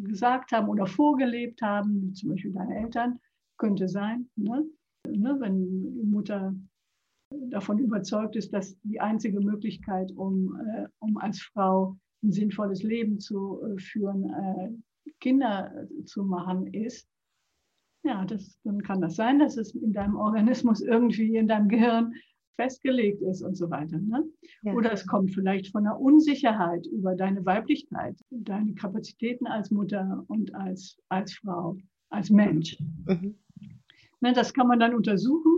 gesagt 0.02 0.52
haben 0.52 0.68
oder 0.68 0.86
vorgelebt 0.86 1.62
haben, 1.62 2.12
zum 2.14 2.30
Beispiel 2.30 2.52
deine 2.52 2.76
Eltern? 2.76 3.18
Könnte 3.56 3.88
sein. 3.88 4.28
Ne? 4.36 4.66
Ne? 5.06 5.36
Wenn 5.40 6.10
Mutter 6.10 6.54
davon 7.30 7.78
überzeugt 7.78 8.36
ist, 8.36 8.52
dass 8.52 8.78
die 8.82 9.00
einzige 9.00 9.40
Möglichkeit, 9.40 10.12
um, 10.16 10.56
äh, 10.56 10.86
um 10.98 11.16
als 11.18 11.40
Frau 11.40 11.96
ein 12.22 12.32
sinnvolles 12.32 12.82
Leben 12.82 13.20
zu 13.20 13.60
äh, 13.62 13.78
führen, 13.78 14.24
äh, 14.24 15.10
Kinder 15.20 15.86
zu 16.04 16.24
machen, 16.24 16.66
ist, 16.68 17.08
ja, 18.04 18.24
das, 18.24 18.58
dann 18.64 18.82
kann 18.82 19.00
das 19.00 19.16
sein, 19.16 19.38
dass 19.38 19.56
es 19.56 19.74
in 19.74 19.92
deinem 19.92 20.16
Organismus 20.16 20.80
irgendwie 20.80 21.36
in 21.36 21.48
deinem 21.48 21.68
Gehirn 21.68 22.14
festgelegt 22.56 23.22
ist 23.22 23.42
und 23.42 23.56
so 23.56 23.70
weiter. 23.70 23.98
Ne? 23.98 24.24
Ja. 24.62 24.74
Oder 24.74 24.92
es 24.92 25.06
kommt 25.06 25.32
vielleicht 25.32 25.68
von 25.68 25.86
einer 25.86 25.98
Unsicherheit 25.98 26.86
über 26.86 27.14
deine 27.14 27.44
Weiblichkeit, 27.44 28.16
deine 28.30 28.74
Kapazitäten 28.74 29.46
als 29.46 29.70
Mutter 29.70 30.24
und 30.28 30.54
als, 30.54 30.98
als 31.08 31.34
Frau, 31.34 31.76
als 32.10 32.30
Mensch. 32.30 32.76
Mhm. 33.06 33.36
Ne, 34.20 34.32
das 34.32 34.52
kann 34.52 34.66
man 34.66 34.80
dann 34.80 34.94
untersuchen 34.94 35.57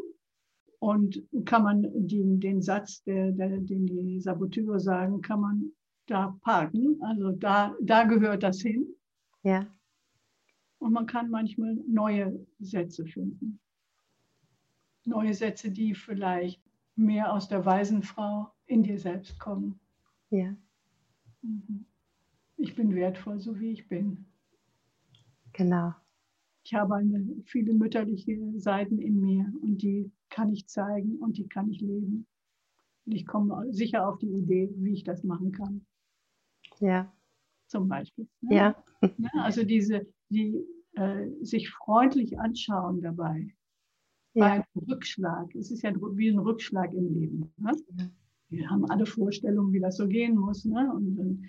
und 0.81 1.22
kann 1.45 1.62
man 1.62 1.83
den, 2.07 2.41
den 2.41 2.62
Satz, 2.62 3.05
der, 3.05 3.33
der, 3.33 3.59
den 3.59 3.87
die 3.87 4.18
Saboteure 4.18 4.81
sagen, 4.81 5.20
kann 5.20 5.41
man 5.41 5.72
da 6.07 6.39
parken. 6.43 6.99
Also 7.03 7.33
da, 7.33 7.76
da 7.83 8.05
gehört 8.05 8.43
das 8.43 8.61
hin. 8.61 8.87
Ja. 9.43 9.66
Und 10.78 10.93
man 10.93 11.07
kann 11.07 11.31
manchmal 11.31 11.76
neue 11.87 12.47
Sätze 12.59 13.05
finden. 13.05 13.61
Neue 15.05 15.35
Sätze, 15.35 15.70
die 15.70 15.95
vielleicht 15.95 16.62
mehr 16.97 17.33
aus 17.33 17.49
der 17.49 17.64
weisen 17.66 18.03
Frau 18.03 18.51
in 18.66 18.83
dir 18.83 18.99
selbst 18.99 19.39
kommen. 19.39 19.78
Ja. 20.31 20.57
Mhm. 21.43 21.85
Ich 22.57 22.74
bin 22.74 22.95
wertvoll, 22.95 23.39
so 23.39 23.61
wie 23.61 23.72
ich 23.72 23.87
bin. 23.87 24.24
Genau. 25.53 25.95
Ich 26.64 26.72
habe 26.72 26.95
eine, 26.97 27.43
viele 27.45 27.74
mütterliche 27.74 28.39
Seiten 28.59 28.99
in 28.99 29.20
mir 29.20 29.53
und 29.62 29.83
die 29.83 30.11
kann 30.31 30.53
ich 30.53 30.66
zeigen 30.66 31.16
und 31.16 31.37
die 31.37 31.49
kann 31.49 31.70
ich 31.70 31.81
leben. 31.81 32.26
Und 33.07 33.12
ich 33.12 33.26
komme 33.26 33.72
sicher 33.72 34.09
auf 34.09 34.18
die 34.18 34.31
Idee, 34.31 34.70
wie 34.76 34.93
ich 34.93 35.05
das 35.05 35.24
machen 35.24 35.53
kann. 35.53 35.85
Ja. 36.78 37.12
Zum 37.66 37.89
Beispiel. 37.89 38.28
Ne? 38.41 38.57
Ja. 38.57 38.85
ja. 39.03 39.31
Also 39.43 39.64
diese, 39.64 40.07
die 40.28 40.64
äh, 40.95 41.28
sich 41.43 41.70
freundlich 41.70 42.39
anschauen 42.39 43.01
dabei. 43.01 43.55
Ja. 44.35 44.45
Bei 44.45 44.51
einem 44.53 44.89
Rückschlag. 44.89 45.55
Es 45.55 45.70
ist 45.70 45.83
ja 45.83 45.93
wie 45.95 46.31
ein 46.31 46.39
Rückschlag 46.39 46.93
im 46.93 47.12
Leben. 47.12 47.53
Ne? 47.57 47.72
Ja. 47.97 48.11
Wir 48.49 48.70
haben 48.70 48.85
alle 48.91 49.07
Vorstellungen, 49.07 49.72
wie 49.72 49.81
das 49.81 49.97
so 49.97 50.09
gehen 50.09 50.37
muss. 50.37 50.64
Ne? 50.64 50.93
Und 50.93 51.16
dann 51.16 51.45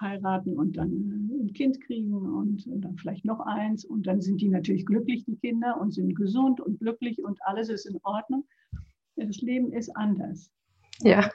heiraten 0.00 0.56
und 0.56 0.76
dann 0.76 0.90
ein 0.90 1.52
Kind 1.54 1.80
kriegen 1.80 2.12
und, 2.12 2.66
und, 2.66 2.84
dann 2.84 2.96
vielleicht 2.96 3.24
noch 3.24 3.40
eins. 3.40 3.84
Und 3.84 4.06
dann 4.06 4.20
sind 4.20 4.40
die 4.40 4.48
natürlich 4.48 4.86
glücklich, 4.86 5.24
die 5.24 5.36
Kinder, 5.36 5.80
und 5.80 5.92
sind 5.92 6.14
gesund 6.14 6.60
und 6.60 6.78
glücklich 6.78 7.22
und 7.22 7.38
alles 7.42 7.68
ist 7.68 7.86
in 7.86 7.98
Ordnung. 8.02 8.44
Das 9.16 9.40
Leben 9.40 9.72
ist 9.72 9.94
anders. 9.96 10.50
Ja. 11.00 11.30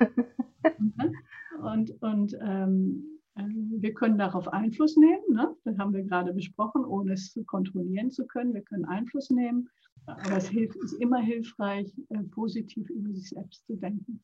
Und, 1.61 1.91
und 2.01 2.36
ähm, 2.41 3.14
wir 3.36 3.93
können 3.93 4.18
darauf 4.18 4.47
Einfluss 4.47 4.97
nehmen. 4.97 5.24
Ne? 5.34 5.55
Das 5.64 5.78
haben 5.78 5.93
wir 5.93 6.03
gerade 6.03 6.34
besprochen, 6.34 6.86
ohne 6.86 7.14
es 7.14 7.38
kontrollieren 7.47 8.11
zu 8.11 8.26
können. 8.26 8.53
Wir 8.53 8.61
können 8.61 8.86
Einfluss 8.86 9.30
nehmen. 9.30 9.70
Aber 10.05 10.38
es 10.38 10.49
hilft, 10.49 10.76
ist 10.78 10.93
immer 10.93 11.20
hilfreich, 11.20 11.93
äh, 12.09 12.24
positiv 12.24 12.89
über 12.89 13.14
sich 13.14 13.30
selbst 13.30 13.66
zu 13.66 13.76
denken. 13.76 14.22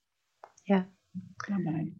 Ja. 0.65 0.87
Dabei. 1.47 1.93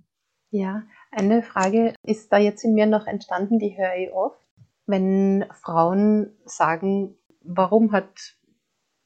Ja, 0.51 0.83
eine 1.11 1.43
Frage 1.43 1.93
ist 2.03 2.31
da 2.31 2.37
jetzt 2.37 2.63
in 2.63 2.73
mir 2.73 2.87
noch 2.87 3.05
entstanden, 3.05 3.59
die 3.59 3.77
höre 3.77 3.95
ich 3.97 4.11
oft, 4.11 4.39
wenn 4.87 5.45
Frauen 5.53 6.31
sagen, 6.45 7.15
warum 7.41 7.91
hat 7.91 8.35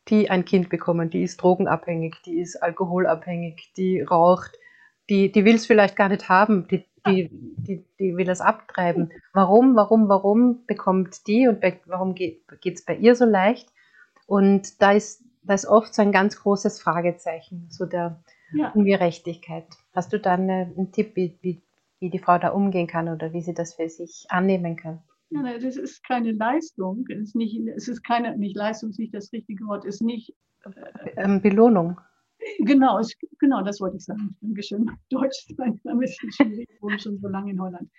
die 0.08 0.30
ein 0.30 0.46
Kind 0.46 0.70
bekommen, 0.70 1.10
die 1.10 1.24
ist 1.24 1.38
drogenabhängig, 1.38 2.16
die 2.26 2.39
ist 2.39 2.62
alkoholabhängig, 2.62 3.74
die 3.76 4.02
raucht, 4.02 4.58
die, 5.10 5.32
die 5.32 5.46
will 5.46 5.56
es 5.56 5.66
vielleicht 5.66 5.96
gar 5.96 6.10
nicht 6.10 6.30
haben, 6.30 6.68
die, 6.68 6.86
die, 7.06 7.30
die, 7.32 7.86
die 8.00 8.16
will 8.16 8.30
es 8.30 8.41
abtreiben. 8.41 9.12
Warum, 9.34 9.76
warum, 9.76 10.08
warum 10.08 10.66
bekommt 10.66 11.28
die 11.28 11.48
und 11.48 11.62
warum 11.86 12.16
geht 12.16 12.46
es 12.64 12.86
bei 12.86 12.96
ihr 12.96 13.16
so 13.16 13.26
leicht? 13.26 13.70
Und 14.26 14.82
da 14.82 14.94
ist, 14.94 15.24
da 15.41 15.54
ist 15.54 15.66
oft 15.66 15.94
so 15.94 16.02
ein 16.02 16.14
ganz 16.14 16.38
großes 16.38 16.82
Fragezeichen, 16.82 17.68
so 17.70 17.86
der, 17.86 18.24
ja. 18.54 18.72
Ungerechtigkeit. 18.72 19.66
Hast 19.93 20.14
du 20.14 20.20
dann 20.20 20.49
einen 20.49 20.91
Tipp, 20.91 21.16
wie, 21.16 21.38
wie, 21.41 21.62
wie 21.99 22.10
die 22.10 22.20
Frau 22.20 22.38
da 22.38 22.49
umgehen 22.49 22.88
kann 22.88 23.10
oder 23.10 23.34
wie 23.34 23.41
sie 23.41 23.54
das 23.54 23.76
für 23.76 23.89
sich 23.89 24.26
annehmen 24.30 24.76
kann? 24.76 25.01
Ja, 25.30 25.58
das 25.58 25.78
ist 25.78 26.04
keine 26.06 26.32
Leistung. 26.32 27.06
Es 27.10 27.20
ist 27.30 27.36
nicht, 27.36 27.60
es 27.76 27.88
ist 27.88 28.04
keine, 28.04 28.38
nicht 28.38 28.56
Leistung 28.56 28.91
ist 28.91 28.99
nicht 28.99 29.14
das 29.14 29.32
richtige 29.34 29.66
Wort, 29.66 29.86
ist 29.86 30.01
nicht 30.01 30.36
äh, 30.66 31.12
ähm, 31.18 31.41
Belohnung. 31.41 31.99
Genau, 32.60 32.99
es, 32.99 33.16
genau, 33.39 33.64
das 33.64 33.80
wollte 33.80 33.97
ich 33.97 34.06
sagen. 34.06 34.36
Dankeschön. 34.41 34.86
Deutsch 35.10 35.45
ist 35.49 35.60
ein 35.60 35.97
bisschen 35.97 36.32
schwierig, 36.32 36.70
ich 36.70 36.82
wohne 36.82 36.99
schon 36.99 37.18
so 37.20 37.28
lange 37.28 37.51
in 37.51 37.62
Holland. 37.62 37.89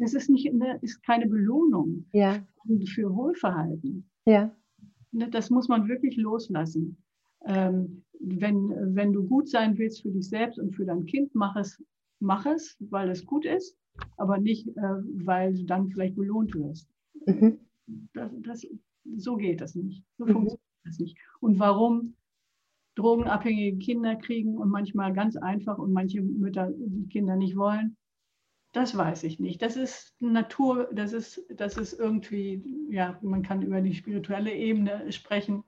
Es 0.00 0.14
ist, 0.14 0.30
nicht, 0.30 0.52
ne, 0.52 0.78
ist 0.82 1.04
keine 1.04 1.26
Belohnung 1.26 2.06
ja. 2.12 2.40
für 2.94 3.14
Wohlverhalten. 3.14 4.10
Ja. 4.24 4.50
Ne, 5.12 5.28
das 5.28 5.50
muss 5.50 5.68
man 5.68 5.88
wirklich 5.88 6.16
loslassen. 6.16 6.96
Ähm, 7.44 8.04
wenn, 8.22 8.94
wenn 8.94 9.12
du 9.12 9.26
gut 9.26 9.48
sein 9.48 9.76
willst 9.78 10.02
für 10.02 10.10
dich 10.10 10.28
selbst 10.28 10.58
und 10.58 10.74
für 10.74 10.84
dein 10.84 11.04
Kind, 11.06 11.34
mach 11.34 11.56
es, 11.56 11.82
mach 12.20 12.46
es, 12.46 12.76
weil 12.78 13.10
es 13.10 13.26
gut 13.26 13.44
ist, 13.44 13.76
aber 14.16 14.38
nicht, 14.38 14.68
äh, 14.68 14.96
weil 15.24 15.54
du 15.54 15.64
dann 15.64 15.88
vielleicht 15.88 16.16
belohnt 16.16 16.54
wirst. 16.54 16.88
Mhm. 17.26 17.58
Das, 18.14 18.30
das, 18.40 18.66
so 19.16 19.36
geht 19.36 19.60
das 19.60 19.74
nicht. 19.74 20.04
So 20.18 20.24
mhm. 20.24 20.32
funktioniert 20.32 20.60
das 20.84 20.98
nicht. 20.98 21.18
Und 21.40 21.58
warum 21.58 22.14
drogenabhängige 22.94 23.78
Kinder 23.78 24.16
kriegen 24.16 24.58
und 24.58 24.68
manchmal 24.68 25.12
ganz 25.12 25.36
einfach 25.36 25.78
und 25.78 25.92
manche 25.92 26.22
Mütter 26.22 26.70
die 26.76 27.08
Kinder 27.08 27.36
nicht 27.36 27.56
wollen, 27.56 27.96
das 28.72 28.96
weiß 28.96 29.24
ich 29.24 29.38
nicht. 29.38 29.60
Das 29.60 29.76
ist 29.76 30.14
Natur, 30.20 30.88
das 30.92 31.12
ist, 31.12 31.44
das 31.54 31.76
ist 31.76 31.92
irgendwie, 31.92 32.62
ja, 32.90 33.18
man 33.22 33.42
kann 33.42 33.62
über 33.62 33.80
die 33.80 33.94
spirituelle 33.94 34.54
Ebene 34.54 35.10
sprechen. 35.12 35.62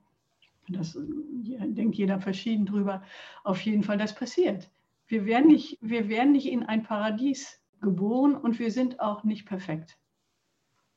Das 0.67 0.97
denkt 0.97 1.95
jeder 1.95 2.19
verschieden 2.19 2.65
drüber. 2.65 3.03
Auf 3.43 3.61
jeden 3.61 3.83
Fall, 3.83 3.97
das 3.97 4.15
passiert. 4.15 4.69
Wir 5.07 5.25
werden, 5.25 5.47
nicht, 5.47 5.77
wir 5.81 6.09
werden 6.09 6.31
nicht 6.31 6.47
in 6.51 6.63
ein 6.63 6.83
Paradies 6.83 7.61
geboren 7.81 8.35
und 8.35 8.57
wir 8.57 8.71
sind 8.71 8.99
auch 8.99 9.23
nicht 9.23 9.45
perfekt. 9.45 9.99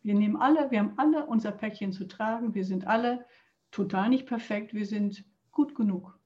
Wir 0.03 0.15
nehmen 0.15 0.37
alle, 0.37 0.71
wir 0.71 0.79
haben 0.79 0.95
alle 0.97 1.27
unser 1.27 1.53
Päckchen 1.53 1.93
zu 1.93 2.07
tragen. 2.07 2.55
Wir 2.55 2.65
sind 2.65 2.87
alle 2.87 3.27
total 3.71 4.09
nicht 4.09 4.27
perfekt. 4.27 4.73
Wir 4.73 4.87
sind 4.87 5.25
gut 5.51 5.75
genug. 5.75 6.19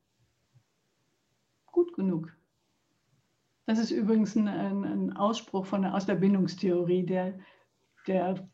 Gut 1.67 1.93
genug. 1.95 2.33
Das 3.67 3.79
ist 3.79 3.91
übrigens 3.91 4.37
ein, 4.37 4.49
ein 4.49 5.17
Ausspruch 5.17 5.67
von, 5.67 5.85
aus 5.85 6.07
der 6.07 6.17
Bindungstheorie, 6.17 7.05
der, 7.05 7.39
der 8.07 8.49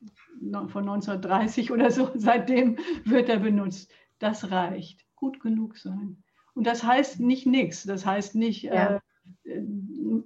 von 0.69 0.89
1930 0.89 1.73
oder 1.73 1.91
so, 1.91 2.11
seitdem 2.15 2.79
wird 3.05 3.29
er 3.29 3.41
benutzt 3.41 3.93
das 4.19 4.51
reicht. 4.51 5.07
Gut 5.17 5.41
genug 5.41 5.77
sein. 5.77 6.23
Und 6.55 6.67
das 6.67 6.83
heißt 6.83 7.21
nicht 7.21 7.47
nichts. 7.47 7.85
Das 7.85 8.05
heißt 8.05 8.35
nicht, 8.35 8.65
ja. 8.65 9.01
äh, 9.45 9.63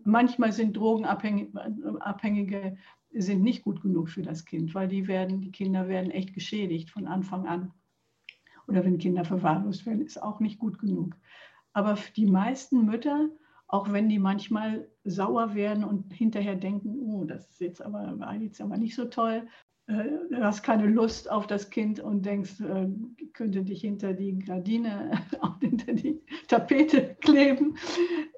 manchmal 0.04 0.52
sind 0.52 0.76
Drogenabhängige 0.76 2.76
sind 3.14 3.42
nicht 3.42 3.62
gut 3.62 3.82
genug 3.82 4.08
für 4.08 4.22
das 4.22 4.44
Kind, 4.44 4.74
weil 4.74 4.88
die 4.88 5.06
werden, 5.06 5.40
die 5.40 5.52
Kinder 5.52 5.88
werden 5.88 6.10
echt 6.10 6.34
geschädigt 6.34 6.90
von 6.90 7.06
Anfang 7.06 7.46
an. 7.46 7.72
Oder 8.66 8.84
wenn 8.84 8.98
Kinder 8.98 9.24
verwahrlost 9.24 9.86
werden, 9.86 10.04
ist 10.04 10.22
auch 10.22 10.40
nicht 10.40 10.58
gut 10.58 10.78
genug. 10.78 11.16
Aber 11.72 11.98
die 12.16 12.26
meisten 12.26 12.86
Mütter, 12.86 13.28
auch 13.66 13.92
wenn 13.92 14.08
die 14.08 14.18
manchmal 14.18 14.88
sauer 15.04 15.54
werden 15.54 15.84
und 15.84 16.12
hinterher 16.12 16.56
denken, 16.56 16.98
oh, 17.00 17.24
das 17.24 17.50
ist 17.50 17.60
jetzt 17.60 17.82
aber, 17.82 18.18
war 18.18 18.34
jetzt 18.36 18.60
aber 18.60 18.76
nicht 18.76 18.94
so 18.94 19.06
toll, 19.06 19.46
du 19.86 20.38
hast 20.40 20.62
keine 20.62 20.86
Lust 20.86 21.30
auf 21.30 21.46
das 21.46 21.70
Kind 21.70 22.00
und 22.00 22.24
denkst, 22.24 22.60
äh, 22.60 22.88
könnte 23.32 23.62
dich 23.62 23.80
hinter 23.80 24.12
die 24.12 24.38
Gardine, 24.38 25.10
hinter 25.60 25.92
die 25.94 26.20
Tapete 26.48 27.16
kleben. 27.20 27.76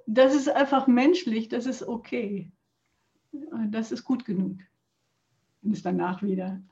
Das 0.07 0.35
ist 0.35 0.49
einfach 0.49 0.87
menschlich, 0.87 1.49
das 1.49 1.67
ist 1.67 1.83
okay. 1.83 2.51
Das 3.71 3.93
ist 3.93 4.05
gut 4.05 4.25
genug. 4.25 4.59
Und 5.63 5.73
es 5.73 5.83
danach 5.83 6.23
wieder. 6.23 6.63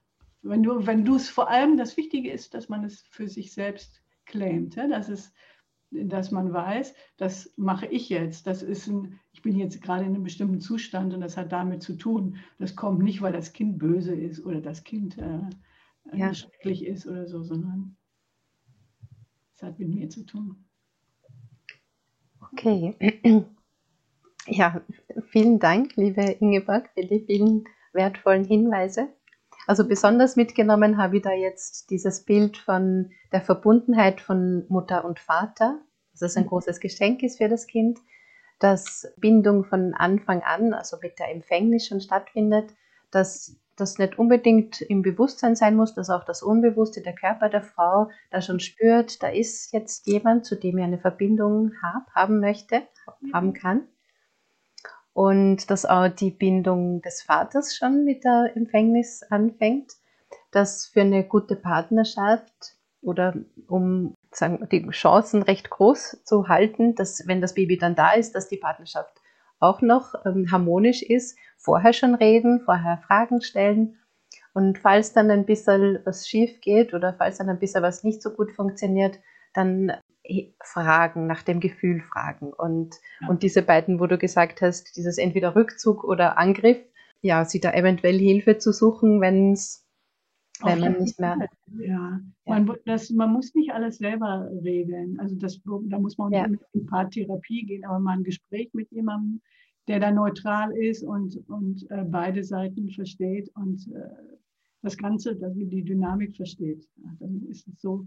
Wenn 0.43 0.62
du, 0.62 0.87
wenn 0.87 1.07
es 1.09 1.29
vor 1.29 1.49
allem, 1.49 1.77
das 1.77 1.97
Wichtige 1.97 2.31
ist, 2.31 2.55
dass 2.55 2.68
man 2.68 2.85
es 2.85 3.03
für 3.03 3.29
sich 3.29 3.53
selbst 3.53 4.03
claimt. 4.27 4.77
Ja? 4.77 4.89
Das 4.89 5.09
ist, 5.09 5.33
dass 5.93 6.30
man 6.30 6.53
weiß, 6.53 6.95
das 7.16 7.53
mache 7.57 7.86
ich 7.86 8.09
jetzt. 8.09 8.47
Das 8.47 8.62
ist 8.62 8.88
ein, 8.88 9.20
ich 9.32 9.43
bin 9.43 9.59
jetzt 9.59 9.82
gerade 9.82 10.05
in 10.05 10.14
einem 10.14 10.24
bestimmten 10.24 10.61
Zustand 10.61 11.12
und 11.14 11.20
das 11.20 11.36
hat 11.36 11.53
damit 11.53 11.82
zu 11.82 11.95
tun. 11.97 12.36
Das 12.59 12.76
kommt 12.76 13.03
nicht, 13.03 13.20
weil 13.20 13.32
das 13.32 13.53
Kind 13.53 13.78
böse 13.78 14.14
ist 14.14 14.45
oder 14.45 14.61
das 14.61 14.84
Kind 14.84 15.18
äh, 15.18 15.40
äh 16.11 16.18
ja. 16.18 16.34
schrecklich 16.34 16.86
ist 16.86 17.07
oder 17.07 17.26
so, 17.26 17.43
sondern 17.43 17.97
es 19.55 19.62
hat 19.62 19.78
mit 19.78 19.88
mir 19.88 20.09
zu 20.09 20.24
tun. 20.24 20.64
Okay. 22.53 22.97
Ja, 24.49 24.82
vielen 25.28 25.61
Dank, 25.61 25.95
liebe 25.95 26.22
Ingeborg, 26.22 26.90
für 26.95 27.07
die 27.07 27.20
vielen 27.20 27.62
wertvollen 27.93 28.45
Hinweise. 28.45 29.09
Also 29.67 29.87
besonders 29.87 30.37
mitgenommen 30.37 30.99
habe 30.99 31.19
ich 31.19 31.23
da 31.23 31.33
jetzt 31.33 31.91
dieses 31.91 32.25
Bild 32.25 32.57
von 32.57 33.11
der 33.33 33.43
Verbundenheit 33.43 34.21
von 34.21 34.67
Mutter 34.69 35.05
und 35.05 35.21
Vater, 35.21 35.81
dass 36.13 36.23
es 36.23 36.37
ein 36.37 36.45
mhm. 36.45 36.49
großes 36.49 36.81
Geschenk 36.81 37.23
ist 37.23 37.39
für 37.39 37.49
das 37.49 37.67
Kind, 37.67 37.99
dass 38.59 39.13
Bindung 39.17 39.65
von 39.65 39.95
Anfang 39.95 40.43
an, 40.43 40.75
also 40.75 40.97
mit 41.01 41.19
der 41.19 41.31
Empfängnis 41.31 41.87
schon 41.87 42.01
stattfindet, 42.01 42.75
dass 43.11 43.57
das 43.77 43.99
nicht 43.99 44.19
unbedingt 44.19 44.83
im 44.83 45.03
Bewusstsein 45.03 45.57
sein 45.57 45.77
muss, 45.77 45.95
dass 45.95 46.11
auch 46.11 46.25
das 46.25 46.43
Unbewusste, 46.43 47.01
der 47.01 47.15
Körper 47.15 47.49
der 47.49 47.63
Frau 47.63 48.11
da 48.31 48.43
schon 48.43 48.61
spürt, 48.61 49.23
da 49.23 49.29
ist 49.29 49.73
jetzt 49.73 50.07
jemand, 50.07 50.45
zu 50.45 50.57
dem 50.57 50.79
ich 50.79 50.85
eine 50.85 50.99
Verbindung 50.99 51.73
hab, 51.83 52.11
haben 52.11 52.41
möchte, 52.41 52.83
haben 53.33 53.55
kann 53.55 53.89
und 55.15 55.71
dass 55.71 55.85
auch 55.85 56.09
die 56.09 56.31
Bindung 56.31 57.03
des 57.03 57.23
Vaters 57.23 57.77
schon 57.77 58.05
mit 58.05 58.25
der 58.25 58.53
Empfängnis 58.55 59.23
anfängt, 59.29 59.93
dass 60.51 60.87
für 60.87 61.03
eine 61.03 61.25
gute 61.25 61.57
Partnerschaft 61.57 62.77
oder 63.03 63.35
um 63.69 64.15
sagen, 64.31 64.67
die 64.71 64.89
Chancen 64.91 65.43
recht 65.43 65.71
groß 65.71 66.23
zu 66.25 66.49
halten, 66.49 66.95
dass 66.95 67.27
wenn 67.27 67.41
das 67.41 67.55
Baby 67.55 67.77
dann 67.77 67.95
da 67.95 68.13
ist, 68.13 68.35
dass 68.35 68.49
die 68.49 68.57
Partnerschaft 68.57 69.13
auch 69.59 69.81
noch 69.81 70.15
ähm, 70.25 70.51
harmonisch 70.51 71.03
ist, 71.03 71.37
vorher 71.57 71.93
schon 71.93 72.15
reden, 72.15 72.61
vorher 72.65 72.99
Fragen 73.07 73.43
stellen. 73.43 73.99
Und 74.55 74.79
falls 74.79 75.13
dann 75.13 75.31
ein 75.31 75.47
bisschen 75.47 76.01
was 76.05 76.29
schief 76.29 76.61
geht 76.61 76.95
oder 76.95 77.15
falls 77.15 77.39
dann 77.39 77.49
ein 77.49 77.59
bisschen 77.59 77.83
was 77.83 78.05
nicht 78.05 78.23
so 78.23 78.31
gut 78.31 78.53
funktioniert, 78.53 79.19
dann 79.55 79.93
fragen, 80.62 81.26
nach 81.26 81.43
dem 81.43 81.61
Gefühl 81.61 82.01
fragen. 82.01 82.53
Und, 82.53 82.95
ja. 83.20 83.28
und 83.28 83.43
diese 83.43 83.62
beiden, 83.62 84.01
wo 84.01 84.07
du 84.07 84.18
gesagt 84.18 84.62
hast, 84.62 84.97
dieses 84.97 85.18
entweder 85.18 85.55
Rückzug 85.55 86.05
oder 86.05 86.39
Angriff, 86.39 86.78
ja, 87.20 87.45
sie 87.45 87.61
da 87.61 87.72
eventuell 87.72 88.18
Hilfe 88.18 88.59
zu 88.59 88.72
suchen, 88.72 89.20
wenn 89.20 89.53
es 89.53 89.83
wenn 90.64 90.80
man 90.80 90.99
nicht 90.99 91.18
mehr. 91.18 91.39
Ja, 91.78 91.85
ja. 91.85 92.20
Man, 92.47 92.76
das, 92.85 93.11
man 93.11 93.33
muss 93.33 93.55
nicht 93.55 93.72
alles 93.72 93.99
selber 93.99 94.49
regeln. 94.62 95.18
Also 95.18 95.37
das, 95.37 95.61
da 95.64 95.99
muss 95.99 96.18
man 96.18 96.33
ja. 96.33 96.47
nicht 96.47 96.62
in 96.72 96.87
Paartherapie 96.87 97.64
gehen, 97.64 97.85
aber 97.85 97.99
mal 97.99 98.18
ein 98.18 98.24
Gespräch 98.24 98.70
mit 98.72 98.91
jemandem, 98.91 99.41
der 99.89 100.01
da 100.01 100.11
neutral 100.11 100.76
ist 100.76 101.03
und, 101.03 101.37
und 101.49 101.85
äh, 101.91 102.05
beide 102.05 102.45
Seiten 102.45 102.91
versteht 102.91 103.51
und 103.57 103.89
äh, 103.93 104.09
das 104.83 104.97
Ganze, 104.97 105.37
dass 105.37 105.55
die 105.55 105.85
Dynamik 105.85 106.37
versteht. 106.37 106.87
Dann 107.18 107.43
ist 107.49 107.66
es 107.68 107.80
so 107.80 108.07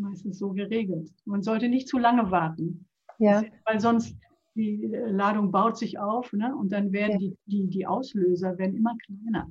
meistens 0.00 0.38
so 0.38 0.52
geregelt. 0.52 1.10
Man 1.24 1.42
sollte 1.42 1.68
nicht 1.68 1.88
zu 1.88 1.98
lange 1.98 2.30
warten. 2.30 2.86
Ja. 3.18 3.42
Weil 3.64 3.80
sonst 3.80 4.16
die 4.54 4.90
Ladung 5.06 5.52
baut 5.52 5.78
sich 5.78 5.98
auf 5.98 6.32
ne? 6.32 6.54
und 6.56 6.72
dann 6.72 6.92
werden 6.92 7.12
ja. 7.12 7.18
die, 7.18 7.36
die, 7.46 7.66
die 7.68 7.86
Auslöser 7.86 8.58
werden 8.58 8.76
immer 8.76 8.96
kleiner. 9.06 9.50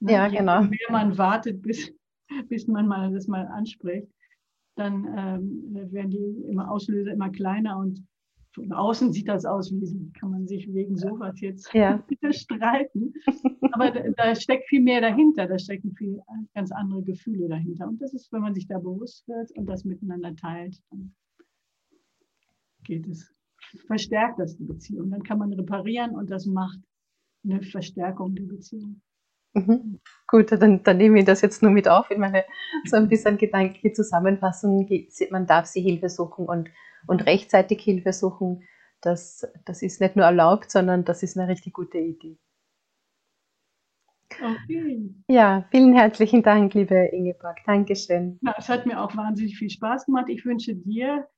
Ne? 0.00 0.12
Ja, 0.12 0.28
genau. 0.28 0.62
Je 0.62 0.68
mehr 0.68 0.90
man 0.90 1.18
wartet, 1.18 1.62
bis, 1.62 1.92
bis 2.48 2.66
man 2.66 2.86
mal 2.86 3.12
das 3.12 3.26
mal 3.26 3.46
anspricht, 3.46 4.08
dann 4.76 5.06
ähm, 5.16 5.92
werden 5.92 6.10
die 6.10 6.44
immer 6.48 6.70
Auslöser 6.70 7.12
immer 7.12 7.30
kleiner 7.30 7.78
und 7.78 8.04
von 8.54 8.72
außen 8.72 9.12
sieht 9.12 9.28
das 9.28 9.44
aus, 9.44 9.72
wie 9.72 10.12
kann 10.12 10.30
man 10.30 10.46
sich 10.46 10.72
wegen 10.72 10.96
sowas 10.96 11.40
jetzt 11.40 11.72
ja. 11.72 12.04
streiten. 12.30 13.14
Aber 13.72 13.90
da, 13.90 14.02
da, 14.16 14.34
steckt 14.34 14.68
viel 14.68 14.82
mehr 14.82 15.00
dahinter, 15.00 15.46
da 15.46 15.58
stecken 15.58 15.94
viel 15.96 16.20
ganz 16.54 16.70
andere 16.70 17.02
Gefühle 17.02 17.48
dahinter. 17.48 17.88
Und 17.88 18.00
das 18.02 18.12
ist, 18.12 18.30
wenn 18.32 18.42
man 18.42 18.54
sich 18.54 18.66
da 18.66 18.78
bewusst 18.78 19.26
wird 19.26 19.50
und 19.52 19.66
das 19.66 19.84
miteinander 19.84 20.36
teilt, 20.36 20.76
dann 20.90 21.14
geht 22.84 23.06
es, 23.08 23.34
verstärkt 23.86 24.38
das 24.38 24.56
die 24.56 24.64
Beziehung. 24.64 25.10
Dann 25.10 25.22
kann 25.22 25.38
man 25.38 25.52
reparieren 25.54 26.14
und 26.14 26.30
das 26.30 26.44
macht 26.46 26.78
eine 27.44 27.62
Verstärkung 27.62 28.34
der 28.34 28.44
Beziehung. 28.44 29.00
Mhm. 29.54 30.00
Gut, 30.26 30.52
dann, 30.52 30.82
dann 30.82 30.96
nehme 30.96 31.20
ich 31.20 31.24
das 31.24 31.42
jetzt 31.42 31.62
nur 31.62 31.70
mit 31.70 31.88
auf 31.88 32.10
in 32.10 32.20
meine 32.20 32.44
so 32.84 32.96
ein 32.96 33.08
bisschen 33.08 33.36
gedankliche 33.36 33.92
Zusammenfassung. 33.92 34.88
Man 35.30 35.46
darf 35.46 35.66
sich 35.66 35.84
Hilfe 35.84 36.08
suchen 36.08 36.46
und, 36.46 36.70
und 37.06 37.26
rechtzeitig 37.26 37.82
Hilfe 37.82 38.12
suchen. 38.12 38.62
Das, 39.00 39.46
das 39.64 39.82
ist 39.82 40.00
nicht 40.00 40.16
nur 40.16 40.24
erlaubt, 40.24 40.70
sondern 40.70 41.04
das 41.04 41.22
ist 41.22 41.36
eine 41.36 41.48
richtig 41.48 41.72
gute 41.72 41.98
Idee. 41.98 42.38
Okay. 44.30 45.14
Ja, 45.28 45.66
vielen 45.70 45.94
herzlichen 45.94 46.42
Dank, 46.42 46.74
liebe 46.74 46.94
Ingeborg. 46.94 47.58
Dankeschön. 47.66 48.38
Ja, 48.42 48.54
es 48.56 48.68
hat 48.68 48.86
mir 48.86 49.00
auch 49.00 49.14
wahnsinnig 49.16 49.58
viel 49.58 49.68
Spaß 49.68 50.06
gemacht. 50.06 50.28
Ich 50.28 50.44
wünsche 50.44 50.74
dir 50.74 51.28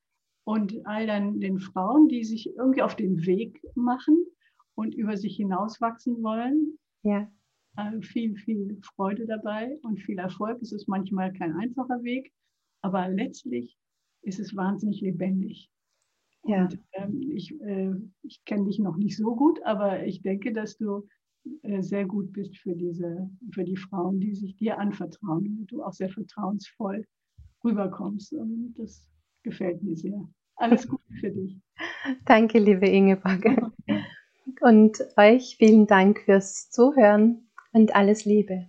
und 0.44 0.74
all 0.86 1.06
den, 1.06 1.40
den 1.40 1.58
Frauen, 1.58 2.08
die 2.08 2.22
sich 2.22 2.54
irgendwie 2.56 2.82
auf 2.82 2.94
den 2.94 3.24
Weg 3.26 3.60
machen 3.74 4.24
und 4.74 4.94
über 4.94 5.16
sich 5.16 5.36
hinauswachsen 5.36 6.22
wollen, 6.22 6.78
ja 7.02 7.28
äh, 7.76 8.00
viel, 8.02 8.36
viel 8.36 8.78
Freude 8.94 9.26
dabei 9.26 9.78
und 9.82 10.00
viel 10.00 10.18
Erfolg. 10.18 10.60
Es 10.62 10.72
ist 10.72 10.88
manchmal 10.88 11.32
kein 11.32 11.54
einfacher 11.56 12.02
Weg, 12.02 12.32
aber 12.82 13.08
letztlich 13.08 13.76
ist 14.24 14.40
es 14.40 14.56
wahnsinnig 14.56 15.00
lebendig. 15.00 15.70
Ja. 16.44 16.64
Und 16.64 16.78
ähm, 16.92 17.20
ich, 17.34 17.58
äh, 17.62 17.92
ich 18.22 18.44
kenne 18.44 18.64
dich 18.64 18.78
noch 18.78 18.96
nicht 18.96 19.16
so 19.16 19.34
gut, 19.34 19.62
aber 19.64 20.04
ich 20.04 20.22
denke, 20.22 20.52
dass 20.52 20.76
du 20.76 21.06
äh, 21.62 21.82
sehr 21.82 22.04
gut 22.06 22.32
bist 22.32 22.56
für 22.58 22.74
diese, 22.74 23.30
für 23.52 23.64
die 23.64 23.76
Frauen, 23.76 24.20
die 24.20 24.34
sich 24.34 24.56
dir 24.56 24.78
anvertrauen 24.78 25.58
und 25.58 25.72
du 25.72 25.82
auch 25.82 25.92
sehr 25.92 26.10
vertrauensvoll 26.10 27.06
rüberkommst. 27.64 28.34
Und 28.34 28.74
das 28.76 29.08
gefällt 29.42 29.82
mir 29.82 29.96
sehr. 29.96 30.28
Alles 30.56 30.86
Gute 30.88 31.12
für 31.20 31.30
dich. 31.30 31.58
Danke, 32.26 32.58
liebe 32.58 32.86
Ingeborg. 32.86 33.44
Und 34.60 34.98
euch 35.16 35.56
vielen 35.58 35.86
Dank 35.86 36.20
fürs 36.20 36.70
Zuhören 36.70 37.50
und 37.72 37.94
alles 37.94 38.24
Liebe. 38.24 38.68